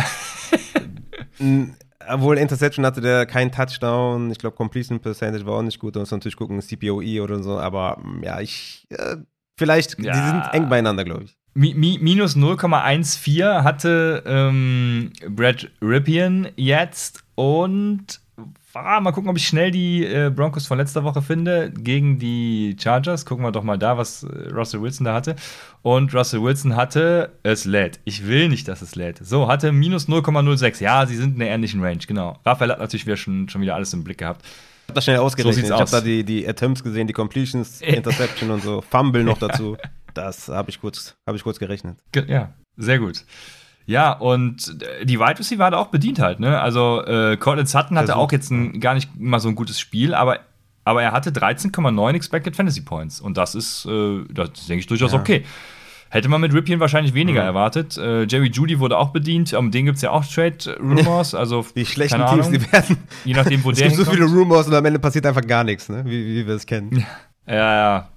[2.09, 4.31] obwohl Interception hatte der keinen Touchdown.
[4.31, 5.97] Ich glaube, Completion Percentage war auch nicht gut.
[5.97, 7.59] Da muss man natürlich gucken, CPOE oder so.
[7.59, 9.17] Aber ja, ich, äh,
[9.59, 10.15] vielleicht, die Ja.
[10.15, 11.37] sind eng beieinander, glaube ich.
[11.55, 18.21] Mi mi minus 0,14 hatte ähm, Brad Ripien jetzt und
[18.75, 22.77] ah, mal gucken, ob ich schnell die äh, Broncos von letzter Woche finde gegen die
[22.81, 23.25] Chargers.
[23.25, 25.37] Gucken wir doch mal da, was äh, Russell Wilson da hatte.
[25.83, 28.01] Und Russell Wilson hatte, es lädt.
[28.05, 29.25] Ich will nicht, dass es lädt.
[29.25, 30.83] So, hatte minus 0,06.
[30.83, 32.39] Ja, sie sind in der ähnlichen Range, genau.
[32.45, 34.43] Raphael hat natürlich wieder schon, schon wieder alles im Blick gehabt.
[34.45, 35.55] Ich habe das schnell ausgerechnet.
[35.55, 35.91] sieht's ich habe aus.
[35.91, 38.81] da die, die Attempts gesehen, die Completions, Interception und so.
[38.81, 39.77] Fumble noch dazu.
[40.15, 41.99] Das habe ich, kurz- hab ich kurz gerechnet.
[42.13, 43.25] Ge ja, sehr gut.
[43.87, 46.61] Ja, und äh, die Wide Receiver hat auch bedient halt, ne?
[46.61, 49.79] Also äh, Cortland Sutton hatte Versucht, auch jetzt ein, gar nicht mal so ein gutes
[49.79, 50.39] Spiel, aber,
[50.85, 53.21] aber er hatte 13,9 Expected Fantasy Points.
[53.21, 55.21] Und das ist, äh, das denke ich, durchaus Ja.
[55.21, 55.45] okay.
[56.11, 57.49] Hätte man mit Ripien wahrscheinlich weniger Mhm.
[57.49, 57.99] erwartet.
[57.99, 61.35] Äh, Jerry Judy wurde auch bedient, um den gibt es ja auch Trade-Rumors.
[61.35, 62.99] Also, Die schlechten Teams, Ahnung, die werden.
[63.25, 64.31] je nachdem, wo Es der gibt so hinkommt.
[64.31, 66.05] viele Rumors und am Ende passiert einfach gar nichts, ne?
[66.07, 67.05] wie, wie wir es kennen.
[67.47, 68.09] Ja, ja.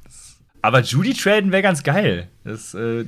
[0.62, 2.28] Aber Judy traden wäre ganz geil.
[2.44, 3.06] Das, äh,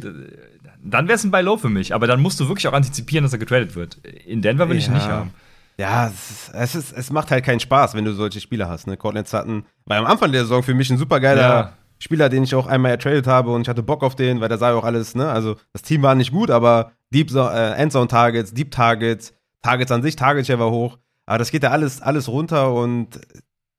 [0.83, 1.93] dann wäre es ein Buy Low für mich.
[1.93, 3.97] Aber dann musst du wirklich auch antizipieren, dass er getradet wird.
[4.25, 5.31] In Denver will ich ihn nicht haben.
[5.77, 8.85] Ja, es, ist, es, ist, es macht halt keinen Spaß, wenn du solche Spieler hast.
[8.85, 8.97] Ne?
[8.97, 11.73] Cortland Sutton war am Anfang der Saison für mich ein super geiler Ja.
[11.99, 14.57] Spieler, den ich auch einmal ertradet habe und ich hatte Bock auf den, weil der
[14.57, 15.29] sah ja auch alles, ne?
[15.29, 20.01] Also das Team war nicht gut, aber Deep äh, Endzone Targets, Deep Targets, Targets an
[20.01, 20.97] sich, Target Share war hoch.
[21.25, 23.19] Aber das geht ja alles, alles runter und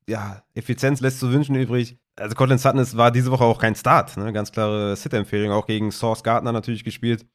[0.07, 1.97] ja, Effizienz lässt zu wünschen übrig.
[2.21, 4.33] Also Cortland Sutton ist, war diese Woche auch kein Start, ne?
[4.33, 7.27] Ganz klare Sit-Empfehlung, auch gegen Source Gardner natürlich gespielt.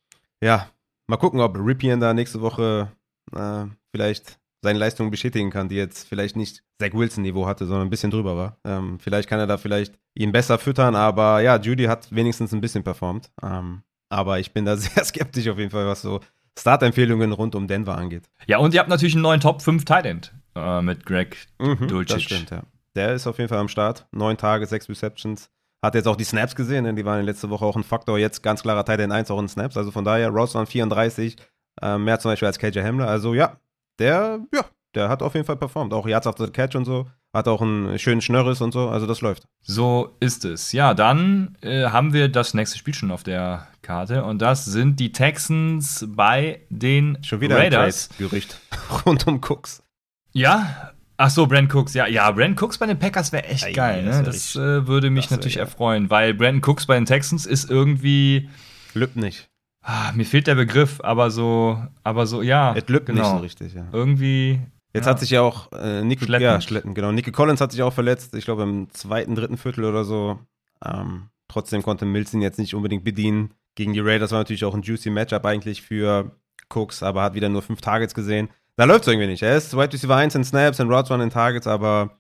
[0.42, 0.70] Ja,
[1.08, 2.92] mal gucken, ob Ripien da nächste Woche
[3.36, 7.90] äh, vielleicht seine Leistungen bestätigen kann, die jetzt vielleicht nicht Zach Wilson-Niveau hatte, sondern ein
[7.90, 8.58] bisschen drüber war.
[8.64, 12.62] Ähm, vielleicht kann er da vielleicht ihn besser füttern, aber ja, Judy hat wenigstens ein
[12.62, 13.32] bisschen performt.
[13.44, 16.20] Ähm, aber ich bin da sehr skeptisch auf jeden Fall, was so
[16.58, 18.30] Startempfehlungen rund um Denver angeht.
[18.48, 21.88] Ja, und ihr habt natürlich einen neuen Top 5 Tight End äh, mit Greg Mhm,
[21.88, 22.16] Dulcich.
[22.16, 22.64] Das stimmt, ja.
[22.96, 24.08] Der ist auf jeden Fall am Start.
[24.12, 25.50] Neun Tage, sechs Receptions.
[25.84, 28.18] Hat jetzt auch die Snaps gesehen, denn die waren letzte Woche auch ein Faktor.
[28.18, 29.78] Jetzt ganz klarer Tight End 1 auch in Snaps.
[29.78, 31.36] Also von daher, Ross waren 34,
[31.82, 33.08] äh, mehr zum Beispiel als KJ Hamler.
[33.08, 33.58] Also ja,
[34.00, 34.66] der, ja,
[34.96, 35.94] der hat auf jeden Fall performt.
[35.94, 37.08] Auch Yards after the Catch und so.
[37.34, 38.88] Hat auch einen schönen Schnörres und so.
[38.88, 39.44] Also das läuft.
[39.62, 40.72] So ist es.
[40.72, 44.24] Ja, dann äh, haben wir das nächste Spiel schon auf der Karte.
[44.24, 48.10] Und das sind die Texans bei den Schon wieder Raiders.
[48.10, 48.60] ein Trade-Gerücht
[49.06, 49.84] rund um Cooks.
[50.32, 50.94] Ja.
[51.18, 51.94] Ach so, Brand Cooks.
[51.94, 54.04] Ja, ja, Brand Cooks bei den Packers wäre echt Ey, geil.
[54.04, 54.20] das Ne?
[54.20, 55.64] wär Das richtig- äh, würde mich das wär natürlich geil.
[55.66, 58.50] erfreuen, weil Brandon Cooks bei den Texans ist irgendwie.
[58.94, 59.50] Lübt nicht.
[59.82, 62.74] Ah, mir fehlt der Begriff, aber so, aber so, ja.
[62.76, 63.36] Es lübt nicht genau.
[63.38, 63.86] so richtig, ja.
[63.92, 64.60] Irgendwie.
[64.94, 65.12] Jetzt ja.
[65.12, 66.44] hat sich ja auch äh, Nico Schletten.
[66.44, 67.12] Ja, Schletten, genau.
[67.12, 70.40] Nico Collins hat sich auch verletzt, ich glaube im zweiten, dritten Viertel oder so.
[70.84, 73.52] Ähm, trotzdem konnte Mills ihn jetzt nicht unbedingt bedienen.
[73.76, 76.32] Gegen die Raiders war natürlich auch ein juicy Matchup eigentlich für
[76.74, 78.50] Cooks, aber hat wieder nur fünf Targets gesehen.
[78.78, 79.42] Da läuft es irgendwie nicht.
[79.42, 82.20] Er ist Wide Receiver 1 in Snaps und Routes 1 in Targets, aber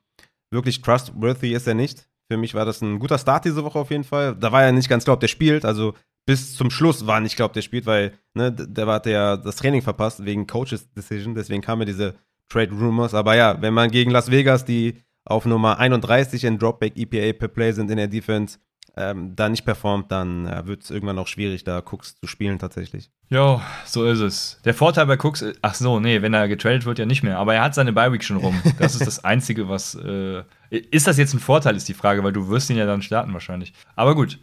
[0.51, 2.07] wirklich trustworthy ist er nicht.
[2.31, 4.35] Für mich war das ein guter Start diese Woche auf jeden Fall.
[4.35, 5.65] Da war er nicht ganz klar, ob der spielt.
[5.65, 5.93] Also
[6.25, 9.57] bis zum Schluss war nicht klar, ob der spielt, weil ne, der hat ja das
[9.57, 11.35] Training verpasst wegen Coaches Decision.
[11.35, 12.15] Deswegen kamen diese
[12.49, 13.13] Trade Rumors.
[13.13, 17.47] Aber ja, wenn man gegen Las Vegas, die auf Nummer 31 in Dropback EPA per
[17.47, 18.59] Play sind in der Defense,
[18.97, 22.59] ähm, da nicht performt, dann äh, wird es irgendwann auch schwierig, da Cooks zu spielen
[22.59, 23.09] tatsächlich.
[23.29, 24.59] Jo, so ist es.
[24.65, 27.37] Der Vorteil bei Cooks, ist- ach so, nee, wenn er getradet wird, ja nicht mehr.
[27.39, 28.59] Aber er hat seine Bye-Week schon rum.
[28.79, 29.95] Das ist das Einzige, was.
[29.95, 33.01] Äh, ist das jetzt ein Vorteil, ist die Frage, weil du wirst ihn ja dann
[33.01, 33.73] starten wahrscheinlich.
[33.95, 34.39] Aber gut.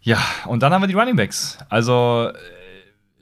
[0.00, 1.58] Ja, und dann haben wir die Running Backs.
[1.68, 2.34] Also, äh,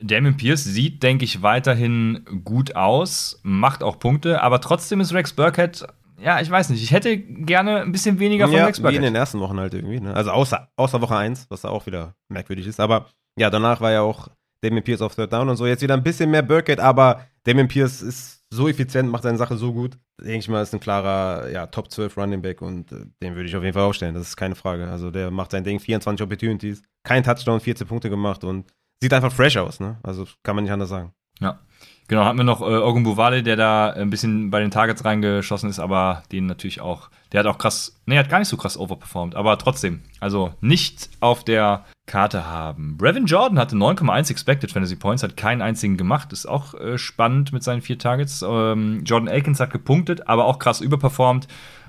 [0.01, 5.33] Damien Pierce sieht, denke ich, weiterhin gut aus, macht auch Punkte, aber trotzdem ist Rex
[5.33, 5.85] Burkhead,
[6.21, 9.03] ja, ich weiß nicht, ich hätte gerne ein bisschen weniger von ja, Rex wie in
[9.03, 10.01] den ersten Wochen halt irgendwie.
[10.01, 10.15] Ne?
[10.15, 12.81] Also außer, außer Woche 1, was da auch wieder merkwürdig ist.
[12.81, 13.07] Aber
[13.39, 14.29] ja, danach war ja auch
[14.63, 15.67] Damien Pierce auf Third Down und so.
[15.67, 19.57] Jetzt wieder ein bisschen mehr Burkett, aber Damien Pierce ist so effizient, macht seine Sache
[19.57, 19.99] so gut.
[20.21, 23.49] Denke ich mal, ist ein klarer ja, Top 12 Running Back und äh, den würde
[23.49, 24.15] ich auf jeden Fall aufstellen.
[24.15, 24.89] Das ist keine Frage.
[24.89, 28.67] Also der macht sein Ding, 24 Opportunities, kein Touchdown, 14 Punkte gemacht und
[29.01, 29.99] sieht einfach fresh aus, ne?
[30.03, 31.13] Also kann man nicht anders sagen.
[31.41, 31.61] Ja.
[32.09, 35.69] Genau, hatten wir noch äh, Ogun Buvale, der da ein bisschen bei den Targets reingeschossen
[35.69, 38.79] ist, aber den natürlich auch, der hat auch krass, nee, hat gar nicht so krass
[38.79, 42.97] overperformed, aber trotzdem, also nicht auf der Karte haben.
[42.97, 47.53] Brevin Jordan hatte 9,1 Expected Fantasy Points, hat keinen einzigen gemacht, ist auch äh, spannend
[47.53, 48.43] mit seinen vier Targets.
[48.43, 51.47] Ähm, Jordan Akins hat gepunktet, aber auch krass überperformed,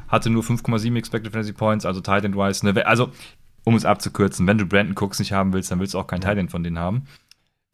[0.10, 2.66] hatte nur 5,7 Expected Fantasy Points, also Tight End Wise.
[2.66, 3.10] Ne, also,
[3.64, 6.22] um es abzukürzen, wenn du Brandon Cooks nicht haben willst, dann willst du auch keinen
[6.22, 7.06] Tight End von denen haben.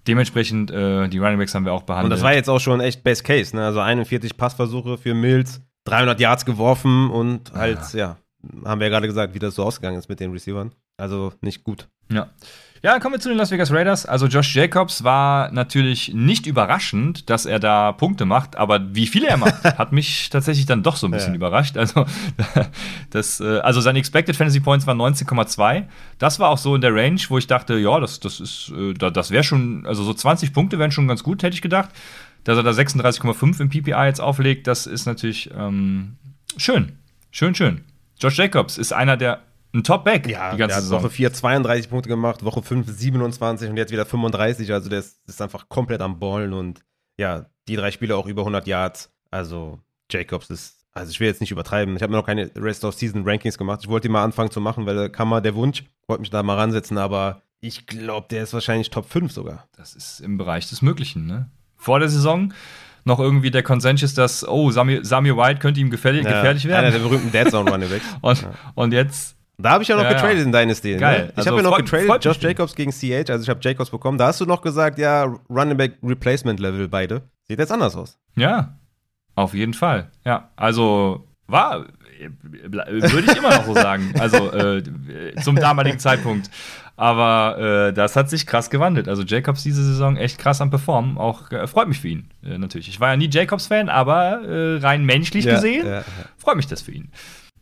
[0.08, 2.06] Dementsprechend, äh, die Running Backs haben wir auch behandelt.
[2.06, 3.66] Und das war jetzt auch schon echt Best Case, ne?
[3.66, 8.18] Also 41 Passversuche für Mills, 300 Yards geworfen und halt, ja, ja
[8.66, 10.72] haben wir ja gerade gesagt, wie das so ausgegangen ist mit den Receivern.
[10.98, 11.88] Also nicht gut.
[12.12, 12.30] Ja.
[12.86, 14.06] Ja, kommen wir zu den Las Vegas Raiders.
[14.06, 19.28] Also Josh Jacobs war natürlich nicht überraschend, dass er da Punkte macht, aber wie viele
[19.28, 21.38] er macht, hat mich tatsächlich dann doch so ein bisschen ja.
[21.38, 21.78] überrascht.
[21.78, 22.06] Also,
[23.10, 25.86] das, äh, also seine Expected Fantasy Points waren 19,2.
[26.20, 28.94] Das war auch so in der Range, wo ich dachte, ja, das, das ist, äh,
[28.94, 31.90] das wäre schon, also so 20 Punkte wären schon ganz gut, hätte ich gedacht.
[32.44, 36.18] Dass er da 36,5 im PPI jetzt auflegt, das ist natürlich ähm,
[36.58, 36.92] schön.
[37.32, 37.82] Schön, schön.
[38.20, 39.42] Josh Jacobs ist einer der
[39.74, 41.02] ein Top-Back ja, die ganze Saison.
[41.02, 44.72] Woche 4 32 Punkte gemacht, Woche 5 27 und jetzt wieder 35.
[44.72, 46.80] Also der ist, ist einfach komplett am Ballen und
[47.18, 49.12] ja, die drei Spiele auch über 100 Yards.
[49.32, 51.96] Also Jacobs ist, also ich will jetzt nicht übertreiben.
[51.96, 53.82] Ich habe mir noch keine Rest-of-Season-Rankings gemacht.
[53.84, 56.30] Ich wollte die mal anfangen zu machen, weil da kam mal der Wunsch, wollte mich
[56.30, 59.68] da mal ransetzen, aber ich glaube, der ist wahrscheinlich Top 5 sogar.
[59.76, 61.50] Das ist im Bereich des Möglichen, ne?
[61.76, 62.54] Vor der Saison
[63.06, 66.86] noch irgendwie der Consensus, dass, oh, Samir, Samir White könnte ihm gefährlich, ja, gefährlich werden.
[66.86, 68.04] Einer der berühmten Dead Zone Runningbacks.
[68.22, 68.50] und, ja.
[68.74, 70.44] und jetzt da habe ich ja noch ja, getradet ja.
[70.44, 70.94] in Dynasty.
[70.94, 70.98] Ne?
[70.98, 71.30] Geil.
[71.32, 74.18] Ich also habe ja noch getradet, Josh Jacobs gegen CH, also ich habe Jacobs bekommen.
[74.18, 77.22] Da hast du noch gesagt, ja, Running Back Replacement Level beide.
[77.48, 78.18] Sieht jetzt anders aus.
[78.36, 78.78] Ja,
[79.36, 80.12] auf jeden Fall.
[80.26, 81.86] Ja, also war,
[82.60, 84.14] würde ich immer noch so sagen.
[84.20, 84.84] Also äh,
[85.42, 86.50] zum damaligen Zeitpunkt.
[86.98, 87.58] Aber
[87.90, 89.10] äh, das hat sich krass gewandelt.
[89.10, 91.18] Also Jacobs diese Saison echt krass am Performen.
[91.18, 92.88] Auch äh, freut mich für ihn äh, natürlich.
[92.88, 96.04] Ich war ja nie Jacobs-Fan, aber äh, rein menschlich ja, gesehen ja, ja.
[96.38, 97.12] freut mich das für ihn.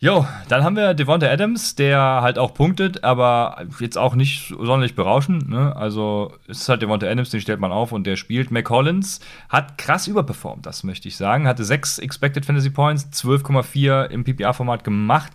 [0.03, 4.95] Jo, dann haben wir Devonta Adams, der halt auch punktet, aber jetzt auch nicht sonderlich
[4.95, 5.47] berauschend.
[5.47, 5.73] Ne?
[5.77, 8.51] Also es ist halt Devonta Adams, den stellt man auf und der spielt.
[8.51, 11.47] McCollins hat krass überperformt, das möchte ich sagen.
[11.47, 15.31] Hatte 6 Expected Fantasy Points, 12,4 im PPA-Format gemacht.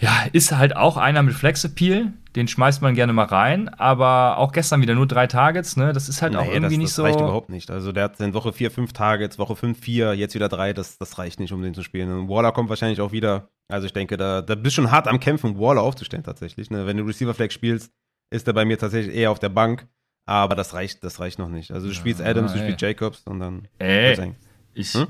[0.00, 2.12] Ja, ist halt auch einer mit Flex-Appeal.
[2.36, 5.92] Den schmeißt man gerne mal rein, aber auch gestern wieder nur drei Targets, ne?
[5.92, 7.02] Das ist halt nee, auch irgendwie das, nicht das so.
[7.02, 7.70] Das reicht überhaupt nicht.
[7.70, 10.96] Also der hat in Woche 4 fünf Targets, Woche 5 vier, jetzt wieder drei, das,
[10.96, 12.10] das reicht nicht, um den zu spielen.
[12.12, 13.50] Und Waller kommt wahrscheinlich auch wieder.
[13.68, 16.70] Also ich denke, da, da bist du schon hart am Kämpfen, Waller aufzustellen tatsächlich.
[16.70, 16.86] Ne?
[16.86, 17.92] Wenn du Receiver Flag spielst,
[18.30, 19.88] ist er bei mir tatsächlich eher auf der Bank.
[20.24, 21.72] Aber das reicht, das reicht noch nicht.
[21.72, 23.66] Also du spielst Adams, du spielst Jacobs und dann.
[23.78, 24.34] Ey,
[24.74, 25.08] ich, hm?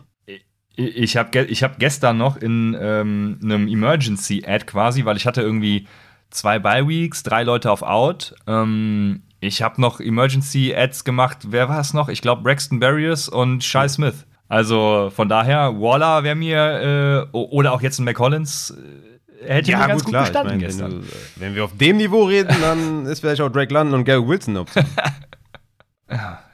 [0.77, 5.87] Ich habe ich hab gestern noch in ähm, einem Emergency-Ad quasi, weil ich hatte irgendwie
[6.31, 8.35] zwei Bye-Weeks, drei Leute auf Out.
[8.47, 11.39] Ähm, ich habe noch Emergency-Ads gemacht.
[11.49, 12.09] Wer war es noch?
[12.09, 14.27] Ich glaube Braxton Barriers und Shai Smith.
[14.49, 18.75] Also von daher, Waller wäre mir, äh, oder auch jetzt ein McCollins,
[19.41, 20.93] äh, hätte ja, mir ganz gut, gut gestanden ich mein, gestern.
[20.93, 21.07] Wenn, du,
[21.37, 24.53] wenn, wir auf dem Niveau reden, dann ist vielleicht auch Drake London und Gary Wilson
[24.53, 24.85] eine Option.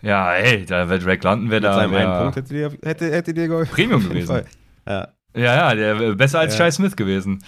[0.02, 1.68] Ja, ey, da wird Drake London wäre da.
[1.70, 3.74] Mit seinem wär einen Punkt hätte dir, hätte, hätte dir geholfen.
[3.74, 4.42] Premium gewesen.
[4.86, 5.08] Ja.
[5.34, 6.64] ja, ja, der besser als ja.
[6.64, 7.42] Shai Smith gewesen.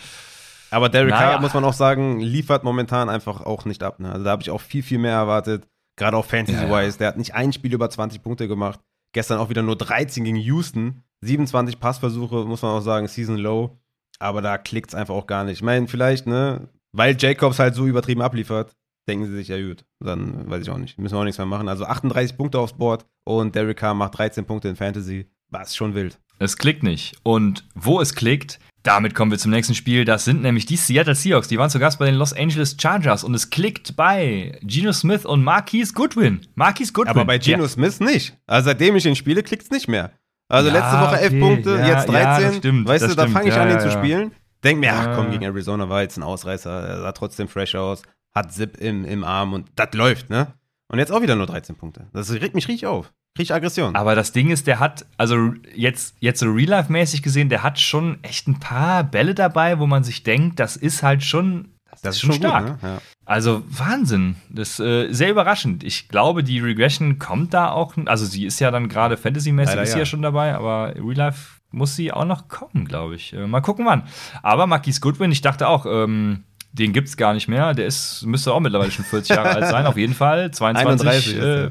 [0.71, 1.33] Aber Derek naja.
[1.33, 4.01] Carr, muss man auch sagen, liefert momentan einfach auch nicht ab.
[4.01, 4.11] Ne?
[4.11, 5.67] Also da habe ich auch viel, viel mehr erwartet.
[5.97, 6.71] Gerade auch Fantasy-wise.
[6.71, 6.97] Ja, ja.
[6.99, 8.81] Der hat nicht ein Spiel über 20 Punkte gemacht.
[9.13, 11.03] Gestern auch wieder nur 13 gegen Houston.
[11.23, 13.79] 27 Passversuche, muss man auch sagen, Season Low.
[14.19, 15.55] Aber da klickt es einfach auch gar nicht.
[15.55, 18.73] Ich meine, vielleicht, ne, weil Jacobs halt so übertrieben abliefert,
[19.09, 20.99] denken sie sich, ja gut, dann weiß ich auch nicht.
[20.99, 21.69] Müssen wir auch nichts mehr machen.
[21.69, 25.31] Also 38 Punkte aufs Board und Derek Carr macht 13 Punkte in Fantasy.
[25.51, 26.19] Was schon wild.
[26.39, 27.17] Es klickt nicht.
[27.23, 30.05] Und wo es klickt, damit kommen wir zum nächsten Spiel.
[30.05, 31.49] Das sind nämlich die Seattle Seahawks.
[31.49, 35.25] Die waren zu Gast bei den Los Angeles Chargers und es klickt bei Geno Smith
[35.25, 36.41] und Marquise Goodwin.
[36.55, 37.11] Marquise Goodwin.
[37.11, 37.69] Aber bei Geno ja.
[37.69, 38.37] Smith nicht.
[38.47, 40.13] Also seitdem ich ihn spiele, klickt es nicht mehr.
[40.49, 41.41] Also ja, letzte Woche 11 okay.
[41.41, 42.55] Punkte, ja, jetzt 13.
[42.55, 44.33] Stimmt, weißt du, da fange ich an, ihn zu spielen.
[44.65, 46.71] Denk mir, ach komm, gegen Arizona war jetzt ein Ausreißer.
[46.71, 48.03] Er sah trotzdem fresh aus
[48.35, 50.55] hat Zip im, im Arm und das läuft, ne?
[50.91, 52.07] Und jetzt auch wieder nur 13 Punkte.
[52.13, 53.13] Das regt mich richtig auf.
[53.39, 53.95] Richtig Aggression.
[53.95, 58.19] Aber das Ding ist, der hat, also jetzt, jetzt so Real-Life-mäßig gesehen, der hat schon
[58.23, 62.15] echt ein paar Bälle dabei, wo man sich denkt, das ist halt schon, das, das
[62.17, 62.67] ist schon stark.
[62.67, 62.89] Gut, ne?
[62.95, 62.99] ja.
[63.27, 64.37] Also Wahnsinn.
[64.49, 65.85] Das ist äh, sehr überraschend.
[65.85, 69.93] Ich glaube, die Regression kommt da auch, also sie ist ja dann gerade Fantasy-mäßig, ist
[69.93, 69.99] ja.
[69.99, 73.35] ja schon dabei, aber Real-Life muss sie auch noch kommen, glaube ich.
[73.35, 74.05] Äh, mal gucken wann.
[74.43, 77.75] Aber Marquis Goodwin, ich dachte auch, ähm, den gibt es gar nicht mehr.
[77.75, 80.51] Der ist, müsste auch mittlerweile schon 40 Jahre alt sein, auf jeden Fall.
[80.53, 81.71] 22 äh, ja.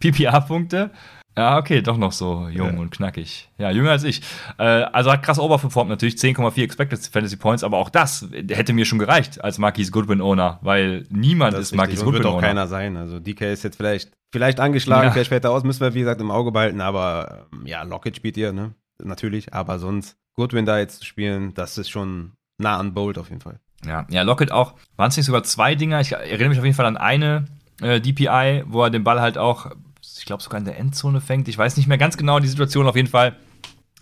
[0.00, 0.90] PPA-Punkte.
[1.36, 2.80] Ja, okay, doch noch so jung Ja.
[2.80, 3.48] und knackig.
[3.58, 4.22] Ja, jünger als ich.
[4.58, 8.84] Äh, also hat krass overperformed natürlich, 10,4 Expected Fantasy Points, aber auch das hätte mir
[8.84, 12.08] schon gereicht als Marquise Goodwin-Owner, weil niemand Das ist, ist Marquise richtig.
[12.08, 12.96] Und wird auch keiner sein.
[12.96, 15.12] Also DK ist jetzt vielleicht, vielleicht angeschlagen, Ja.
[15.12, 18.16] vielleicht fällt er aus, müssen wir wie gesagt im Auge behalten, aber ähm, ja, Lockett
[18.16, 18.74] spielt hier, ne?
[19.00, 23.28] Natürlich, aber sonst Goodwin da jetzt zu spielen, das ist schon nah an Bold auf
[23.28, 23.60] jeden Fall.
[23.86, 24.74] Ja, ja, Lockett auch.
[24.96, 26.00] Waren es nicht sogar zwei Dinger?
[26.00, 27.46] Ich erinnere mich auf jeden Fall an eine
[27.80, 29.70] äh, DPI, wo er den Ball halt auch,
[30.02, 31.48] ich glaube, sogar in der Endzone fängt.
[31.48, 32.86] Ich weiß nicht mehr ganz genau die Situation.
[32.86, 33.36] Auf jeden Fall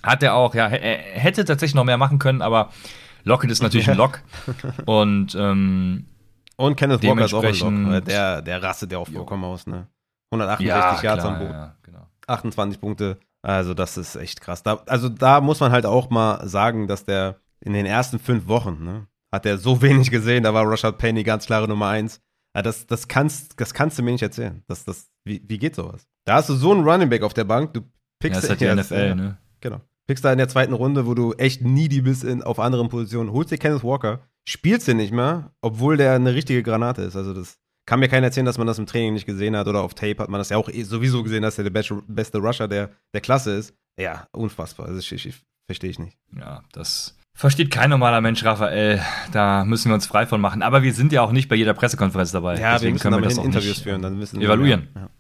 [0.03, 2.71] hat er auch, ja, er hätte tatsächlich noch mehr machen können, aber
[3.25, 4.23] Lockett ist natürlich ein Lock.
[4.87, 6.07] Und ähm,
[6.57, 9.89] Und Kenneth Walker ist auch ein Lock, der, der rastet ja auch vollkommen aus, ne?
[10.31, 12.07] 168 ja, Yards klar, am Boot, ja, genau.
[12.27, 13.19] 28 Punkte.
[13.43, 14.63] Also, das ist echt krass.
[14.65, 18.49] Da, also, da muss man halt auch mal sagen, dass der in den ersten fünf
[18.49, 20.43] Wochen, ne, hat er so wenig gesehen.
[20.43, 22.21] Da war Rashad Penny ganz klare Nummer eins.
[22.55, 24.63] Ja, das, das, kannst, das kannst du mir nicht erzählen.
[24.67, 26.07] Das, das, wie, wie geht sowas?
[26.25, 27.87] Da hast du so einen Running Back auf der Bank, du Ja,
[28.19, 29.39] pickst das halt die ja, NFL, ja, ne?
[29.61, 29.81] Genau.
[30.07, 33.33] Pickst da in der zweiten Runde, wo du echt needy bist in, auf anderen Positionen,
[33.33, 37.17] holst dir Kenneth Walker, spielst den nicht mehr, obwohl der eine richtige Granate ist.
[37.17, 39.83] Also das kann mir keiner erzählen, dass man das im Training nicht gesehen hat oder
[39.83, 42.39] auf Tape hat man das ja auch eh sowieso gesehen, dass er der beste, beste
[42.39, 43.75] Rusher der, der Klasse ist.
[43.99, 44.87] Ja, unfassbar.
[44.87, 46.17] Also ich, ich verstehe ich nicht.
[46.37, 49.01] Ja, das versteht kein normaler Mensch, Raphael.
[49.33, 50.63] Da müssen wir uns frei von machen.
[50.63, 52.59] Aber wir sind ja auch nicht bei jeder Pressekonferenz dabei.
[52.59, 54.89] Ja, wir müssen damit auch Interviews nicht, führen, dann wir evaluieren.
[54.95, 55.03] mehr.
[55.03, 55.11] Ja.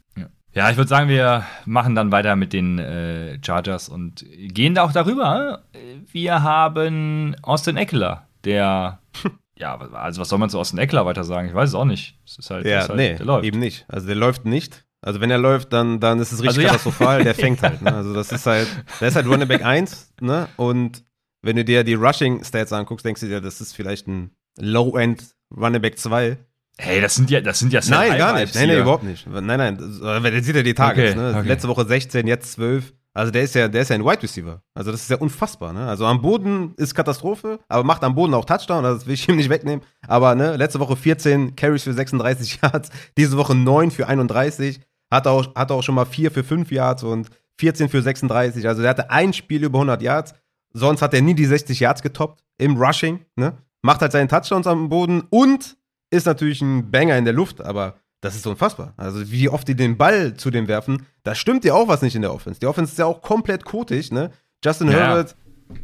[0.52, 4.84] Ja, ich würde sagen, wir machen dann weiter mit den äh, Chargers und gehen da
[4.84, 5.64] auch darüber.
[6.10, 9.00] Wir haben Austin Eckler, der,
[9.58, 11.48] ja, also was soll man zu Austin Eckler weiter sagen?
[11.48, 12.18] Ich weiß es auch nicht.
[12.24, 13.44] Es ist halt, Ja, es ist halt nee, der läuft.
[13.44, 13.84] eben nicht.
[13.88, 14.86] Also der läuft nicht.
[15.02, 16.68] Also wenn er läuft, dann, dann ist es richtig Also ja.
[16.68, 17.22] katastrophal.
[17.22, 17.82] Der fängt halt.
[17.82, 17.94] Ne?
[17.94, 18.66] Also das ist halt,
[19.02, 20.48] der ist halt Running Back 1, ne?
[20.56, 21.04] Und
[21.46, 25.22] wenn du dir die Rushing Stats anguckst, denkst du dir, das ist vielleicht ein Low-End
[25.56, 26.36] Running Back 2.
[26.78, 28.54] Hey, das sind ja, das sind ja Sam Nein, gar nicht.
[28.54, 29.26] Nein, nein, überhaupt nicht.
[29.26, 29.78] Nein, nein.
[29.78, 31.38] Der sieht ja die Targets, Okay, ne?
[31.38, 31.48] okay.
[31.48, 32.92] Letzte Woche 16, jetzt 12.
[33.14, 34.60] Also der ist ja, der ist ja ein Wide Receiver.
[34.74, 35.88] Also das ist ja unfassbar, ne?
[35.88, 39.26] Also am Boden ist Katastrophe, aber macht am Boden auch Touchdown, also das will ich
[39.26, 39.82] ihm nicht wegnehmen.
[40.06, 45.26] Aber ne, letzte Woche 14 Carries für 36 Yards, diese Woche 9 für 31, hat
[45.26, 48.68] auch, hat auch schon mal 4 für 5 Yards und 14 für 36.
[48.68, 50.34] Also der hatte ein Spiel über 100 Yards,
[50.76, 53.56] sonst hat er nie die 60 Yards getoppt im Rushing, ne?
[53.82, 55.76] Macht halt seinen Touchdowns am Boden und
[56.10, 58.94] ist natürlich ein Banger in der Luft, aber das ist unfassbar.
[58.96, 62.14] Also wie oft die den Ball zu dem werfen, da stimmt ja auch was nicht
[62.14, 62.60] in der Offense.
[62.60, 64.30] Die Offense ist ja auch komplett kotig, ne?
[64.64, 64.94] Justin Ja.
[64.94, 65.36] Herbert,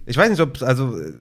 [0.06, 1.12] ich weiß nicht, ob, also äh,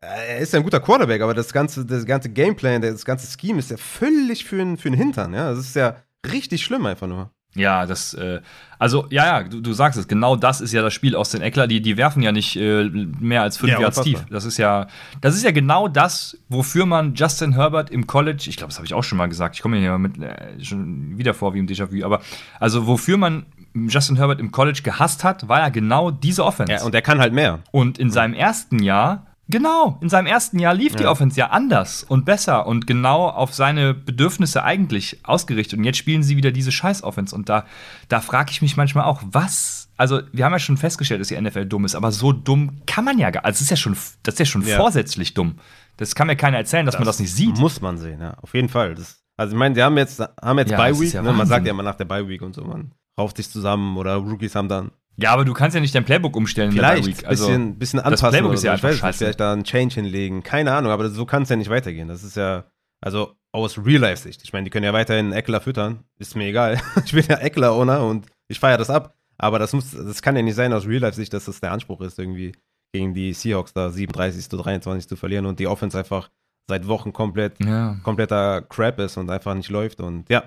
[0.00, 3.58] er ist ja ein guter Quarterback, aber das ganze, das ganze Gameplan, das ganze Scheme
[3.58, 5.50] ist ja völlig für den für den Hintern, ja?
[5.50, 5.96] Das ist ja
[6.30, 7.30] richtig schlimm einfach nur.
[7.54, 8.40] Ja, das, äh,
[8.78, 11.40] also, ja, ja, du, du sagst es, genau das ist ja das Spiel aus den
[11.40, 11.66] Eckler.
[11.66, 14.22] Die, die werfen ja nicht äh, mehr als fünf Ja, Yards unfassbar.
[14.24, 14.32] tief.
[14.32, 14.88] Das ist ja,
[15.20, 18.86] das ist ja genau das, wofür man Justin Herbert im College, ich glaube, das habe
[18.86, 21.66] ich auch schon mal gesagt, ich komme hier mit äh, schon wieder vor wie im
[21.68, 22.20] Déjà-vu, aber
[22.58, 26.72] also wofür man Justin Herbert im College gehasst hat, war ja genau diese Offense.
[26.72, 27.60] Ja, und der kann halt mehr.
[27.70, 31.10] Und in seinem ersten Jahr, genau, in seinem ersten Jahr lief die Ja.
[31.10, 35.78] Offense ja anders und besser und genau auf seine Bedürfnisse eigentlich ausgerichtet.
[35.78, 37.34] Und jetzt spielen sie wieder diese Scheiß-Offense.
[37.34, 37.64] Und da,
[38.08, 39.88] da frage ich mich manchmal auch, was.
[39.96, 43.04] Also, wir haben ja schon festgestellt, dass die NFL dumm ist, aber so dumm kann
[43.04, 43.44] man ja gar.
[43.44, 44.76] Also, das ist ja schon, das ist ja schon Ja.
[44.76, 45.56] vorsätzlich dumm.
[45.96, 47.56] Das kann mir keiner erzählen, dass man das nicht sieht.
[47.58, 48.96] Muss man sehen, ja, auf jeden Fall.
[48.96, 51.32] Das, also ich meine, die haben jetzt, haben jetzt Ja, Bye das Week, ne?
[51.32, 54.14] man sagt ja immer nach der Bye Week und so, man rauft sich zusammen oder
[54.16, 57.26] Rookies haben dann Ja, aber du kannst ja nicht dein Playbook umstellen Vielleicht ein.
[57.26, 58.28] Also, bisschen, bisschen das anpassen.
[58.30, 58.86] Playbook oder ist ja so.
[58.86, 59.18] einfach ich weiß scheiße.
[59.18, 60.42] Vielleicht da einen Change hinlegen.
[60.42, 62.08] Keine Ahnung, aber so kann es ja nicht weitergehen.
[62.08, 62.64] Das ist ja,
[63.00, 64.42] also aus Real-Life-Sicht.
[64.42, 66.04] Ich meine, die können ja weiterhin Eckler füttern.
[66.18, 66.80] Ist mir egal.
[67.04, 69.14] ich bin ja Eckler-Owner und ich feiere das ab.
[69.38, 72.18] Aber das, muss, das kann ja nicht sein aus Real-Life-Sicht, dass das der Anspruch ist,
[72.18, 72.52] irgendwie
[72.92, 76.30] gegen die Seahawks da 37 zu 23 zu verlieren und die Offense einfach
[76.68, 77.96] seit Wochen komplett ja.
[78.02, 80.00] kompletter Crap ist und einfach nicht läuft.
[80.00, 80.44] Und ja,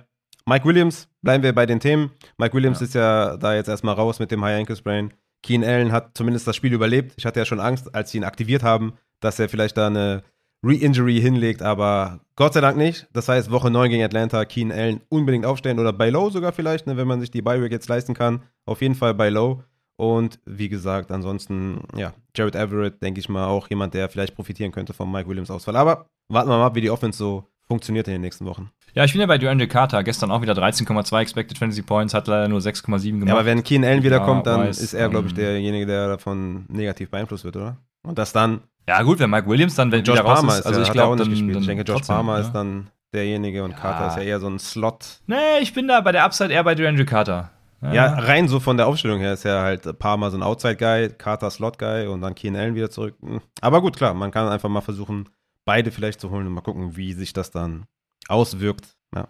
[0.47, 2.09] Mike Williams, bleiben wir bei den Themen.
[2.37, 2.85] Mike Williams Ja.
[2.85, 5.13] ist ja da jetzt erstmal raus mit dem High Ankle Sprain.
[5.43, 7.13] Keen Allen hat zumindest das Spiel überlebt.
[7.17, 10.23] Ich hatte ja schon Angst, als sie ihn aktiviert haben, dass er vielleicht da eine
[10.65, 13.07] Re-Injury hinlegt, aber Gott sei Dank nicht.
[13.11, 16.87] Das heißt, Woche 9 gegen Atlanta, Keen Allen unbedingt aufstellen oder bei Low sogar vielleicht,
[16.87, 18.41] ne, wenn man sich die Bye-Week jetzt leisten kann.
[18.65, 19.63] Auf jeden Fall bei Low.
[19.97, 24.71] Und wie gesagt, ansonsten, ja, Jared Everett, denke ich mal, auch jemand, der vielleicht profitieren
[24.71, 25.75] könnte vom Mike Williams Ausfall.
[25.75, 28.71] Aber warten wir mal ab, wie die Offense so funktioniert in den nächsten Wochen.
[28.93, 30.03] Ja, ich bin ja bei DeAndre Carter.
[30.03, 33.27] Gestern auch wieder 13,2 Expected Fantasy Points, hat leider nur 6,7 gemacht.
[33.27, 35.85] Ja, aber wenn Keen Allen wiederkommt, Ja, dann weiß, ist er, glaube ich, ähm, derjenige,
[35.85, 37.77] der davon negativ beeinflusst wird, oder?
[38.03, 40.79] Und das dann, Ja, gut, wenn Mike Williams dann wenn Josh Palmer ist, ist, also
[40.79, 41.55] ja, ich glaube, nicht dann, gespielt.
[41.55, 42.39] dann Ich denke, Josh trotzdem, Palmer ja.
[42.41, 43.77] ist dann derjenige und Ja.
[43.77, 45.19] Carter ist ja eher so ein Slot.
[45.27, 47.51] Nee, ich bin da bei der Upside eher bei DeAndre Carter.
[47.81, 51.51] Ja, rein so von der Aufstellung her ist ja halt Palmer so ein Outside-Guy, Carter
[51.51, 53.13] Slot-Guy und dann Keen Allen wieder zurück.
[53.21, 53.39] Hm.
[53.61, 55.29] Aber gut, klar, man kann einfach mal versuchen,
[55.63, 57.85] beide vielleicht zu holen und mal gucken, wie sich das dann
[58.27, 58.95] auswirkt.
[59.15, 59.27] Ja.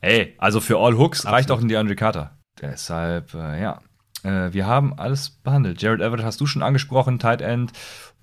[0.00, 1.58] Hey, also für All Hooks reicht Absolut.
[1.58, 2.38] auch ein DeAndre Carter.
[2.60, 3.80] Deshalb, äh, ja.
[4.22, 5.82] Äh, wir haben alles behandelt.
[5.82, 7.72] Jared Everett hast du schon angesprochen, Tight End.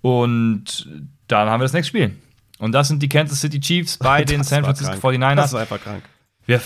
[0.02, 0.90] Und
[1.28, 2.16] dann haben wir das nächste Spiel.
[2.60, 5.16] Und das sind die Kansas City Chiefs bei den San Francisco krank.
[5.16, 5.36] 49ers.
[5.36, 6.04] Das war einfach krank.
[6.46, 6.62] Wir,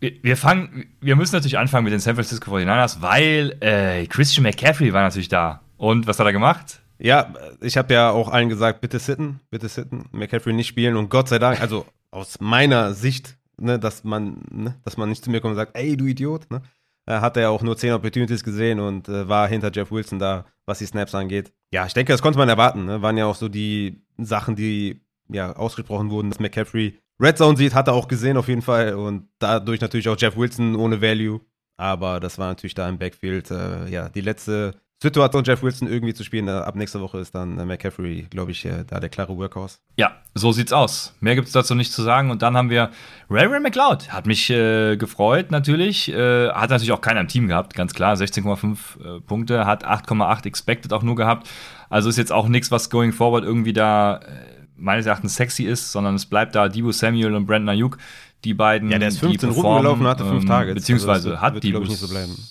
[0.00, 4.44] wir, wir fangen, wir müssen natürlich anfangen mit den San Francisco 49ers, weil äh, Christian
[4.44, 5.60] McCaffrey war natürlich da.
[5.76, 6.80] Und was hat er gemacht?
[6.98, 7.32] Ja,
[7.62, 11.28] ich habe ja auch allen gesagt, bitte sitten, bitte sitten, McCaffrey nicht spielen und Gott
[11.28, 15.40] sei Dank, also aus meiner Sicht, ne, dass man, ne, dass man nicht zu mir
[15.40, 16.62] kommt und sagt, ey, du Idiot, ne,
[17.06, 20.46] äh, hat er auch nur 10 Opportunities gesehen und äh, war hinter Jeff Wilson da,
[20.66, 21.52] was die Snaps angeht.
[21.72, 25.00] Ja, ich denke, das konnte man erwarten, ne, waren ja auch so die Sachen, die
[25.28, 28.94] ja ausgesprochen wurden, dass McCaffrey Red Zone sieht, hat er auch gesehen auf jeden Fall
[28.94, 31.40] und dadurch natürlich auch Jeff Wilson ohne Value,
[31.76, 36.12] aber das war natürlich da im Backfield, äh, ja, die letzte Situation, Jeff Wilson irgendwie
[36.12, 36.46] zu spielen.
[36.48, 39.78] Äh, Ab nächster Woche ist dann äh, McCaffrey, glaube ich, äh, da der klare Workhorse.
[39.96, 41.14] Ja, so sieht's aus.
[41.20, 42.30] Mehr gibt's dazu nicht zu sagen.
[42.30, 42.90] Und dann haben wir
[43.30, 44.12] Ray Ray McLeod.
[44.12, 46.12] Hat mich äh, gefreut, natürlich.
[46.12, 48.14] Äh, hat natürlich auch keiner im Team gehabt, ganz klar.
[48.14, 51.48] 16,5 äh, Punkte, hat 8,8 expected auch nur gehabt.
[51.88, 54.20] Also ist jetzt auch nichts, was going forward irgendwie da
[54.76, 57.98] meines Erachtens sexy ist, sondern es bleibt da Debo Samuel und Brandon Ayuk.
[58.44, 60.74] Die beiden, Ja, der ist die 15 Runden gelaufen hatte fünf ähm, Targets.
[60.80, 62.36] Beziehungsweise Also das hat wird, Debo nicht so bleiben.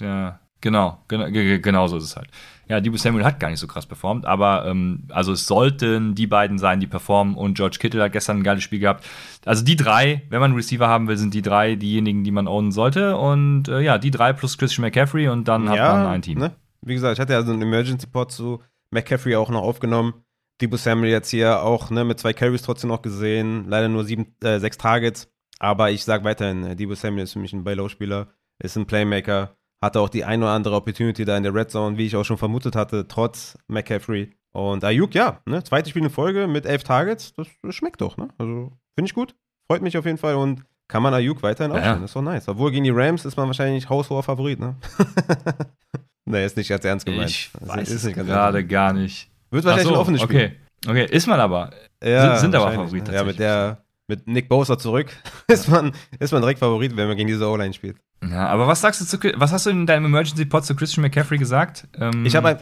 [0.00, 2.28] Ja, genau, genau, genau so ist es halt.
[2.66, 6.26] Ja, Debo Samuel hat gar nicht so krass performt, aber ähm, also es sollten die
[6.26, 9.04] beiden sein, die performen und George Kittle hat gestern ein geiles Spiel gehabt.
[9.44, 12.48] Also die drei, wenn man einen Receiver haben will, sind die drei diejenigen, die man
[12.48, 16.22] ownen sollte und äh, ja, die drei plus Christian McCaffrey und dann hat man ein
[16.22, 16.38] Team.
[16.38, 16.52] Ne?
[16.80, 20.14] Wie gesagt, ich hatte ja so einen Emergency-Pod zu McCaffrey auch noch aufgenommen.
[20.60, 23.66] Debo Samuel jetzt hier auch ne, mit zwei Carries trotzdem noch gesehen.
[23.68, 25.28] Leider nur sieben, äh, sechs Targets.
[25.58, 28.28] Aber ich sage weiterhin, äh, Debo Samuel ist für mich ein Buy-Low-Spieler,
[28.58, 29.56] ist ein Playmaker.
[29.84, 32.24] Hatte auch die ein oder andere Opportunity da in der Red Zone, wie ich auch
[32.24, 34.30] schon vermutet hatte, trotz McCaffrey.
[34.52, 38.16] Und Ayuk, ja, ne, zweite Spiel in Folge mit elf Targets, das, das schmeckt doch,
[38.16, 38.28] ne?
[38.38, 39.34] Also, finde ich gut.
[39.66, 42.00] Freut mich auf jeden Fall und kann man Ayuk weiterhin Ja, aufstellen.
[42.02, 42.48] Das ist doch nice.
[42.48, 44.76] Obwohl gegen die Rams ist man wahrscheinlich haushoher Favorit, ne?
[46.24, 47.30] nee, ist nicht ganz ernst gemeint.
[47.30, 49.30] Ich Also, weiß ist nicht gerade gar nicht.
[49.50, 50.36] Wird wahrscheinlich so, ein offenes Spiel.
[50.36, 50.52] Okay,
[51.04, 51.70] okay, ist man aber.
[52.02, 53.08] Ja, Sind- sind aber Favorit?
[53.08, 55.08] Ja, mit der, mit Nick Bosa zurück
[55.48, 57.96] ist man, ist man direkt Favorit, wenn man gegen diese O-Line spielt.
[58.30, 61.02] Ja, aber was sagst du zu, was hast du in deinem Emergency Pod zu Christian
[61.02, 61.88] McCaffrey gesagt?
[61.98, 62.58] Ähm, Ich habe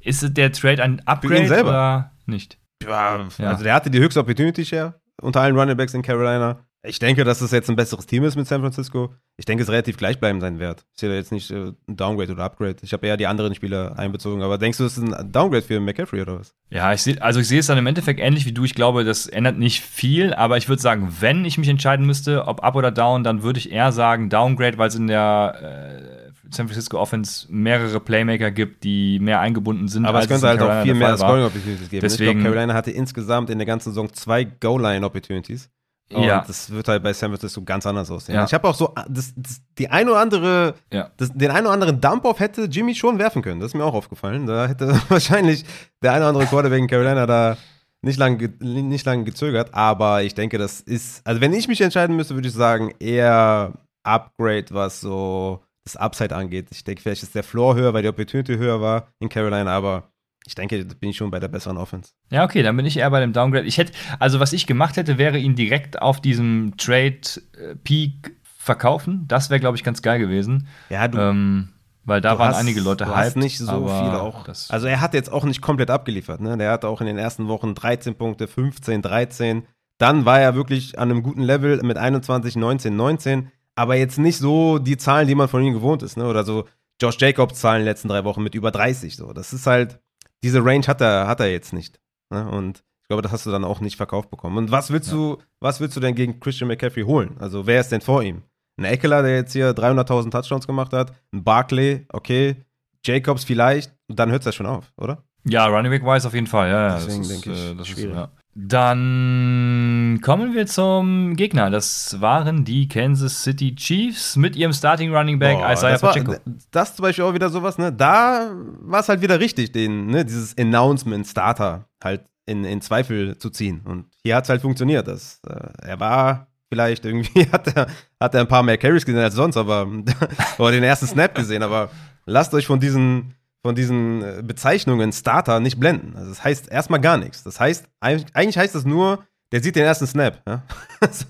[0.00, 1.68] Ist der Trade ein Upgrade selber.
[1.70, 2.58] oder nicht?
[2.82, 3.48] ja, Ja.
[3.50, 6.64] also der hatte die höchste Opportunity Share unter allen Running Backs in Carolina.
[6.84, 9.12] Ich denke, dass es jetzt ein besseres Team ist mit San Francisco.
[9.36, 10.84] Ich denke, es relativ gleichbleibend sein wird.
[10.94, 12.76] Ich sehe da jetzt nicht äh, ein Downgrade oder Upgrade.
[12.82, 14.42] Ich habe eher die anderen Spieler einbezogen.
[14.42, 16.54] Aber denkst du, es ist ein Downgrade für McCaffrey oder was?
[16.70, 18.62] Ja, ich sehe, also ich sehe es dann im Endeffekt ähnlich wie du.
[18.64, 22.46] Ich glaube, das ändert nicht viel, aber ich würde sagen, wenn ich mich entscheiden müsste,
[22.46, 26.30] ob up oder down, dann würde ich eher sagen Downgrade, weil es in der äh,
[26.54, 30.04] San Francisco Offense mehrere Playmaker gibt, die mehr eingebunden sind.
[30.06, 31.18] Aber es könnte halt auch Carolina viel der mehr.
[31.18, 32.00] Scoring Opportunities geben.
[32.02, 35.68] Deswegen- ich glaube, Carolina hatte insgesamt in der ganzen Saison zwei Goal-Line Opportunities.
[36.12, 36.42] Und Ja.
[36.46, 38.34] das wird halt bei San Francisco ganz anders aussehen.
[38.36, 38.44] Ja.
[38.44, 41.10] Ich habe auch so, das, das, die ein oder andere, Ja.
[41.18, 43.60] das, den ein oder anderen Dump-Off hätte Jimmy schon werfen können.
[43.60, 44.46] Das ist mir auch aufgefallen.
[44.46, 45.64] Da hätte wahrscheinlich
[46.02, 47.56] der ein oder andere Quarterback in Carolina da
[48.00, 48.50] nicht lange ge-
[48.82, 49.74] nicht lang gezögert.
[49.74, 53.72] Aber ich denke, das ist, also wenn ich mich entscheiden müsste, würde ich sagen, eher
[54.04, 56.68] Upgrade, was so das Upside angeht.
[56.70, 60.04] Ich denke, vielleicht ist der Floor höher, weil die Opportunity höher war in Carolina, aber
[60.48, 62.12] ich denke, da bin ich schon bei der besseren Offense.
[62.32, 63.66] Ja, okay, dann bin ich eher bei dem Downgrade.
[63.66, 67.20] Ich hätte, also was ich gemacht hätte, wäre ihn direkt auf diesem Trade
[67.56, 69.24] äh, Peak verkaufen.
[69.28, 70.66] Das wäre, glaube ich, ganz geil gewesen.
[70.90, 71.68] Ja, du, Ähm,
[72.04, 74.46] weil da waren hast- einige Leute du hyped, nicht so aber viel auch.
[74.70, 76.40] Also er hat jetzt auch nicht komplett abgeliefert.
[76.40, 76.56] Ne?
[76.56, 79.64] Der hat auch in den ersten Wochen 13 Punkte, 15, 13.
[79.98, 83.50] Dann war er wirklich an einem guten Level mit 21, 19, 19.
[83.74, 86.16] Aber jetzt nicht so die Zahlen, die man von ihm gewohnt ist.
[86.16, 86.26] Ne?
[86.26, 86.64] Oder so
[87.00, 89.14] Josh Jacobs Zahlen in den letzten drei Wochen mit über 30.
[89.16, 89.32] So.
[89.32, 90.00] Das ist halt,
[90.44, 92.00] diese Range hat er, hat er jetzt nicht.
[92.30, 92.48] Ne?
[92.48, 94.58] Und ich glaube, das hast du dann auch nicht verkauft bekommen.
[94.58, 97.36] Und was willst du, was willst du denn gegen Christian McCaffrey holen?
[97.38, 98.42] Also wer ist denn vor ihm?
[98.78, 102.56] Ein Eckler, der jetzt hier 300.000 Touchdowns gemacht hat, ein Barkley, okay,
[103.04, 105.24] Jacobs vielleicht, und dann hört es ja schon auf, oder?
[105.44, 106.68] Ja, Running Back Wise auf jeden Fall.
[106.68, 108.14] Ja, ja, Deswegen das ist, denke ich, äh, das ist, schwierig.
[108.14, 108.30] ja.
[108.60, 111.70] Dann kommen wir zum Gegner.
[111.70, 116.12] Das waren die Kansas City Chiefs mit ihrem Starting Running Back Boah, Isaiah das, war,
[116.12, 116.34] Pacheco.
[116.72, 117.92] das zum Beispiel auch wieder sowas, ne?
[117.92, 123.50] Da war es halt wieder richtig, den, ne, dieses Announcement-Starter halt in, in Zweifel zu
[123.50, 123.80] ziehen.
[123.84, 125.06] Und hier hat es halt funktioniert.
[125.06, 127.86] Das, äh, er war vielleicht irgendwie, hat er,
[128.18, 129.86] hat er ein paar mehr Carries gesehen als sonst, aber
[130.58, 131.90] oder den ersten Snap gesehen, aber
[132.26, 136.16] lasst euch von diesen, von diesen äh, Bezeichnungen Starter nicht blenden.
[136.16, 137.42] Also das heißt erstmal gar nichts.
[137.42, 140.42] Das heißt, eigentlich heißt das nur, der sieht den ersten Snap.
[140.46, 140.62] Ja?
[141.10, 141.26] so.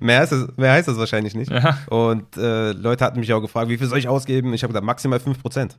[0.00, 1.50] mehr, heißt das, mehr heißt das wahrscheinlich nicht.
[1.50, 1.78] Ja.
[1.88, 4.54] Und äh, Leute hatten mich auch gefragt, wie viel soll ich ausgeben?
[4.54, 5.70] Ich habe gesagt, maximal 5%.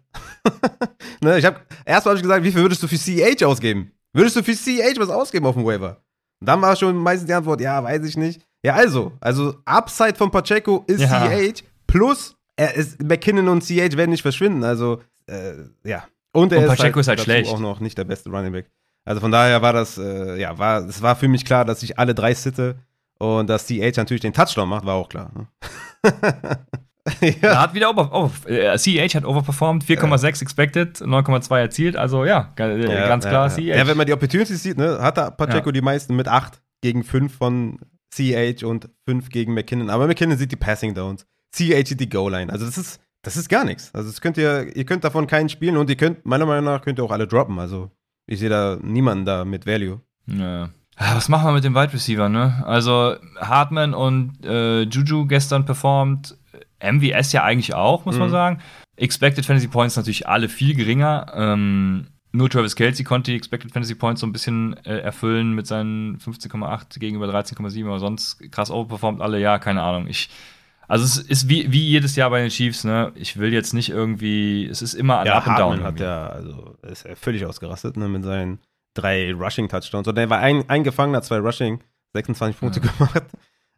[1.22, 3.92] ne, ich habe erstmal habe ich gesagt, wie viel würdest du für CH ausgeben?
[4.14, 6.02] Würdest du für CH was ausgeben auf dem Waiver?
[6.42, 8.42] Und dann war schon meistens die Antwort, ja, weiß ich nicht.
[8.64, 11.28] Ja, also, also Upside von Pacheco ist Ja.
[11.28, 14.64] CH plus er ist, McKinnon und CH werden nicht verschwinden.
[14.64, 15.54] Also, äh,
[15.84, 16.06] ja.
[16.32, 17.52] Und er Und ist, halt ist halt schlecht.
[17.52, 18.70] auch noch nicht der beste Running Back.
[19.06, 21.98] Also von daher war das, äh, ja, war, es war für mich klar, dass ich
[22.00, 22.76] alle drei sitte
[23.20, 25.32] und dass CH natürlich den Touchdown macht, war auch klar.
[25.36, 25.48] Ne?
[27.22, 27.62] Er ja.
[27.62, 32.82] hat wieder over, over äh, CH hat overperformed, 4,6 expected, 9,2 erzielt, also ja, äh,
[32.82, 33.54] Ja, ganz ja, klar ja.
[33.56, 33.78] CH.
[33.78, 35.72] Ja, wenn man die Opportunities sieht, ne, hat da Pacheco Ja.
[35.72, 37.78] die meisten mit 8 gegen 5 von
[38.12, 39.92] CH und 5 gegen McKinnon.
[39.92, 41.28] Aber McKinnon sieht die Passing Downs.
[41.56, 42.52] CH sieht die Goal-Line.
[42.52, 43.94] Also das ist, das ist gar nichts.
[43.94, 46.82] Also das könnt ihr, ihr könnt davon keinen spielen und ihr könnt, meiner Meinung nach,
[46.82, 47.60] könnt ihr auch alle droppen.
[47.60, 47.92] Also
[48.28, 50.00] ich sehe da niemanden da mit Value.
[50.28, 50.70] Ja.
[50.98, 52.64] Ah, Was machen wir mit dem Wide Receiver, ne?
[52.66, 56.38] Also Hartman und äh, Juju gestern performt,
[56.82, 58.32] MVS ja eigentlich auch, muss man Mhm.
[58.32, 58.60] sagen.
[58.96, 61.26] Expected Fantasy Points natürlich alle viel geringer.
[61.36, 65.68] Ähm, nur Travis Kelsey konnte die Expected Fantasy Points so ein bisschen äh, erfüllen mit
[65.68, 70.08] seinen 15,8 gegenüber 13,7, aber sonst krass overperformt alle, ja, keine Ahnung.
[70.08, 70.30] Ich,
[70.88, 73.12] also es ist wie, wie jedes Jahr bei den Chiefs, ne?
[73.16, 75.84] Ich will jetzt nicht irgendwie, es ist immer ein Up and Down.
[75.84, 78.60] Hat ja, also ist er völlig ausgerastet ne, mit seinen
[78.94, 80.08] drei Rushing-Touchdowns.
[80.08, 81.82] Und der war ein, eingefangen, hat zwei Rushing,
[82.14, 83.24] 26 Punkte gemacht.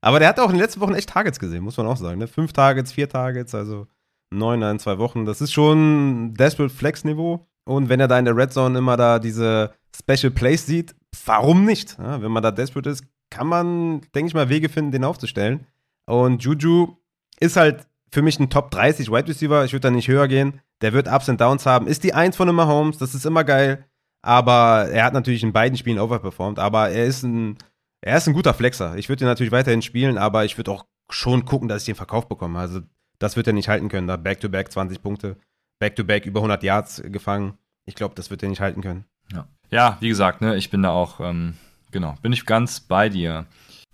[0.01, 2.19] Aber der hat auch in den letzten Wochen echt Targets gesehen, muss man auch sagen.
[2.19, 2.27] Ne?
[2.27, 3.87] Fünf Targets, vier Targets, also
[4.29, 5.25] neun in zwei Wochen.
[5.25, 7.47] Das ist schon Desperate Flex-Niveau.
[7.65, 11.65] Und wenn er da in der Red Zone immer da diese Special Plays sieht, warum
[11.65, 11.97] nicht?
[11.97, 15.65] Ja, wenn man da desperate ist, kann man, denke ich mal, Wege finden, den aufzustellen.
[16.05, 16.96] Und Juju
[17.39, 19.65] ist halt für mich ein Top 30 Wide Receiver.
[19.65, 20.61] Ich würde da nicht höher gehen.
[20.81, 21.87] Der wird Ups und Downs haben.
[21.87, 23.85] Ist die Eins von einem Mahomes, das ist immer geil.
[24.21, 26.59] Aber er hat natürlich in beiden Spielen overperformed.
[26.59, 27.57] Aber er ist ein,
[28.01, 28.95] er ist ein guter Flexer.
[28.95, 31.95] Ich würde ihn natürlich weiterhin spielen, aber ich würde auch schon gucken, dass ich den
[31.95, 32.59] Verkauf bekomme.
[32.59, 32.81] Also
[33.19, 34.07] das wird er nicht halten können.
[34.07, 35.37] Da Back-to-Back 20 Punkte,
[35.79, 37.57] Back-to-Back über 100 Yards gefangen.
[37.85, 39.05] Ich glaube, das wird er nicht halten können.
[39.31, 39.47] Ja.
[39.71, 41.55] ja, wie gesagt, ne, ich bin da auch, ähm,
[41.91, 43.45] genau, bin ich ganz bei dir.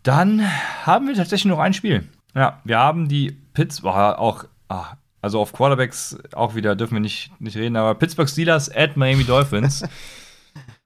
[0.04, 0.42] Dann
[0.86, 2.08] haben wir tatsächlich noch ein Spiel.
[2.36, 7.32] Ja, wir haben die Pittsburgh, auch, ah, also auf Quarterbacks auch wieder dürfen wir nicht,
[7.40, 9.84] nicht reden, aber Pittsburgh Steelers at Miami Dolphins.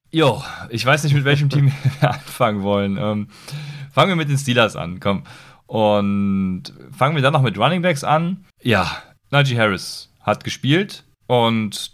[0.09, 2.97] Jo, ich weiß nicht, mit welchem Team wir anfangen wollen.
[2.97, 3.27] Ähm,
[3.91, 5.23] fangen wir mit den Steelers an, komm.
[5.65, 6.63] Und
[6.97, 8.45] fangen wir dann noch mit Running Backs an.
[8.61, 8.89] Ja,
[9.31, 11.91] Najee Harris hat gespielt und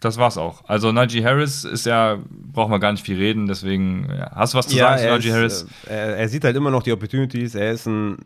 [0.00, 0.64] das war's auch.
[0.68, 4.32] Also Najee Harris ist ja, brauchen wir gar nicht viel reden, deswegen ja.
[4.34, 5.66] hast du was zu sagen zu Najee ist, Harris?
[5.86, 7.54] äh, er, er sieht halt immer noch die Opportunities.
[7.54, 8.18] Er ist ein,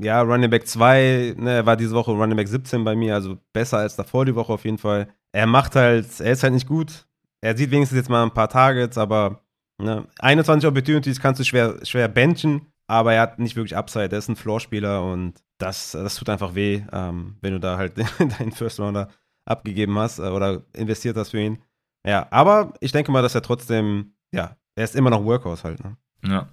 [0.00, 1.34] ja, Running Back 2.
[1.38, 4.34] Ne, er war diese Woche Running Back 17 bei mir, also besser als davor die
[4.34, 5.08] Woche auf jeden Fall.
[5.32, 7.06] Er macht halt, er ist halt nicht gut.
[7.40, 9.42] Er sieht wenigstens jetzt mal ein paar Targets, aber
[9.78, 14.12] ne, 21 Opportunities kannst du schwer, schwer benchen, aber er hat nicht wirklich Upside.
[14.12, 17.94] Er ist ein Floorspieler und das, das tut einfach weh, ähm, wenn du da halt
[18.38, 19.08] deinen First Rounder
[19.44, 21.58] abgegeben hast äh, oder investiert hast für ihn.
[22.06, 25.84] Ja, aber ich denke mal, dass er trotzdem, ja, er ist immer noch Workhorse halt.
[25.84, 25.96] Ne?
[26.24, 26.48] Ja.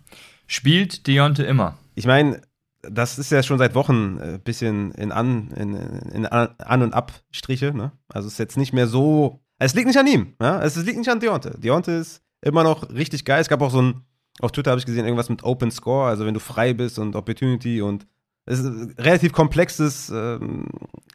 [0.48, 1.78] Spielt Deontay immer.
[1.96, 2.42] Ich meine,
[2.82, 5.74] das ist ja schon seit Wochen ein bisschen in An, in,
[6.14, 7.74] in An- und Abstriche.
[7.76, 7.92] Ne?
[8.08, 9.42] Also es ist jetzt nicht mehr so.
[9.58, 10.36] Es liegt nicht an ihm.
[10.42, 10.62] Ja?
[10.62, 11.60] Es liegt nicht an Deontay.
[11.60, 13.42] Deontay ist immer noch richtig geil.
[13.42, 14.06] Es gab auch so ein,
[14.40, 17.16] auf Twitter habe ich gesehen, irgendwas mit Open Score, also wenn du frei bist und
[17.16, 18.08] Opportunity und
[18.46, 20.68] es ist ein relativ komplexes ähm,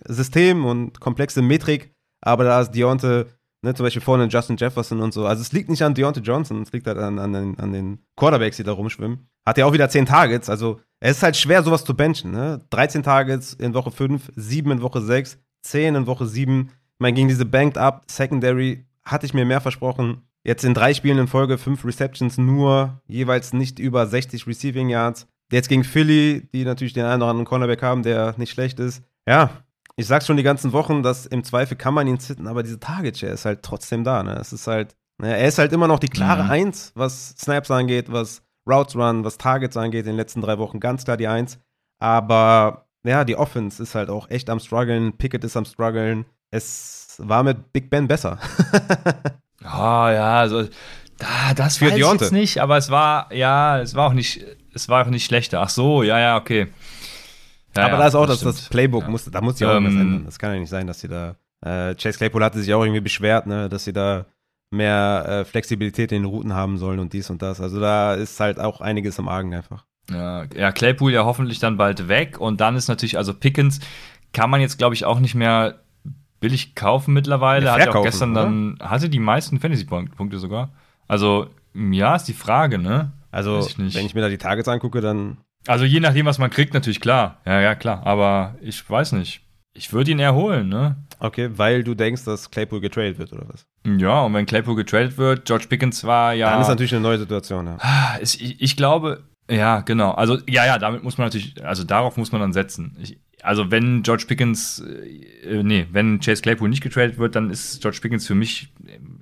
[0.04, 3.24] System und komplexe Metrik, aber da ist Deontay,
[3.62, 5.26] ne, zum Beispiel vorne Justin Jefferson und so.
[5.26, 7.98] Also es liegt nicht an Deontay Johnson, es liegt halt an, an, den, an den
[8.16, 9.26] Quarterbacks, die da rumschwimmen.
[9.46, 12.30] Hat ja auch wieder 10 Targets, also es ist halt schwer, sowas zu benchen.
[12.30, 12.60] Ne?
[12.70, 16.70] 13 Targets in Woche 5, 7 in Woche 6, 10 in Woche 7.
[16.70, 20.22] Ich meine, gegen diese Banked Up Secondary hatte ich mir mehr versprochen.
[20.44, 25.26] Jetzt in drei Spielen in Folge, fünf Receptions nur, jeweils nicht über 60 Receiving Yards.
[25.52, 29.02] Jetzt gegen Philly, die natürlich den einen oder anderen Cornerback haben, der nicht schlecht ist.
[29.28, 29.50] Ja,
[29.96, 32.80] ich sag's schon die ganzen Wochen, dass im Zweifel kann man ihn sitten, aber diese
[32.80, 34.22] Target Share ist halt trotzdem da.
[34.22, 34.36] Ne?
[34.40, 36.50] Es ist halt, ne, er ist halt immer noch die klare Mhm.
[36.50, 40.80] Eins, was Snaps angeht, was Routes Run, was Targets angeht in den letzten drei Wochen,
[40.80, 41.58] ganz klar die Eins.
[41.98, 45.16] Aber ja, die Offense ist halt auch echt am struggeln.
[45.16, 46.24] Pickett ist am struggeln.
[46.50, 48.38] Es war mit Big Ben besser.
[49.66, 50.64] Ah, ja, also
[51.16, 52.24] da, das Für weiß ich Deontay.
[52.26, 55.62] jetzt nicht, aber es war, ja, es war auch nicht, es war auch nicht schlechter.
[55.62, 56.66] Ach so, ja, ja, okay.
[57.74, 59.08] Ja, aber ja, da ist auch das, das Playbook, Ja.
[59.08, 60.24] muss, da muss sich auch Ähm, irgendwas ändern.
[60.26, 61.36] Das kann ja nicht sein, dass sie da.
[61.64, 64.26] Äh, Chase Claypool hatte sich auch irgendwie beschwert, ne, dass sie da
[64.70, 67.60] mehr äh, Flexibilität in den Routen haben sollen und dies und das.
[67.60, 69.84] Also da ist halt auch einiges im Argen einfach.
[70.10, 73.80] Ja, ja, Claypool ja hoffentlich dann bald weg und dann ist natürlich, also Pickens
[74.32, 75.80] kann man jetzt, glaube ich, auch nicht mehr
[76.40, 77.66] billig kaufen mittlerweile.
[77.66, 78.42] Ja, Hat ja auch gestern oder?
[78.42, 80.72] dann, hatte die meisten Fantasy-Punkte sogar.
[81.08, 83.12] Also, ja, ist die Frage, ne?
[83.30, 85.38] Also, ich wenn ich mir da die Targets angucke, dann.
[85.66, 87.38] Also je nachdem, was man kriegt, natürlich klar.
[87.46, 88.02] Ja, ja, klar.
[88.04, 89.40] Aber ich weiß nicht.
[89.72, 90.96] Ich würde ihn eher holen, ne?
[91.18, 93.66] Okay, weil du denkst, dass Claypool getradet wird oder was?
[93.86, 96.50] Ja, und wenn Claypool getradet wird, George Pickens war ja.
[96.50, 97.78] Dann ist natürlich eine neue Situation, ja.
[98.20, 100.12] Es- ich, ich glaube, ja, genau.
[100.12, 102.96] Also, ja, ja, damit muss man natürlich, also darauf muss man dann setzen.
[103.00, 104.82] Ich, also wenn George Pickens,
[105.44, 108.72] äh, nee, wenn Chase Claypool nicht getradet wird, dann ist George Pickens für mich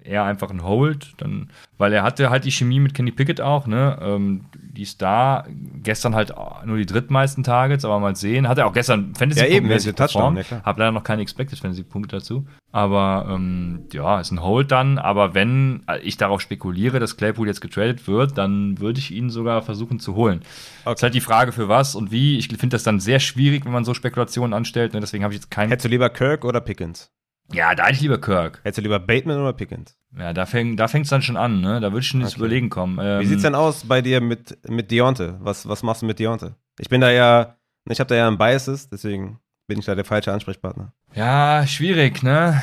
[0.05, 3.67] eher einfach ein Hold, dann, weil er hatte halt die Chemie mit Kenny Pickett auch,
[3.67, 3.99] ne?
[4.01, 5.45] Ähm, die ist da.
[5.83, 6.33] Gestern halt
[6.65, 8.49] nur die drittmeisten Targets, aber mal sehen.
[8.49, 11.59] Hat er auch gestern Fantasy ja, eben, mäßig Touchdown, ja, Hab leider noch keine Expected
[11.59, 12.47] Fantasy Punkte dazu.
[12.71, 14.99] Aber ähm, ja, ist ein Hold dann.
[14.99, 19.63] Aber wenn ich darauf spekuliere, dass Claypool jetzt getradet wird, dann würde ich ihn sogar
[19.63, 20.41] versuchen zu holen.
[20.85, 20.95] Okay.
[20.95, 22.39] Ist halt die Frage für was und wie.
[22.39, 24.95] Ich finde das dann sehr schwierig, wenn man so Spekulationen anstellt.
[24.95, 25.01] Ne?
[25.01, 25.69] Deswegen habe ich jetzt keinen.
[25.69, 27.11] Hättest du lieber Kirk oder Pickens?
[27.53, 28.61] Ja, da hätte ich lieber Kirk.
[28.63, 29.97] Hättest du lieber Bateman oder Pickens?
[30.19, 31.81] Ja, da fängt da fängt's dann schon an, ne?
[31.81, 32.41] Da würde ich schon ins okay.
[32.41, 32.99] Überlegen kommen.
[33.01, 35.39] Ähm, Wie sieht's denn aus bei dir mit, mit Deonte?
[35.41, 36.55] Was, was machst du mit Deonte?
[36.79, 37.57] Ich bin da ja,
[37.89, 40.93] ich habe da ja ein Biases, deswegen bin ich da der falsche Ansprechpartner.
[41.15, 42.61] Ja, schwierig, ne?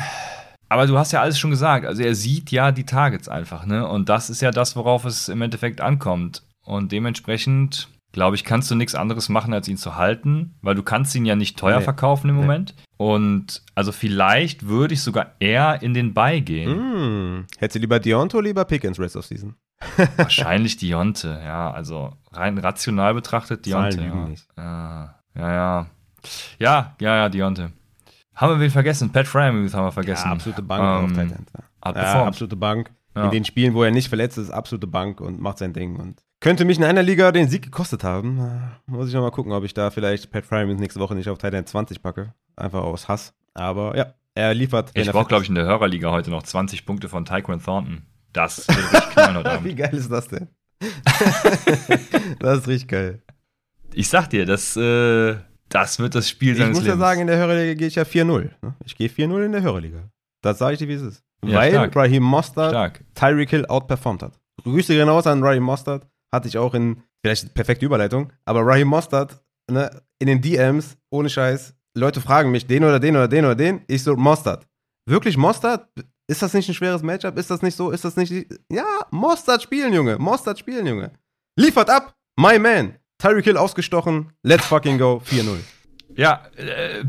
[0.70, 1.86] Aber du hast ja alles schon gesagt.
[1.86, 3.88] Also er sieht ja die Targets einfach, ne?
[3.88, 6.44] Und das ist ja das, worauf es im Endeffekt ankommt.
[6.64, 10.84] Und dementsprechend glaube ich, kannst du nichts anderes machen, als ihn zu halten, weil du
[10.84, 11.84] kannst ihn ja nicht teuer nee.
[11.84, 12.42] verkaufen im nee.
[12.42, 12.76] Moment.
[12.98, 17.38] Und also vielleicht würde ich sogar eher in den Buy gehen.
[17.38, 17.48] Mm.
[17.58, 19.56] Hättest du lieber Deonte oder lieber Pickens Rest of Season?
[20.18, 21.72] Wahrscheinlich Dionte, ja.
[21.72, 24.02] Also rein rational betrachtet Dionte.
[24.02, 24.30] Ja.
[24.58, 25.86] Ja, ja, ja.
[26.60, 27.72] Ja, ja, ja, Dionte.
[28.36, 29.12] Haben wir wen vergessen?
[29.12, 30.28] Pat Fryermuth haben wir vergessen.
[30.28, 31.52] Ja, absolute Bank ähm, auf Tight End.
[31.96, 32.92] Ja, absolute Bank.
[33.16, 33.26] Ja.
[33.26, 35.96] In den Spielen, wo er nicht verletzt ist, absolute Bank und macht sein Ding.
[35.98, 38.42] Und könnte mich in einer Liga den Sieg gekostet haben.
[38.86, 41.38] Muss ich noch mal gucken, ob ich da vielleicht Pat Fryermuth nächste Woche nicht auf
[41.38, 42.34] Titan 20 packe.
[42.56, 43.34] Einfach aus Hass.
[43.54, 44.92] Aber ja, er liefert.
[44.94, 48.04] Ich brauche, glaube ich, in der Hörerliga heute noch 20 Punkte von Tyquan Thornton.
[48.32, 49.68] Das wird richtig knallen heute Abend.
[49.68, 50.48] Wie geil ist das denn?
[52.40, 53.22] das ist richtig geil.
[53.94, 55.36] Ich sag dir, das, äh,
[55.68, 56.68] das wird das Spiel sein.
[56.68, 57.00] Ich muss Lebens.
[57.00, 58.50] ja sagen, in der Hörerliga gehe ich ja 4-0.
[58.62, 58.76] Ne?
[58.86, 60.10] Ich gehe 4-0 in der Hörerliga.
[60.42, 61.24] Das sage ich dir, wie es ist.
[61.44, 61.96] Ja, Weil stark.
[61.96, 64.40] Raheem Mostert Tyreek Hill outperformt hat.
[64.64, 69.42] Grüße genau an Raheem Mostert hatte ich auch in, vielleicht perfekte Überleitung, aber Raheem Mostert,
[69.70, 73.56] ne, in den DMs, ohne Scheiß, Leute fragen mich, den oder den oder den oder
[73.56, 74.68] den, ich so, Mostert.
[75.08, 75.88] Wirklich Mostert?
[76.28, 77.38] Ist das nicht ein schweres Matchup?
[77.38, 77.90] Ist das nicht so?
[77.90, 78.32] Ist das nicht.
[78.72, 80.18] Ja, Mostert spielen, Junge.
[80.20, 81.12] Mostert spielen, Junge.
[81.58, 82.16] Liefert ab!
[82.40, 82.96] My man!
[83.18, 84.32] Tyreek Hill ausgestochen.
[84.44, 85.22] Let's fucking go.
[85.26, 85.58] 4-0.
[86.16, 87.04] Ja, äh,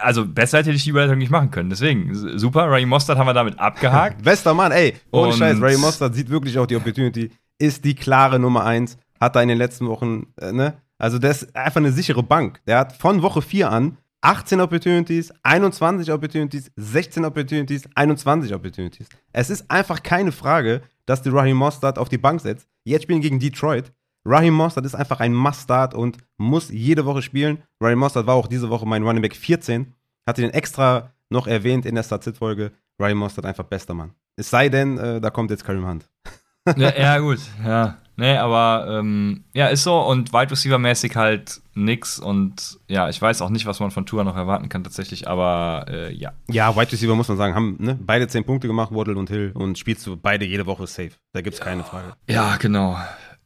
[0.00, 1.70] also besser hätte ich die Überleitung nicht machen können.
[1.70, 2.70] Deswegen, super.
[2.70, 4.22] Ray Mostert haben wir damit abgehakt.
[4.24, 4.94] Bester Mann, ey.
[5.10, 5.60] Ohne Und Scheiß.
[5.60, 8.98] Ray Mostert sieht wirklich auch die Opportunity ist die klare Nummer 1.
[9.20, 10.74] Hat er in den letzten Wochen, äh, ne?
[10.98, 12.60] Also, der ist einfach eine sichere Bank.
[12.66, 19.06] Der hat von Woche 4 an 18 Opportunities, 21 Opportunities, 16 Opportunities, 21 Opportunities.
[19.32, 22.66] Es ist einfach keine Frage, dass die Raheem Mostert auf die Bank setzt.
[22.84, 23.92] Jetzt spielen gegen Detroit.
[24.24, 27.62] Raheem Mostert ist einfach ein Must-Start und muss jede Woche spielen.
[27.82, 29.92] Raheem Mostert war auch diese Woche mein Running Back 14.
[30.26, 32.72] Hatte den extra noch erwähnt in der Start-Sit-Folge.
[32.98, 34.14] Raheem Mostert einfach bester Mann.
[34.36, 36.08] Es sei denn, äh, da kommt jetzt Karim Hunt.
[36.76, 37.96] Ja, ja, gut, ja.
[38.16, 43.42] Nee, aber ähm, ja, ist so und Wide Receiver-mäßig halt nix und ja, ich weiß
[43.42, 46.32] auch nicht, was man von Tour noch erwarten kann tatsächlich, aber äh, ja.
[46.48, 49.50] Ja, Wide Receiver muss man sagen, haben ne, beide 10 Punkte gemacht, Waddle und Hill
[49.54, 51.10] und spielst du beide jede Woche safe.
[51.32, 51.64] Da gibt's ja.
[51.64, 52.12] keine Frage.
[52.28, 52.96] Ja, genau.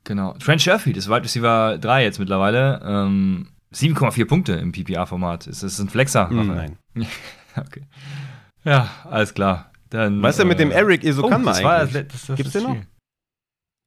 [0.05, 0.35] Genau.
[0.35, 2.81] Trent Sherfield ist Wide Receiver 3 jetzt mittlerweile.
[2.85, 5.47] Ähm, 7,4 Punkte im PPA-Format.
[5.47, 6.29] Ist das ein Flexer?
[6.31, 6.79] Mm, nein.
[7.57, 7.83] okay.
[8.65, 9.71] Ja, alles klar.
[9.91, 11.65] Dann, Was ist denn mit dem äh, Eric Isokanma oh, eigentlich?
[11.65, 12.77] War, das, das Gibt's den noch?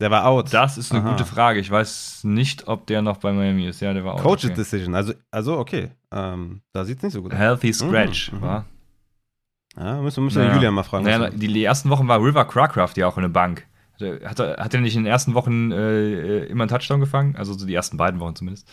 [0.02, 0.52] Der war out.
[0.52, 1.11] Das ist eine Aha.
[1.11, 1.60] gute Frage.
[1.60, 3.82] Ich weiß nicht, ob der noch bei Miami ist.
[3.82, 4.23] Ja, der war out.
[4.23, 4.56] Coach's okay.
[4.56, 4.95] Decision.
[4.95, 5.91] Also, also okay.
[6.11, 7.38] Ähm, da sieht's nicht so gut aus.
[7.38, 8.41] Healthy Scratch, mhm.
[8.41, 8.65] war.
[9.78, 10.56] Ja, müssen, müssen naja.
[10.56, 11.06] Julian mal fragen.
[11.06, 13.68] Naja, die ersten Wochen war River Crackraft ja auch in der Bank.
[14.26, 17.36] Hat er, hat er nicht in den ersten Wochen äh, immer einen Touchdown gefangen?
[17.36, 18.68] Also so die ersten beiden Wochen zumindest.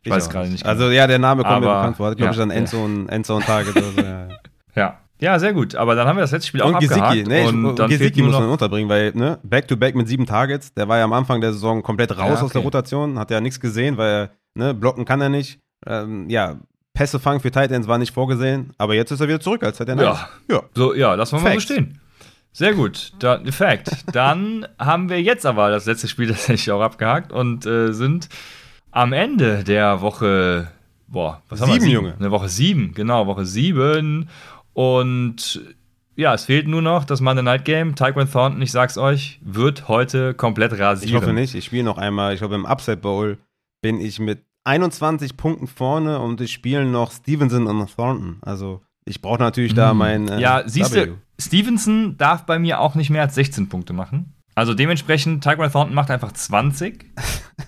[0.00, 0.66] Ich, ich weiß gerade nicht.
[0.66, 2.10] Also ja, der Name kommt Aber, mir bekannt vor.
[2.10, 3.08] Hat, glaube ja, ich, dann Endzone, ja.
[3.12, 4.00] Endzone-Target oder so.
[4.00, 4.28] Ja.
[4.74, 4.98] ja.
[5.22, 5.76] Ja, sehr gut.
[5.76, 7.28] Aber dann haben wir das letzte Spiel und auch Gesicki, abgehakt.
[7.28, 10.88] Nee, und dann Gesicki muss man unterbringen, weil ne, Back-to-Back -back mit sieben Targets, der
[10.88, 12.44] war ja am Anfang der Saison komplett raus ja, okay.
[12.44, 15.60] aus der Rotation, hat ja nichts gesehen, weil ne, blocken kann er nicht.
[15.86, 16.56] Ähm, ja,
[16.92, 19.92] Pässe fangen für Titans war nicht vorgesehen, aber jetzt ist er wieder zurück, als hätte
[19.92, 20.62] er Ja, ja.
[20.74, 22.00] So, ja, lassen wir mal so stehen.
[22.52, 24.04] Sehr gut, da, Fact.
[24.12, 28.28] Dann haben wir jetzt aber das letzte Spiel tatsächlich auch abgehakt und äh, sind
[28.90, 30.66] am Ende der Woche,
[31.06, 31.80] boah, was sieben, haben wir?
[31.80, 32.14] Sieben, Junge.
[32.18, 34.28] Eine Woche sieben, genau, Woche sieben.
[34.74, 35.60] Und
[36.14, 37.94] ja, es fehlt nur noch das Monday Night Game.
[37.94, 41.08] Tyquan Thornton, ich sag's euch, wird heute komplett rasieren.
[41.08, 41.54] Ich hoffe nicht.
[41.54, 42.34] Ich spiele noch einmal.
[42.34, 43.38] Ich glaube, im Upset Bowl
[43.82, 48.38] bin ich mit 21 Punkten vorne und ich spiele noch Stevenson und Thornton.
[48.42, 49.98] Also ich brauche natürlich da mhm.
[49.98, 50.28] mein.
[50.28, 54.34] Äh, ja, siehst du, Stevenson darf bei mir auch nicht mehr als 16 Punkte machen.
[54.54, 57.06] Also dementsprechend, Tyquan Thornton macht einfach 20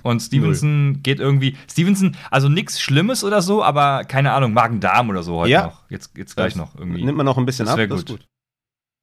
[0.02, 1.56] und Stevenson geht irgendwie.
[1.70, 5.66] Stevenson, also nichts Schlimmes oder so, aber keine Ahnung, Magen-Darm oder so heute ja.
[5.66, 5.90] noch.
[5.90, 7.04] Jetzt, jetzt gleich das noch irgendwie.
[7.04, 7.90] Nimmt man noch ein bisschen das ab, gut.
[7.90, 8.26] das ist gut.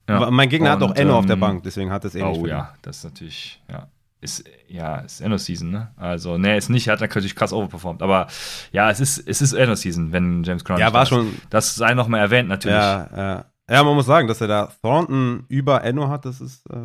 [0.09, 0.29] Ja.
[0.29, 2.23] Mein Gegner und, hat doch Enno ähm, auf der ähm, Bank, deswegen hat es eh
[2.23, 2.39] nicht.
[2.39, 3.87] Oh ja, das ist natürlich, ja.
[4.19, 5.91] ist, ja, ist End-of-Season, ne?
[5.95, 8.27] Also, ne, ist nicht, er hat natürlich krass overperformed, aber
[8.71, 12.07] ja, es ist, es ist End-of-Season, wenn James Conner Ja, war schon- Das sei noch
[12.07, 12.77] mal erwähnt, natürlich.
[12.77, 13.45] Ja, ja.
[13.69, 16.75] ja, man muss sagen, dass er da Thornton über Enno hat, das ist, äh,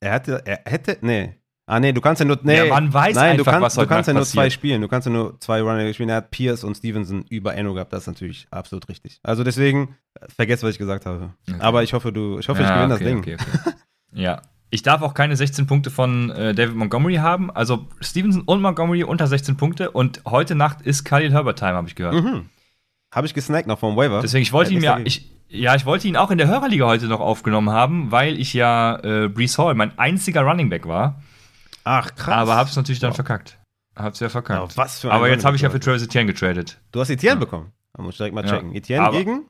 [0.00, 1.34] er hätte, er hätte, nee.
[1.66, 2.56] Ah, nee, du kannst ja nur, nee.
[2.56, 4.80] Ja, man weiß Nein, du einfach, kannst, was du heute kannst ja nur zwei spielen.
[4.80, 6.08] Du kannst ja nur zwei Running spielen.
[6.08, 7.92] Er hat Pierce und Stevenson über Enno gehabt.
[7.92, 9.20] Das ist natürlich absolut richtig.
[9.22, 11.34] Also deswegen, äh, vergesst, was ich gesagt habe.
[11.48, 11.60] Okay.
[11.60, 13.18] Aber ich hoffe, du, ich hoffe, ich Ja, gewinne okay, das Ding.
[13.18, 13.76] Okay, okay.
[14.14, 14.42] ja.
[14.70, 17.52] Ich darf auch keine 16 Punkte von äh, David Montgomery haben.
[17.52, 19.92] Also Stevenson und Montgomery unter 16 Punkte.
[19.92, 22.14] Und heute Nacht ist Khalil Herbert Time, habe ich gehört.
[22.14, 22.48] Mhm.
[23.14, 24.22] Habe ich gesnackt noch vom Waiver.
[24.22, 26.46] Deswegen, ich wollte Ja, ihn nichts ja, ich, ja, ich wollte ihn auch in der
[26.48, 30.86] Hörerliga heute noch aufgenommen haben, weil ich ja äh, Brees Hall mein einziger Running Back
[30.86, 31.20] war.
[31.84, 32.34] Ach, krass.
[32.34, 33.16] Aber hab's natürlich dann Wow.
[33.16, 33.58] verkackt.
[33.96, 34.72] Hab's ja verkackt.
[34.72, 36.78] Ja, was für ein aber jetzt habe ich ja für Travis Etienne getradet.
[36.92, 37.72] Du hast Etienne bekommen.
[37.94, 38.52] Da muss ich direkt mal Ja.
[38.52, 38.74] checken.
[38.74, 39.42] Etienne Aber- gegen?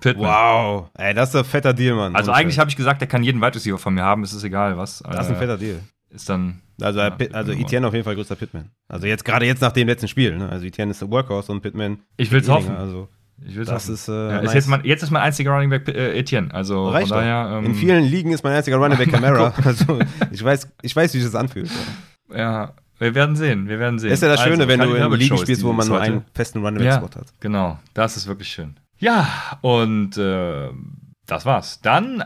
[0.00, 0.28] Pittman.
[0.30, 0.90] Wow.
[0.94, 2.14] Ey, das ist ein fetter Deal, Mann.
[2.14, 4.44] Also eigentlich habe ich gesagt, er kann jeden Wide Receiver von mir haben, es ist
[4.44, 5.00] egal was.
[5.00, 5.80] Das ist ein Äh, fetter Deal.
[6.10, 6.62] Ist dann.
[6.80, 7.52] Also, Ja, also.
[7.52, 8.70] Etienne auf jeden Fall größter Pitman.
[8.88, 10.36] Also jetzt gerade jetzt nach dem letzten Spiel.
[10.36, 10.48] Ne?
[10.48, 11.98] Also Etienne ist der Workhorse und Pitman.
[12.16, 12.64] Ich will's weniger.
[12.64, 12.76] hoffen.
[12.76, 13.08] Also
[13.46, 13.94] Ich will's das hoffen.
[13.94, 14.54] ist, äh, ja, ist nice.
[14.54, 16.52] jetzt, mein, jetzt ist mein einziger Running Back äh, Etienne.
[16.52, 17.58] Also Reicht von daher.
[17.58, 19.52] Ähm, In vielen Ligen ist mein einziger Running Back Camara.
[19.64, 19.98] also
[20.30, 21.70] ich weiß, ich weiß, wie sich das anfühlt.
[22.34, 23.68] Ja, wir werden sehen.
[23.68, 24.10] Wir werden sehen.
[24.10, 26.00] ist ja das Also, Schöne, wenn Khalil du in Ligen Show spielst, wo man nur
[26.00, 26.98] einen festen Running Ja.
[26.98, 27.28] Back Spot hat.
[27.40, 28.74] Genau, das ist wirklich schön.
[28.98, 29.28] Ja,
[29.60, 30.68] und äh,
[31.26, 31.80] das war's.
[31.80, 32.24] Dann äh,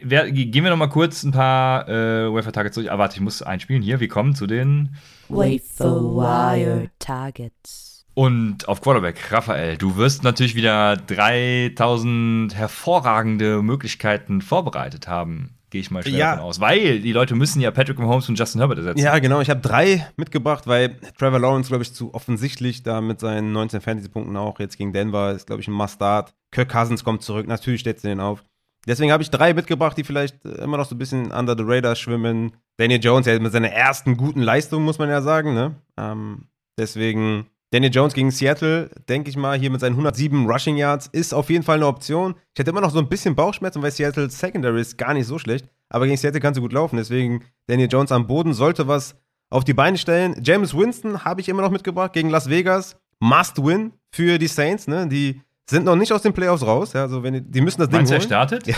[0.00, 2.92] wer, gehen wir noch mal kurz ein paar äh, Wafer-Targets durch.
[2.92, 4.00] Ah, warte, ich muss einspielen hier.
[4.00, 4.96] Wir kommen zu den
[5.30, 7.83] Wafer Wire Targets.
[8.14, 15.50] Und auf Quarterback, Raphael, du wirst natürlich wieder 3000 hervorragende Möglichkeiten vorbereitet haben.
[15.70, 16.30] Gehe ich mal schnell Ja.
[16.36, 16.60] davon aus.
[16.60, 19.00] Weil die Leute müssen ja Patrick Mahomes und Justin Herbert ersetzen.
[19.00, 19.40] Ja, genau.
[19.40, 23.80] Ich habe drei mitgebracht, weil Trevor Lawrence, glaube ich, zu offensichtlich da mit seinen 19
[23.80, 26.32] Fantasy-Punkten auch jetzt gegen Denver ist, glaube ich, ein Must-Start.
[26.52, 27.48] Kirk Cousins kommt zurück.
[27.48, 28.44] Natürlich steht sie den auf.
[28.86, 31.64] Deswegen habe ich drei mitgebracht, die vielleicht äh, immer noch so ein bisschen under the
[31.66, 32.52] radar schwimmen.
[32.76, 35.54] Daniel Jones, ja, mit seiner ersten guten Leistung, muss man ja sagen.
[35.54, 35.74] Ne?
[35.96, 36.46] Ähm,
[36.78, 41.34] deswegen Daniel Jones gegen Seattle, denke ich mal, hier mit seinen 107 Rushing Yards, ist
[41.34, 42.36] auf jeden Fall eine Option.
[42.54, 45.40] Ich hätte immer noch so ein bisschen Bauchschmerzen, weil Seattle Secondary ist gar nicht so
[45.40, 45.66] schlecht.
[45.88, 46.98] Aber gegen Seattle kannst du gut laufen.
[46.98, 49.16] Deswegen Daniel Jones am Boden sollte was
[49.50, 50.40] auf die Beine stellen.
[50.40, 52.94] James Winston habe ich immer noch mitgebracht gegen Las Vegas.
[53.18, 54.86] Must win für die Saints.
[54.86, 55.08] Ne?
[55.08, 56.92] Die sind noch nicht aus den Playoffs raus.
[56.92, 57.02] Ja?
[57.02, 58.66] Also wenn die, die müssen das Ding Meinst er startet?
[58.68, 58.76] Ja.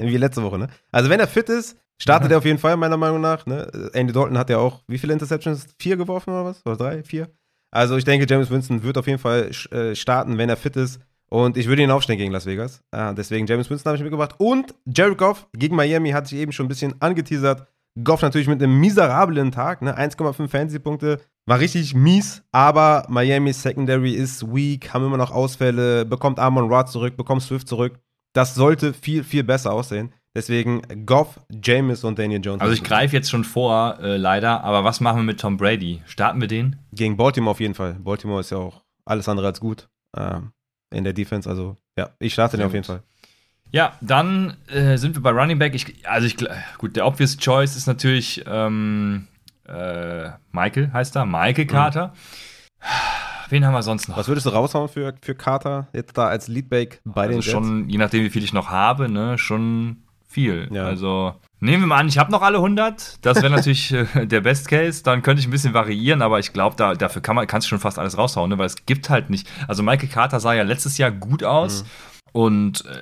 [0.00, 0.68] Wie letzte Woche, ne?
[0.92, 2.36] Also wenn er fit ist, startet Ja.
[2.36, 3.46] er auf jeden Fall, meiner Meinung nach.
[3.46, 3.90] Ne?
[3.94, 5.66] Andy Dalton hat ja auch, wie viele Interceptions?
[5.80, 6.64] Vier geworfen oder was?
[6.64, 7.02] Oder drei?
[7.02, 7.28] Vier?
[7.70, 11.00] Also ich denke, James Winston wird auf jeden Fall äh, starten, wenn er fit ist.
[11.30, 12.82] Und ich würde ihn aufstellen gegen Las Vegas.
[12.90, 14.34] Ah, deswegen James Winston habe ich mitgebracht.
[14.38, 17.66] Und Jared Goff gegen Miami hatte ich eben schon ein bisschen angeteasert.
[18.02, 19.98] Goff natürlich mit einem miserablen Tag, ne?
[19.98, 21.20] 1,5 Fantasy-Punkte.
[21.46, 26.88] War richtig mies, aber Miami's Secondary ist weak, haben immer noch Ausfälle, bekommt Amon Rod
[26.88, 27.98] zurück, bekommt Swift zurück.
[28.34, 30.12] Das sollte viel, viel besser aussehen.
[30.38, 32.60] Deswegen Goff, James und Daniel Jones.
[32.60, 34.62] Also ich greife jetzt schon vor, äh, leider.
[34.62, 36.00] Aber was machen wir mit Tom Brady?
[36.06, 36.76] Starten wir den?
[36.92, 37.94] Gegen Baltimore auf jeden Fall.
[37.94, 40.52] Baltimore ist ja auch alles andere als gut ähm,
[40.94, 41.50] in der Defense.
[41.50, 42.86] Also ja, ich starte den Sehr auf jeden gut.
[42.86, 43.02] Fall.
[43.72, 45.74] Ja, dann äh, sind wir bei Running Back.
[45.74, 46.36] Ich, also ich,
[46.78, 49.26] gut, der obvious choice ist natürlich ähm,
[49.66, 52.12] äh, Michael, heißt er, Michael Carter.
[53.48, 54.16] Wen haben wir sonst noch?
[54.16, 57.50] Was würdest du raushauen für, für Carter jetzt da als Leadback bei also den Jets?
[57.50, 60.68] schon, je nachdem, wie viel ich noch habe, ne, schon viel.
[60.70, 60.84] Ja.
[60.84, 63.18] Also nehmen wir mal an, ich habe noch alle 100.
[63.22, 65.02] Das wäre natürlich äh, der Best Case.
[65.02, 67.70] Dann könnte ich ein bisschen variieren, aber ich glaube, da, dafür kann man, kannst du
[67.70, 69.48] schon fast alles raushauen, ne, weil es gibt halt nicht.
[69.66, 71.84] Also Michael Carter sah ja letztes Jahr gut aus
[72.32, 72.98] und äh,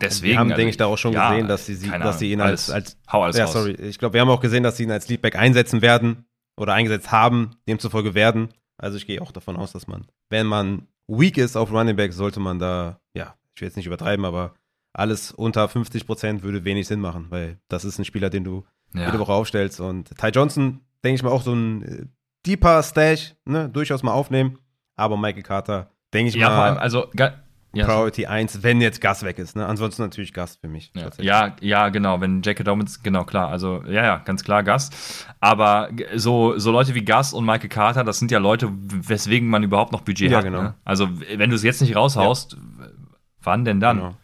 [0.00, 0.32] deswegen.
[0.32, 2.32] Wir haben, also, denke ich, da auch schon ja, gesehen, dass sie, sie, dass sie
[2.32, 3.52] ihn als, als alles ja, raus.
[3.52, 3.72] sorry.
[3.72, 6.26] Ich glaube, wir haben auch gesehen, dass sie ihn als Leadback einsetzen werden
[6.60, 8.48] oder eingesetzt haben, demzufolge werden.
[8.78, 12.12] Also ich gehe auch davon aus, dass man, wenn man weak ist auf Running Back,
[12.12, 14.54] sollte man da, ja, ich will jetzt nicht übertreiben, aber
[14.92, 18.64] alles unter 50 Prozent würde wenig Sinn machen, weil das ist ein Spieler, den du
[18.94, 19.06] Ja.
[19.06, 19.80] jede Woche aufstellst.
[19.80, 22.06] Und Ty Johnson, denke ich mal, auch so ein äh,
[22.46, 24.58] deeper Stash, ne, durchaus mal aufnehmen.
[24.96, 27.06] Aber Michael Carter, denke ich Ja, mal, vor allem, also.
[27.74, 29.56] Ja, Priority 1, wenn jetzt Gas weg ist.
[29.56, 29.64] Ne?
[29.64, 30.92] Ansonsten natürlich Gas für mich.
[30.94, 32.20] Ja, ja, ja, genau.
[32.20, 32.64] Wenn J.K.
[32.64, 33.48] Dobbins, genau, klar.
[33.48, 35.24] Also, ja, ja, ganz klar Gas.
[35.40, 39.62] Aber so, so Leute wie Gas und Michael Carter, das sind ja Leute, weswegen man
[39.62, 40.44] überhaupt noch Budget Ja, hat.
[40.44, 40.60] genau.
[40.64, 40.74] Ne?
[40.84, 42.58] Also, wenn du es jetzt nicht raushaust,
[43.42, 43.96] wann denn dann?
[43.96, 44.14] Genau.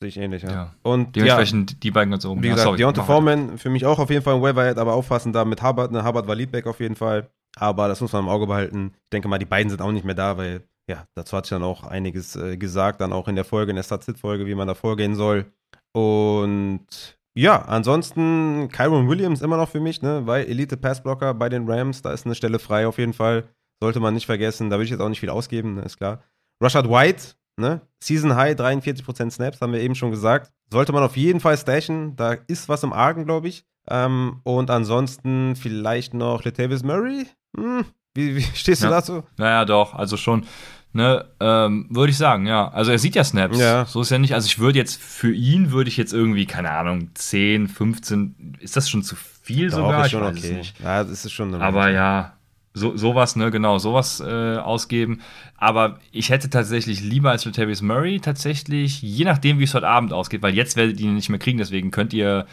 [0.00, 0.50] Sehe ich ähnlich, ja.
[0.50, 0.74] Ja.
[0.82, 2.42] Und ja, Dementsprechend die beiden ganz oben.
[2.42, 3.02] wie Ja, gesagt, sorry, Deontay.
[3.02, 5.90] Foreman für mich auch auf jeden Fall ein Waiver, aber aufpassen da mit Hubbard.
[5.90, 6.04] Ne?
[6.04, 7.28] Hubbard war Leadback auf jeden Fall.
[7.56, 8.92] Aber das muss man im Auge behalten.
[8.94, 11.50] Ich denke mal, die beiden sind auch nicht mehr da, weil ja, dazu hat sich
[11.50, 14.68] dann auch einiges äh, gesagt, dann auch in der Folge, in der Start-Sit-Folge, wie man
[14.68, 15.46] da vorgehen soll.
[15.92, 16.86] Und
[17.34, 20.22] ja, ansonsten Kyron Williams immer noch für mich, ne?
[20.26, 23.48] weil Elite Passblocker bei den Rams, da ist eine Stelle frei auf jeden Fall.
[23.82, 24.70] Sollte man nicht vergessen.
[24.70, 25.82] Da will ich jetzt auch nicht viel ausgeben, ne?
[25.82, 26.22] ist klar.
[26.62, 27.80] Rashad White, ne?
[28.00, 30.50] Season High, 43% Snaps, haben wir eben schon gesagt.
[30.72, 32.14] Sollte man auf jeden Fall stashen.
[32.16, 33.64] Da ist was im Argen, glaube ich.
[33.90, 37.26] Ähm, und ansonsten vielleicht noch Latavius Murray.
[37.56, 38.92] Hm, wie, wie stehst du Ja.
[38.92, 39.22] dazu?
[39.38, 40.44] Naja, doch, also schon,
[40.92, 42.68] ne, ähm, würde ich sagen, ja.
[42.68, 43.58] Also er sieht ja Snaps.
[43.58, 43.86] Ja.
[43.86, 44.34] So ist ja nicht.
[44.34, 48.76] Also ich würde jetzt, für ihn würde ich jetzt irgendwie, keine Ahnung, 10, 15, ist
[48.76, 49.92] das schon zu viel sogar?
[49.92, 50.54] Doch, ist Ich schon weiß es okay.
[50.54, 50.80] nicht.
[50.80, 51.54] Ja, das ist schon.
[51.54, 51.94] eine Aber Range.
[51.94, 52.37] ja,
[52.78, 55.20] so, sowas, ne, genau, sowas äh, ausgeben.
[55.56, 60.12] Aber ich hätte tatsächlich lieber als Latavius Murray tatsächlich, je nachdem, wie es heute Abend
[60.12, 62.46] ausgeht, weil jetzt werdet ihr ihn nicht mehr kriegen, deswegen könnt ihr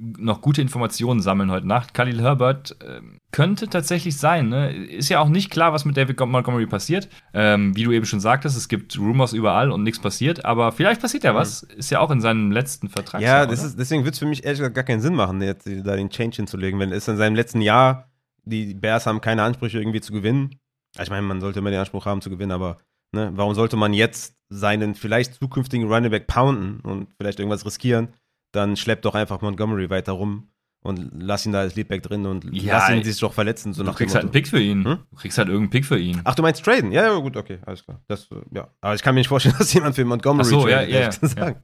[0.00, 1.92] noch gute Informationen sammeln heute Nacht.
[1.92, 4.48] Khalil Herbert ähm, könnte tatsächlich sein.
[4.48, 4.72] Ne?
[4.72, 7.08] Ist ja auch nicht klar, was mit David Montgomery passiert.
[7.34, 10.44] Ähm, wie du eben schon sagtest, es gibt Rumors überall und nichts passiert.
[10.44, 11.62] Aber vielleicht passiert ja was.
[11.62, 13.20] Ist ja auch in seinem letzten Vertrag.
[13.20, 15.66] Ja, das ist, deswegen wird es für mich ehrlich gesagt gar keinen Sinn machen, jetzt
[15.66, 16.80] da den Change hinzulegen.
[16.80, 18.09] Wenn es in seinem letzten Jahr,
[18.50, 20.60] die Bears haben keine Ansprüche irgendwie zu gewinnen.
[21.00, 22.78] Ich meine, man sollte immer den Anspruch haben zu gewinnen, aber
[23.14, 28.08] ne, warum sollte man jetzt seinen vielleicht zukünftigen Running Back pounden und vielleicht irgendwas riskieren?
[28.52, 30.50] Dann schleppt doch einfach Montgomery weiter rum
[30.82, 33.74] und lass ihn da als Leadback drin und Ja, lass ihn sich doch verletzen.
[33.74, 34.32] So du kriegst halt einen.
[34.32, 34.84] Pick für ihn.
[34.84, 34.98] Hm?
[35.10, 36.20] Du kriegst halt irgendeinen Pick für ihn.
[36.24, 36.90] Ach, du meinst traden?
[36.90, 38.00] Ja, ja, gut, okay, alles klar.
[38.08, 38.68] Das, äh, ja.
[38.80, 41.00] Aber ich kann mir nicht vorstellen, dass jemand für Montgomery Ach so, ja, tradet, ja,
[41.00, 41.08] ja.
[41.10, 41.62] gesagt.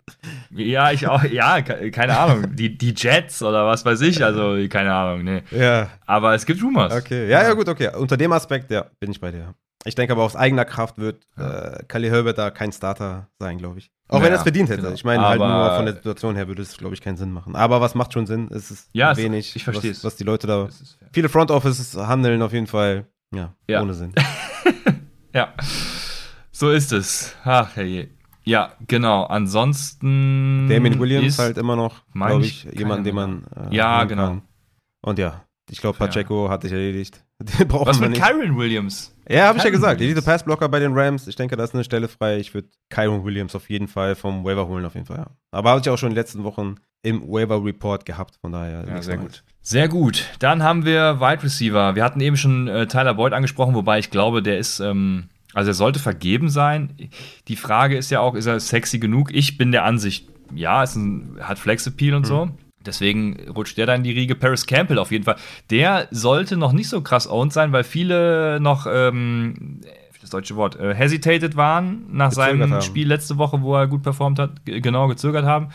[0.51, 1.25] Ja, ich auch.
[1.25, 2.55] Ja, ke- keine Ahnung.
[2.55, 4.23] Die, die Jets oder was weiß ich.
[4.23, 5.25] Also, keine Ahnung.
[5.25, 5.43] Nee.
[5.51, 6.95] Ja, Aber es gibt Rumors.
[6.95, 7.29] okay.
[7.31, 7.91] Ja, ja, gut, okay.
[7.97, 9.55] Unter dem Aspekt, ja, bin ich bei dir.
[9.87, 13.79] Ich denke aber aus eigener Kraft wird äh, Khalil Herbert da kein Starter sein, glaube
[13.79, 13.91] ich.
[14.09, 14.83] Auch wenn Ja, er es verdient hätte.
[14.83, 14.95] genau.
[14.95, 17.57] Ich meine, halt nur von der Situation her würde es, glaube ich, keinen Sinn machen.
[17.57, 18.49] Aber was macht schon Sinn?
[18.53, 20.67] Es ist Ja, es- wenig, ich was, was die Leute da.
[20.67, 20.99] Ist.
[21.13, 23.83] Viele Front Offices handeln auf jeden Fall, ja, Ja.
[23.83, 24.13] ohne Sinn.
[25.35, 25.53] Ja,
[26.51, 27.35] so ist es.
[27.45, 28.11] Ach, hey.
[28.45, 29.25] Ja, genau.
[29.25, 30.67] Ansonsten.
[30.69, 33.45] Damien Williams ist, halt immer noch, glaube ich, jemand, den man.
[33.71, 34.27] äh, Ja, genau.
[34.29, 34.43] kann.
[35.03, 36.07] Und ja, ich glaube, Ja.
[36.07, 37.23] Pacheco hat sich erledigt.
[37.59, 38.23] Den brauchen Was mit nicht.
[38.23, 39.13] Kyron Williams?
[39.29, 40.01] Ja, habe ich ja gesagt.
[40.01, 41.27] Elite Passblocker bei den Rams.
[41.27, 42.39] Ich denke, da ist eine Stelle frei.
[42.39, 45.19] Ich würde Kyron Williams auf jeden Fall vom Waiver holen, auf jeden Fall.
[45.19, 45.27] Ja.
[45.51, 48.37] Aber habe ich auch schon in den letzten Wochen im Waiver Report gehabt.
[48.41, 48.85] Von daher.
[48.89, 49.43] Ja, sehr gut.
[49.61, 50.25] Sehr gut.
[50.39, 51.95] Dann haben wir Wide Receiver.
[51.97, 55.25] Wir hatten eben schon äh, Tyler Boyd angesprochen, wobei ich glaube, der ist, ähm,
[55.55, 56.95] also er sollte vergeben sein.
[57.49, 59.35] Die Frage ist ja auch, ist er sexy genug?
[59.35, 62.51] Ich bin der Ansicht, ja, ein, hat Flex-Appeal und so.
[62.87, 64.35] Deswegen rutscht der da in die Riege.
[64.35, 65.37] Paris Campbell auf jeden Fall.
[65.71, 69.81] Der sollte noch nicht so krass owned sein, weil viele noch, ähm,
[70.21, 72.83] das deutsche Wort, äh, hesitated waren nach Gezögert seinem haben.
[72.83, 75.69] Spiel letzte Woche, wo er gut performt hat, genau gezögert haben.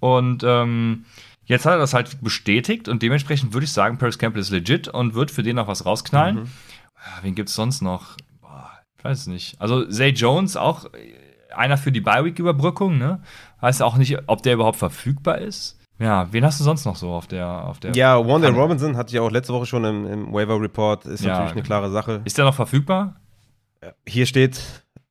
[0.00, 1.04] Und ähm,
[1.44, 4.88] jetzt hat er das halt bestätigt und dementsprechend würde ich sagen, Paris Campbell ist legit
[4.88, 6.36] und wird für den noch was rausknallen.
[6.36, 6.50] Mhm.
[6.96, 8.16] Ja, wen gibt es sonst noch?
[8.40, 9.60] Boah, ich weiß es nicht.
[9.60, 13.22] Also Zay Jones auch äh, einer für die Bi-Week-Überbrückung, ne?
[13.60, 15.78] Weiß auch nicht, ob der überhaupt verfügbar ist.
[16.02, 18.48] Ja, wen hast du sonst noch so auf der auf der Ja, Wanda?
[18.48, 21.06] Robinson hatte ich auch letzte Woche schon im, im Waiver Report.
[21.06, 21.66] Ist Ja, natürlich eine genau.
[21.66, 22.22] klare Sache.
[22.24, 23.20] Ist der noch verfügbar?
[24.06, 24.60] Hier steht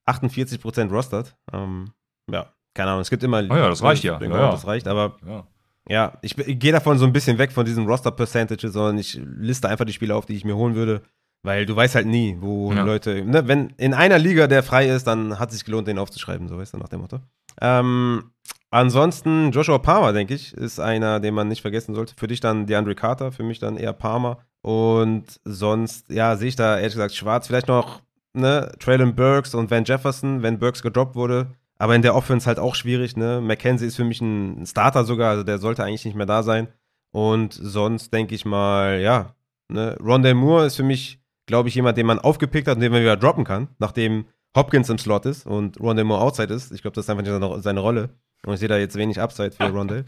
[0.07, 1.35] 48% rostered.
[1.53, 1.91] Ähm,
[2.29, 3.01] ja, keine Ahnung.
[3.01, 3.37] Es gibt immer.
[3.49, 4.13] Oh ja, das reicht ja.
[4.13, 4.51] Ich denke Ja, ja.
[4.51, 5.43] Das reicht, aber Ja.
[5.89, 9.67] Ja, ich, ich gehe davon so ein bisschen weg von diesen Roster-Percentages, sondern ich liste
[9.67, 11.01] einfach die Spieler auf, die ich mir holen würde,
[11.41, 12.83] weil du weißt halt nie, wo Ja.
[12.83, 15.97] Leute, ne, wenn in einer Liga der frei ist, dann hat es sich gelohnt, den
[15.97, 17.19] aufzuschreiben, so weißt du, nach dem Motto.
[17.59, 18.31] Ähm,
[18.71, 22.15] ansonsten, Joshua Palmer, denke ich, ist einer, den man nicht vergessen sollte.
[22.17, 24.39] Für dich dann DeAndre Carter, für mich dann eher Palmer.
[24.61, 27.47] Und sonst, ja, sehe ich da ehrlich gesagt schwarz.
[27.47, 28.01] Vielleicht noch,
[28.33, 31.51] ne, Traylon Burks und Van Jefferson, wenn Burks gedroppt wurde.
[31.77, 33.41] Aber in der Offense halt auch schwierig, ne?
[33.41, 36.67] McKenzie ist für mich ein Starter sogar, also der sollte eigentlich nicht mehr da sein.
[37.11, 39.33] Und sonst denke ich mal, ja,
[39.67, 39.97] ne?
[39.99, 43.01] Rondell Moore ist für mich, glaube ich, jemand, den man aufgepickt hat und den man
[43.01, 44.25] wieder droppen kann, nachdem
[44.55, 46.71] Hopkins im Slot ist und Rondell Moore outside ist.
[46.71, 48.09] Ich glaube, das ist einfach nicht seine, seine Rolle.
[48.45, 50.05] Und ich sehe da jetzt wenig Upside für Rondell.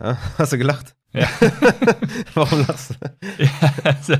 [0.00, 0.94] Ja, hast du gelacht?
[1.12, 1.28] Ja.
[2.34, 3.42] Warum lachst du?
[3.42, 4.14] Ja, also,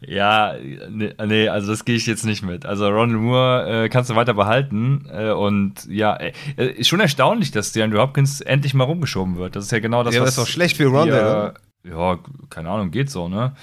[0.00, 0.54] ja,
[0.88, 2.66] nee, nee, also das gehe ich jetzt nicht mit.
[2.66, 7.50] Also Ronald Moore äh, kannst du weiter behalten äh, und ja, äh, ist schon erstaunlich,
[7.50, 9.56] dass DeAndre Hopkins endlich mal rumgeschoben wird.
[9.56, 11.52] Das ist ja genau das, Ja, was das ist doch schlecht für Rondell,
[11.84, 12.18] Ja, ja,
[12.48, 13.54] keine Ahnung, geht so, ne?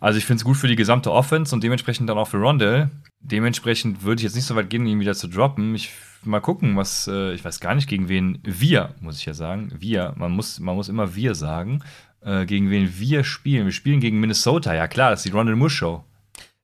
[0.00, 2.90] Also ich finde es gut für die gesamte Offense und dementsprechend dann auch für Rondell.
[3.20, 5.74] Dementsprechend würde ich jetzt nicht so weit gehen, ihn wieder zu droppen.
[5.74, 5.92] Ich
[6.24, 9.72] mal gucken, was, äh, ich weiß gar nicht, gegen wen wir, muss ich ja sagen,
[9.78, 11.82] wir, man muss, man muss immer wir sagen,
[12.20, 13.64] äh, gegen wen wir spielen.
[13.66, 16.04] Wir spielen gegen Minnesota, ja klar, das ist die Rondell Moore Show.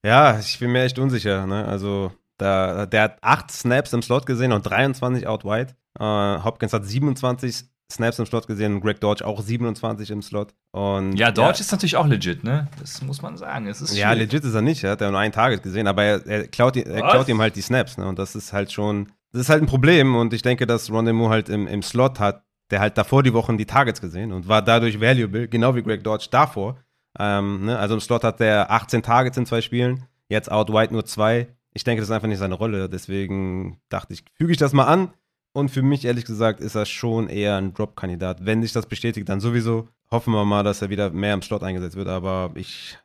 [0.05, 1.47] Ja, ich bin mir echt unsicher.
[1.47, 1.65] Ne?
[1.65, 5.75] Also, da, der hat acht Snaps im Slot gesehen und 23 out wide.
[5.99, 6.05] Äh,
[6.45, 10.55] Hopkins hat 27 Snaps im Slot gesehen und Greg Dodge auch 27 im Slot.
[10.73, 12.69] Und, Ja, Dodge ist natürlich auch legit, ne?
[12.79, 13.67] Das muss man sagen.
[13.67, 14.31] Es ist Ja, schwierig.
[14.31, 14.85] legit ist er nicht.
[14.85, 17.41] Er hat ja nur ein Target gesehen, aber er, er, klaut, ihm- er klaut ihm
[17.41, 17.97] halt die Snaps.
[17.99, 18.07] Ne?
[18.07, 20.15] Und das ist halt schon, das ist halt ein Problem.
[20.15, 23.33] Und ich denke, dass Rondell Moore halt im, im Slot hat, der halt davor die
[23.33, 26.77] Wochen die Targets gesehen und war dadurch valuable, genau wie Greg Dodge davor.
[27.19, 27.79] Ähm, ne?
[27.79, 31.49] Also im Slot hat er 18 Targets in zwei Spielen, jetzt out wide nur zwei.
[31.73, 32.89] Ich denke, das ist einfach nicht seine Rolle.
[32.89, 35.13] Deswegen dachte ich, füge ich das mal an.
[35.53, 38.45] Und für mich, ehrlich gesagt, ist er schon eher ein Drop-Kandidat.
[38.45, 39.89] Wenn sich das bestätigt, dann sowieso.
[40.11, 42.99] hoffen wir mal, dass er wieder mehr im Slot eingesetzt wird, aber ich.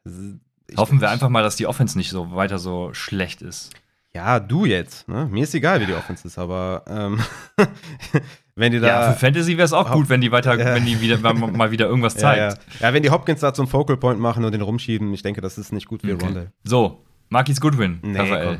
[0.68, 3.72] ich Hoffen wir einfach mal, dass die Offense nicht so weiter so schlecht ist.
[4.16, 5.08] Ja, du jetzt.
[5.10, 5.28] Ne?
[5.32, 7.20] Mir ist egal, wie die Offense ist, aber ähm,
[8.56, 8.88] wenn die da.
[8.88, 10.76] Ja, für Fantasy wäre es auch gut, wenn die weiter, Ja.
[10.76, 12.60] wenn die wieder mal, wieder irgendwas zeigt.
[12.80, 12.88] ja.
[12.88, 15.58] ja, wenn die Hopkins da zum Focal Point machen und den rumschieben, ich denke, das
[15.58, 16.26] ist nicht gut für Okay.
[16.26, 16.52] Rondell.
[16.64, 18.60] So, Marquis Goodwin, Nee, Raphael.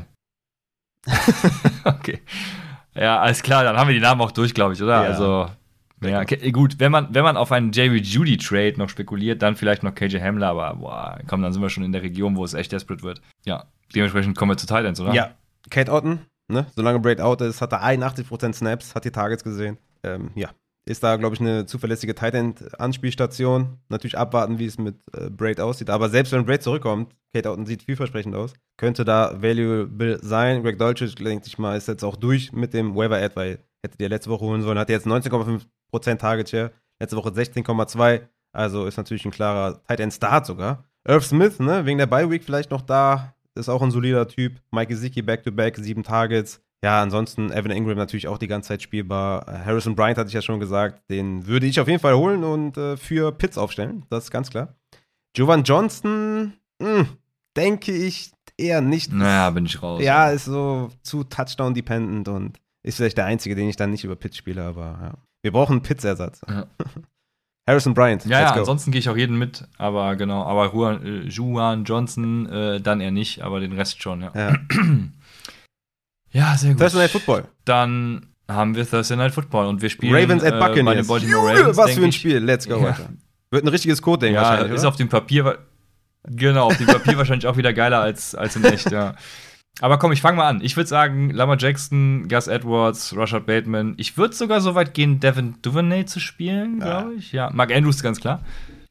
[1.84, 2.20] okay.
[2.96, 5.02] Ja, alles klar, dann haben wir die Namen auch durch, glaube ich, oder?
[5.04, 5.08] Ja.
[5.10, 5.50] Also,
[6.02, 9.54] ja, okay, gut, wenn man, wenn man auf einen Jerry Judy Trade noch spekuliert, dann
[9.56, 12.44] vielleicht noch KJ Hamler, aber boah, komm, dann sind wir schon in der Region, wo
[12.44, 13.22] es echt desperate wird.
[13.44, 13.64] Ja,
[13.94, 15.14] dementsprechend kommen wir zu Titans, oder?
[15.14, 15.30] Ja,
[15.70, 16.66] Kate Otten, ne?
[16.74, 19.78] solange Braid out ist, hat er 81% Snaps, hat die Targets gesehen.
[20.02, 20.50] Ähm, ja,
[20.86, 23.78] ist da, glaube ich, eine zuverlässige Tight End-Anspielstation.
[23.88, 25.88] Natürlich abwarten, wie es mit äh, Braid aussieht.
[25.88, 30.62] Aber selbst wenn Braid zurückkommt, Kate Otten sieht vielversprechend aus, könnte da valuable sein.
[30.62, 34.08] Greg Dolcic, denke ich mal, ist jetzt auch durch mit dem Waiver-Ad, weil hätte der
[34.08, 38.22] letzte Woche holen sollen, hat jetzt 19,5% Target Share, letzte Woche 16,2%.
[38.52, 40.84] Also ist natürlich ein klarer Tight End Start sogar.
[41.06, 44.60] Irv Smith, ne, wegen der Bye Week vielleicht noch da, ist auch ein solider Typ.
[44.70, 46.60] Mike Gesicki back-to-back, sieben Targets.
[46.84, 49.46] Ja, ansonsten Evan Ingram natürlich auch die ganze Zeit spielbar.
[49.64, 52.76] Harrison Bryant hatte ich ja schon gesagt, den würde ich auf jeden Fall holen und
[52.76, 54.74] äh, für Pitts aufstellen, das ist ganz klar.
[55.34, 57.06] Jovan Johnston, mh,
[57.56, 59.12] denke ich eher nicht.
[59.12, 60.02] Naja, bin ich raus.
[60.02, 64.16] Ja, ist so zu Touchdown-dependent und ist vielleicht der einzige, den ich dann nicht über
[64.16, 65.14] Pitts spiele, aber ja.
[65.42, 66.40] Wir brauchen einen Pitts-Ersatz.
[66.48, 66.66] Ja.
[67.66, 71.28] Harrison Bryant, Ja, ja, ansonsten gehe ich auch jeden mit, aber genau, aber Juan, äh,
[71.28, 74.32] Juan Johnson äh, dann eher nicht, aber den Rest schon, ja.
[74.34, 74.56] Ja.
[76.32, 76.80] Ja, sehr gut.
[76.80, 77.44] Thursday Night Football.
[77.64, 81.06] Dann haben wir Thursday Night Football und wir spielen Ravens at äh, bei den Buccaneers.
[81.06, 82.16] Baltimore Ravens, was für ein ich.
[82.16, 82.38] Spiel.
[82.38, 82.86] Let's go, Ja.
[82.88, 83.08] Alter.
[83.52, 84.88] Wird ein richtiges Code-Ding Ja, wahrscheinlich, ist oder?
[84.88, 85.58] auf dem Papier,
[86.24, 89.14] genau, auf dem Papier wahrscheinlich auch wieder geiler als, als in echt, ja.
[89.80, 90.60] Aber komm, ich fange mal an.
[90.62, 93.94] Ich würde sagen, Lamar Jackson, Gus Edwards, Rashad Bateman.
[93.96, 97.32] Ich würde sogar so weit gehen, Devin Duvernay zu spielen, glaube ich.
[97.32, 98.44] Ja, Mark Andrews, ganz klar.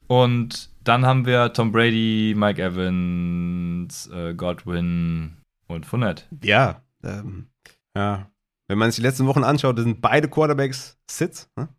[0.07, 5.37] Und dann haben wir Tom Brady, Mike Evans, äh, Godwin
[5.67, 6.25] und Fournette.
[6.43, 7.47] Ja, ähm,
[7.95, 8.29] ja.
[8.67, 11.49] Wenn man sich die letzten Wochen anschaut, sind beide Quarterbacks Sits.
[11.55, 11.69] Ne?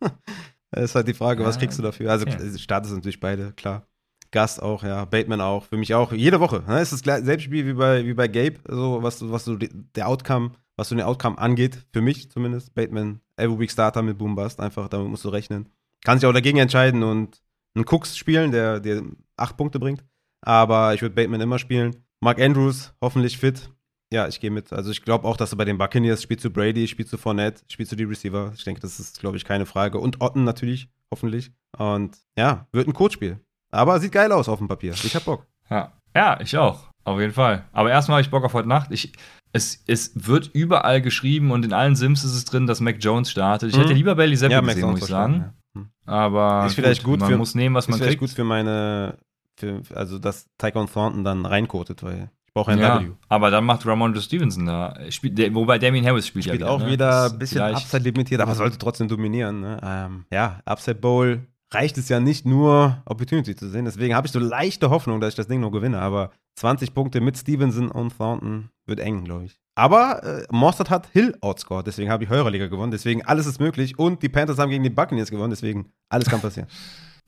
[0.76, 2.10] ist halt die Frage, was kriegst du dafür?
[2.10, 2.58] Also, okay.
[2.58, 3.86] Start ist natürlich beide, klar.
[4.30, 5.04] Gast auch, ja.
[5.04, 5.64] Bateman auch.
[5.64, 6.12] Für mich auch.
[6.12, 6.62] Jede Woche.
[6.66, 6.80] Ne?
[6.80, 10.52] Ist das selbe Spiel wie bei, wie bei Gabe, so, was, was so der Outcome,
[10.76, 11.84] was so den Outcome angeht.
[11.92, 12.74] Für mich zumindest.
[12.74, 14.60] Bateman, Every Week Starter mit Boom Bust.
[14.60, 15.68] Einfach, damit musst du rechnen.
[16.04, 17.42] Kann sich auch dagegen entscheiden und
[17.74, 19.02] einen Cooks spielen, der, der
[19.36, 20.04] acht Punkte bringt.
[20.42, 21.96] Aber ich würde Bateman immer spielen.
[22.20, 23.70] Mark Andrews, hoffentlich fit.
[24.12, 24.72] Ja, ich gehe mit.
[24.72, 27.62] Also ich glaube auch, dass du bei den Buccaneers spielst du Brady, spielst du Fournette,
[27.68, 28.52] spielst du die Receiver.
[28.56, 29.98] Ich denke, das ist, glaube ich, keine Frage.
[29.98, 31.52] Und Otten natürlich, hoffentlich.
[31.78, 33.38] Und ja, wird ein Codespiel.
[33.70, 34.92] Aber sieht geil aus auf dem Papier.
[34.92, 35.46] Ich hab Bock.
[35.70, 35.92] Ja.
[36.14, 36.88] ja, ich auch.
[37.04, 37.64] Auf jeden Fall.
[37.72, 38.90] Aber erstmal habe ich Bock auf heute Nacht.
[38.90, 39.12] Ich,
[39.52, 43.30] es, es wird überall geschrieben und in allen Sims ist es drin, dass Mac Jones
[43.30, 43.70] startet.
[43.70, 43.80] Ich Mhm.
[43.82, 45.34] hätte lieber Bailey Zappi Max gesehen, muss ich sagen.
[45.34, 45.54] ja.
[45.80, 45.88] Hm.
[46.06, 48.30] Aber Ist vielleicht gut man für- muss nehmen, was Ist man vielleicht kriegt.
[48.32, 49.18] gut für meine,
[49.58, 53.10] für, also dass Tycon Thornton dann reinkotet, weil ich brauche ein ja, W.
[53.28, 54.96] aber dann macht Ramondre Stevenson da.
[55.10, 56.90] Spielt, der, wobei Damien Harris spielt, Spielt ja auch ne?
[56.90, 59.60] wieder ein bisschen Upside limitiert, aber sollte trotzdem dominieren.
[59.60, 59.78] Ne?
[59.82, 63.84] Ähm, ja, Upside Bowl reicht es ja nicht nur Opportunity zu sehen.
[63.84, 66.00] Deswegen habe ich so leichte Hoffnung, dass ich das Ding noch gewinne.
[66.00, 69.60] Aber 20 Punkte mit Stevenson und Thornton wird eng, glaube ich.
[69.76, 72.90] Aber äh, Mostert hat Hill outscored, deswegen habe ich Heurer Liga gewonnen.
[72.90, 73.98] Deswegen alles ist möglich.
[73.98, 76.68] Und die Panthers haben gegen die Buccaneers gewonnen, deswegen alles kann passieren.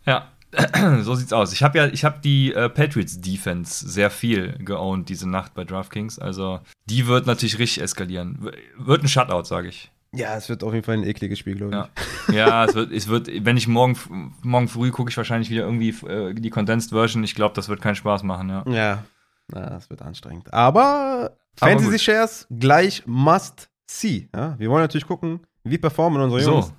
[0.05, 0.33] Ja,
[1.03, 1.53] so sieht's aus.
[1.53, 5.63] Ich habe ja, ich habe die äh, Patriots Defense sehr viel geowned diese Nacht bei
[5.63, 6.19] DraftKings.
[6.19, 8.51] Also die wird natürlich richtig eskalieren.
[8.77, 9.92] Wird ein Shutout, sage ich.
[10.15, 11.89] Ja, es wird auf jeden Fall ein ekliges Spiel, glaube
[12.29, 12.35] ich.
[12.35, 12.35] Ja.
[12.35, 15.89] Ja, es wird, es wird, wenn ich morgen, morgen früh gucke ich wahrscheinlich wieder irgendwie
[16.07, 17.25] äh, die Condensed Version.
[17.25, 18.65] Ich glaube, das wird keinen Spaß machen, ja.
[18.69, 19.05] Ja,
[19.49, 20.53] na, es wird anstrengend.
[20.53, 22.01] Aber Aber Fantasy gut.
[22.01, 24.29] Shares gleich must see.
[24.35, 24.59] Ja?
[24.59, 26.67] Wir wollen natürlich gucken, wie performen unsere Jungs.
[26.67, 26.73] So,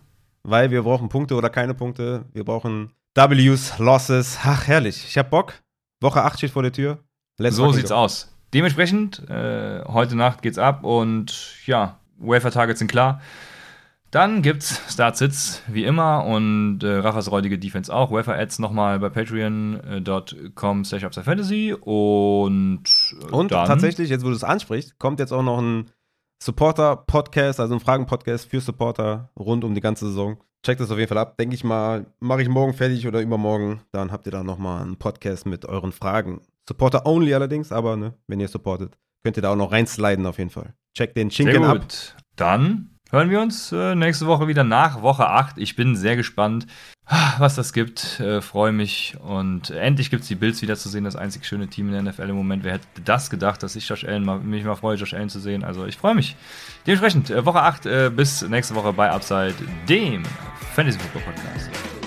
[0.44, 2.26] Weil wir brauchen Punkte oder keine Punkte.
[2.34, 4.40] Wir brauchen Ws, Losses.
[4.44, 5.06] Ach, herrlich.
[5.08, 5.54] Ich hab Bock.
[6.02, 7.00] Woche 8 steht vor der Tür.
[7.38, 7.96] Let's so sieht's go.
[7.96, 8.30] aus.
[8.54, 13.22] Dementsprechend, äh, heute Nacht geht's ab und ja, Wafer-Targets sind klar.
[14.14, 18.12] Dann gibt's Start-Sits wie immer und äh, Rafas räudige Defense auch.
[18.12, 22.84] Wafer-Ads nochmal bei patreon.com slash fantasy und,
[23.20, 25.90] äh, Und dann, tatsächlich, jetzt wo du es ansprichst, kommt jetzt auch noch ein
[26.44, 30.38] Supporter-Podcast, also ein Fragen-Podcast für Supporter rund um die ganze Saison.
[30.62, 31.38] Checkt das auf jeden Fall ab.
[31.38, 33.82] Denke ich mal, mache ich morgen fertig oder übermorgen.
[33.92, 36.42] Dann habt ihr da nochmal einen Podcast mit euren Fragen.
[36.70, 40.52] Supporter-only allerdings, aber ne, wenn ihr supportet, könnt ihr da auch noch reinsliden auf jeden
[40.52, 40.76] Fall.
[40.96, 41.80] Checkt den Schinken ab.
[41.80, 42.16] gut.
[42.36, 45.58] Dann hören wir uns äh, nächste Woche wieder nach Woche 8.
[45.58, 46.68] Ich bin sehr gespannt,
[47.38, 48.20] was das gibt.
[48.20, 49.16] Äh, Freue mich.
[49.24, 51.04] Und endlich gibt es die Bills wieder zu sehen.
[51.04, 52.64] Das einzig schöne Team in der NFL im Moment.
[52.64, 55.40] Wer hätte das gedacht, dass ich Josh Allen mal, mich mal freue, Josh Allen zu
[55.40, 55.64] sehen?
[55.64, 56.36] Also ich freue mich.
[56.86, 59.56] Dementsprechend, äh, Woche 8 äh, bis nächste Woche bei Upside,
[59.90, 60.24] dem
[60.76, 62.03] Fantasy Football Podcast.